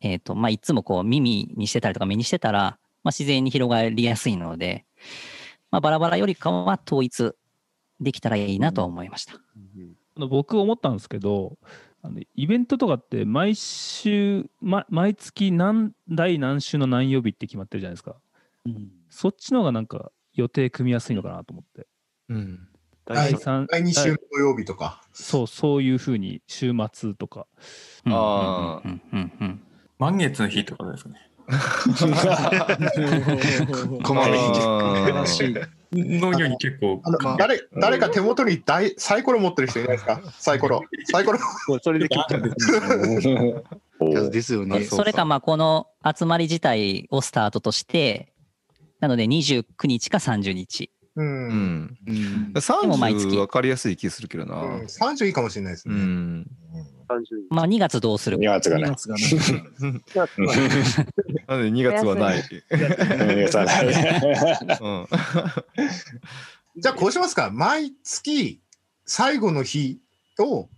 [0.00, 4.84] えっ、と、まあ、いつもこう耳にしてたりとか目にしてたら、まあ、自然に広がりやすいので、
[5.70, 7.34] まあ、バラバラよりかは統一
[8.00, 9.34] できたらいいなと思いました。
[10.16, 11.56] あの僕思ったんですけど
[12.08, 18.16] あのイベントとかって毎週、ま、毎月何第何週の何曜日って決まってるじゃないですか、
[19.10, 21.86] そっちの方がなんか予定組みやすいのかなと思って、
[22.30, 22.68] うん、
[23.04, 25.02] 第三第2週の土曜日とか。
[25.12, 27.46] そうそういうふうに週末とか。
[28.06, 28.88] ああ、
[29.98, 31.30] 満月の日とかですかね。
[34.02, 40.20] こまめにチェック農業に結構あの誰誰か手元に大サイコロ持ってる人いないですか？
[40.38, 40.82] サイコロ。
[41.10, 41.38] サイコロ。
[41.82, 42.38] それで聞いた
[44.30, 44.84] ですよね。
[44.84, 45.86] それか、まあ、この
[46.16, 48.32] 集まり自体をスタートとして、
[49.00, 50.90] なので29日か30日。
[51.16, 51.96] うん。
[52.06, 52.52] うん。
[52.52, 54.62] でも毎月30分かりやすい気するけどな。
[54.62, 55.94] 30いいかもしれないですね。
[55.94, 56.46] うん。
[57.50, 58.84] まあ、2月どうする ?2 月がね。
[58.90, 59.06] 2月。
[59.08, 59.18] なん
[61.62, 62.62] で2月はない？2
[63.44, 63.86] 月はない。
[63.86, 63.94] うん。
[66.80, 67.50] じゃあこうしますか。
[67.50, 68.60] 毎月
[69.06, 69.98] 最後の日
[70.38, 70.68] を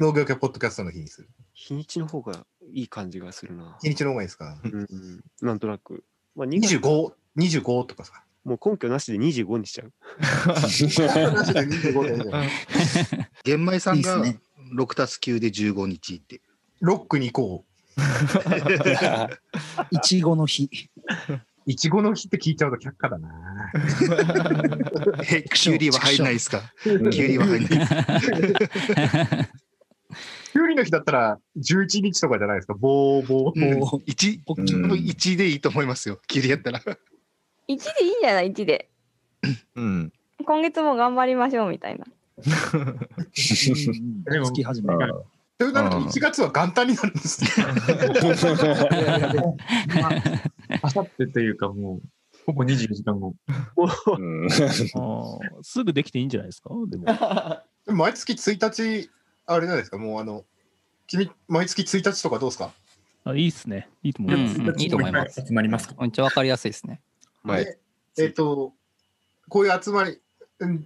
[0.00, 1.28] 農業系ポッドキャストの日にする。
[1.52, 3.76] 日にちの方がいい感じがするな。
[3.82, 4.58] 日にちの方がいいですか？
[4.64, 4.88] うんうん、
[5.42, 6.04] なんとなく。
[6.34, 8.22] まあ、2月25、25とかさ。
[8.44, 9.92] もう根拠なしで25にしちゃう。
[13.44, 14.22] 玄米さんが
[14.74, 16.40] 6たす9で15日って。
[16.80, 17.64] ロックに行こ
[19.90, 20.68] いちごの日。
[21.28, 21.40] う。
[21.68, 23.72] いちごの日って聞いちゃうと却下だな。
[25.32, 26.62] え、キュウリは入んないですか？
[26.82, 27.70] キュウリは入んない。
[30.52, 32.74] キュウリの日だったら11日とかじゃないですか？
[32.74, 33.78] ボーボー。
[33.78, 36.20] もう1、1でいいと思いますよ。
[36.28, 36.80] キュウリやったら。
[36.80, 36.86] 1
[37.66, 37.84] でいいん
[38.22, 38.88] じゃない ?1 で。
[39.74, 40.12] うん。
[40.44, 42.06] 今月も頑張りましょうみたいな。
[44.30, 44.94] でも月始め。
[45.58, 47.48] となると1月は元旦になるんですね。
[50.82, 52.08] あさってというかもう、
[52.44, 53.34] ほぼ24時間後。
[55.62, 56.68] すぐできていいんじゃないですか？
[56.88, 57.04] でも
[57.86, 59.10] でも毎月1日、
[59.46, 59.96] あれじゃないですか？
[59.98, 60.44] もうあの、
[61.06, 62.70] 君、毎月1日とかどうですか？
[63.24, 65.42] あいいっすねいいと思うんいます、うんいいと思います。
[65.46, 65.94] 集まりますか？
[66.00, 67.00] めっちゃわかりやすいですね。
[67.42, 67.64] はい。
[67.64, 67.78] で
[68.18, 68.72] えっ、と、
[69.48, 70.20] こういう集まり、うん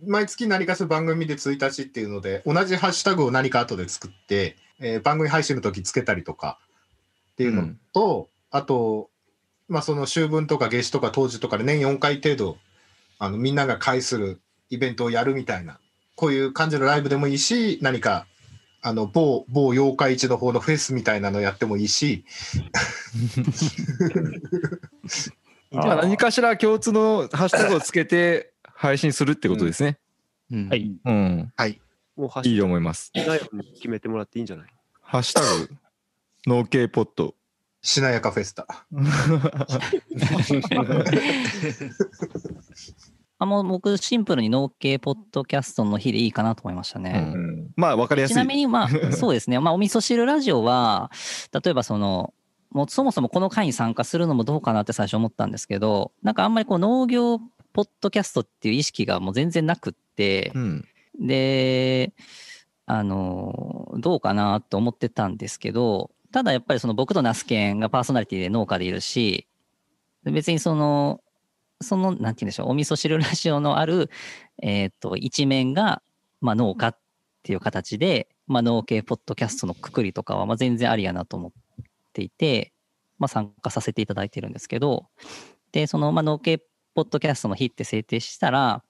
[0.06, 6.58] 毎月何かする番組で1日っていうので、同じハッシュタグを何か後で作って、えー番組配信の時つけたりとか
[7.32, 9.10] っていうのと、あと、
[9.68, 12.58] まあその週分とか月始とか当時とかで年4回程度、
[13.18, 14.40] あのみんなが会する
[14.70, 15.78] イベントをやるみたいな、
[16.16, 18.26] こういう感じのライブでもいいし、何か、
[18.82, 22.24] あの、某、某妖怪市の方のフェスみたいなのやってもいいし、
[25.70, 28.49] まあ何かしら共通のハッシュタグをつけて
[28.80, 29.98] 配信するってことですね。
[30.50, 30.90] はい。
[31.04, 31.52] うん。
[31.54, 31.78] はい。
[32.16, 33.12] もうハッシュいいと思います。
[33.74, 34.66] 決めてもらっていいんじゃない？
[35.02, 35.76] ハッシュタグ、
[36.46, 37.34] 農系ポット。
[37.82, 38.66] しなやかフェスタ。
[43.38, 47.34] あもう僕、シンプルに農系ポッドキャストの日でいいかなと思いましたね。
[47.76, 48.34] まあ、わかりやすい。
[48.34, 49.58] ちなみに、まあ、 そうですね。
[49.60, 51.10] まあ、お味噌汁ラジオは、
[51.52, 52.32] 例えばその、
[52.70, 57.40] もうそもそもこの会に参加するのもどうかなって最初思ったんですけど、なんかあんまりこう農業
[57.72, 60.52] ポッドキャストっていう意識がもう全然なくって、
[61.18, 62.12] で、
[62.86, 69.46] あの、どうかなと思ってたんですけど、ただやっぱりその僕とナスケンがパーソナリティで農家でいるし、
[70.24, 71.20] 別にその、
[71.80, 74.10] その、なんて言うんでしょう、お味噌汁ラジオのある、
[74.62, 76.02] えっ、と、一面が、
[76.40, 76.98] まあ農家っ
[77.42, 81.52] ていう形で、まあ農系ポッドキャストのくくりとかは、まあ全然ありやなと思っ
[82.12, 82.72] ていて、
[83.18, 85.06] まあ参加させていただいてるんですけど、
[85.72, 86.62] で、その、まあ農系
[86.94, 88.82] ポッドキャストの日って制定したら、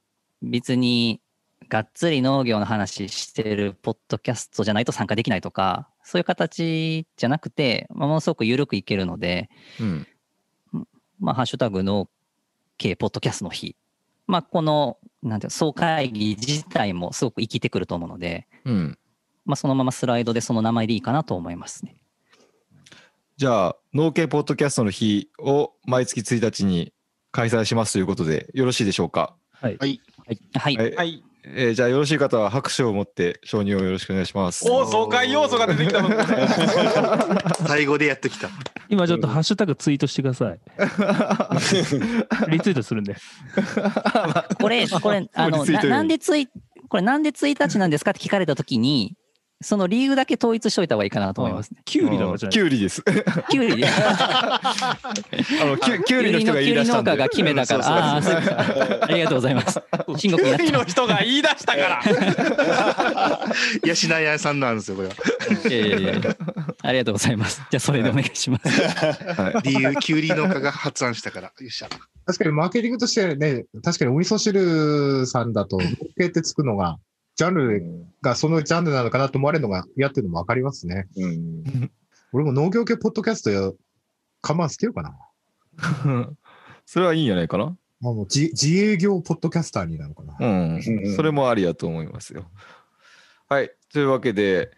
[0.42, 1.20] 別に、
[1.68, 10.06] がっつり農業の話してるポッドキャストじゃないと参加できないとか、そういう形じゃなくて、まあ、ものすごく緩くいけるので、うん。
[11.20, 12.08] まあ、ハッシュタグの
[12.78, 13.76] 系ポッドキャストの日。
[14.26, 18.98] まあ、この、なんていうの総会議自体もすごく生きてくると思うので、うん。
[19.44, 21.96] まあ、そのままスライドでその名前でいいかなと思いますね。
[23.36, 26.92] じゃあ、農系ポッドキャストの日を毎月1日に
[27.32, 29.34] 開催しますということで、よろしいでしょうか？
[29.52, 29.76] はい。
[29.78, 30.00] はい。
[30.54, 30.94] はい。
[30.94, 31.22] はい。
[31.42, 34.70] えーじゃあ、よろしい方は拍手を持って承認をよろしくお願いします。
[34.70, 36.10] お爽快要素が出てきたの
[37.66, 38.50] 最後でやってきた。
[38.90, 40.60] 今ちょっとハッシュタグツイートしてください。
[42.50, 43.16] リツイートするんで。
[44.60, 46.48] これ、これ、あの、ななんでつい、
[46.88, 49.16] これなんで1日なんですかって聞かれたときに、
[49.62, 51.82] その理由だけ統一しといた方がいいかなと思いますね。
[51.84, 53.02] キュウリだじゃキュウリです。
[53.50, 53.86] キュウリで。
[53.92, 54.98] あ
[55.66, 57.10] の、キュキュウリの人が言い出したんで。
[57.10, 58.14] キュウリ農家が決めたから。
[59.04, 59.78] ありがとうございます。
[60.16, 62.02] キュウリの人が言い出したから。
[63.84, 65.14] いやしない屋さんなんですよ、これは。
[65.68, 66.36] いやいやいや
[66.82, 67.60] ありがとうございます。
[67.70, 68.68] じゃあ、それでお願いします。
[69.62, 71.48] 理由、キュウリ農家が発案したから。
[71.48, 71.88] よっしゃ。
[72.24, 75.78] 確かにマーケティングとしてね、確かにお味噌汁さんだと、
[76.16, 76.96] 系ってつくのが、
[77.40, 81.08] ジャンルがそのジャンルなのかなと思われるのが嫌っていうのもわかりますね。
[82.34, 83.72] 俺も農業系ポッドキャストや、
[84.42, 85.16] 看板捨てようかな。
[86.84, 87.74] それはいいんじゃないかな？
[88.02, 90.36] まあもう自自営業ポッドキャスターになるのかな。
[90.38, 90.82] うん。
[91.16, 92.44] それもありやと思いますよ。
[93.48, 93.70] はい。
[93.90, 94.70] というわけで、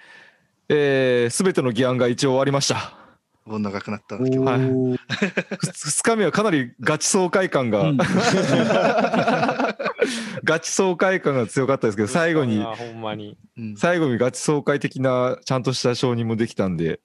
[0.68, 2.96] えー、すべての議案が一応終わりました。
[3.44, 4.44] もう長くなったんですけど。
[4.44, 4.60] はい。
[4.62, 7.90] 2日目はかなりガチ爽快感が、
[10.44, 13.36] ガチ爽快感が強かったですけど、最後に、ほんまに。
[13.76, 17.00] 最後にガチ爽快的なちゃんとした承認もできたんで、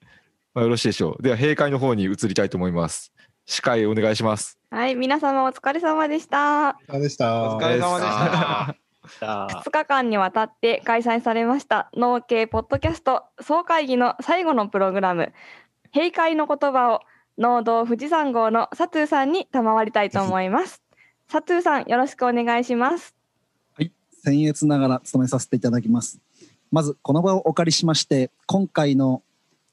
[0.54, 1.24] まあ、よろしいでしょう。
[1.24, 3.14] では、閉会の方に移りたいと思います。
[3.46, 4.60] 司会お願いします。
[4.70, 6.78] はい、皆様お疲れ様でした。
[6.90, 7.56] お疲れでした。
[7.56, 8.76] お疲れ様でした。
[9.22, 15.32] 2日間にわたって開催されました農系ポッドキャスト総会議の最後のプログラム
[15.96, 17.02] 「閉会の言葉」を
[17.38, 20.84] 農道富士山号の佐藤さんに賜りたいと思います。
[21.30, 23.14] 佐藤さんよろしくお願いします
[23.74, 23.92] はい。
[24.26, 26.20] 僭越ながら務めさせていただきます。
[26.72, 29.24] まずこの場をお借りしまして今回の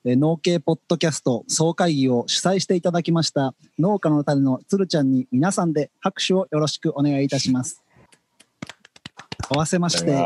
[0.05, 7.83] 農系ポッドキャスト総会議を主催していただきました農家の種のつるちゃんに皆さんで拍手をよろしくお願いいたします。
[9.49, 10.25] 合わせまして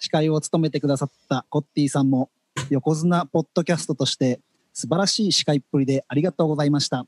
[0.00, 2.30] 司会を務めてくださったコッティさんも
[2.70, 4.40] 横綱ポッドキャストとして
[4.72, 7.06] 素晴らしい司会っぷりでありがとうございました。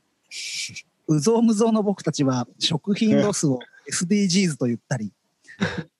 [1.07, 3.59] うぞうむぞうの僕たちは食品ロスを
[3.91, 5.11] SDGs と言ったり、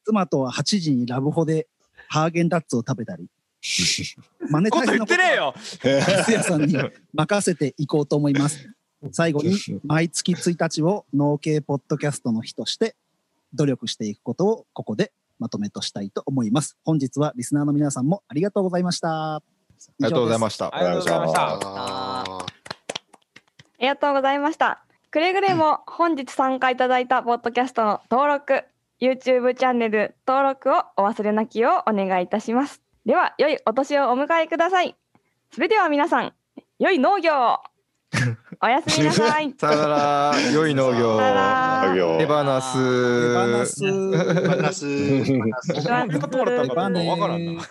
[0.04, 1.68] 妻とは8時にラブホで
[2.08, 3.28] ハーゲンダッツを食べたり、
[4.50, 6.78] マネタイズのことはさんに
[7.14, 8.70] 任せていこうと思います。
[9.12, 12.96] 最後に毎月1日を農系ポッドキャストの日として
[13.54, 16.78] 努力していくことをここでまとめとしたいと思います。
[16.84, 19.36] 本日はリスナーの皆さんもありがとうございました。
[19.36, 19.42] あ
[20.00, 21.42] りがとうございましたありがとうございました。
[21.42, 22.46] あ
[23.80, 24.85] りがとうございました。
[25.16, 28.66] くれぐれも本日参加いただいたポッドキャストの登録、
[29.00, 32.82] YouTube チャンネル登録をお忘れなきようお願いいたします。
[33.06, 34.94] では、良いお年をお迎えください。
[35.54, 36.34] それでは皆さん、
[36.80, 37.60] 良い農業を
[38.62, 39.56] おやすみなさい。
[39.58, 41.18] さよなら、良い農業。
[42.18, 43.34] 手放す。
[43.34, 43.80] 手放す。
[43.80, 45.26] 手放す。
[45.26, 47.62] 手放す取られたかどうかわからんな。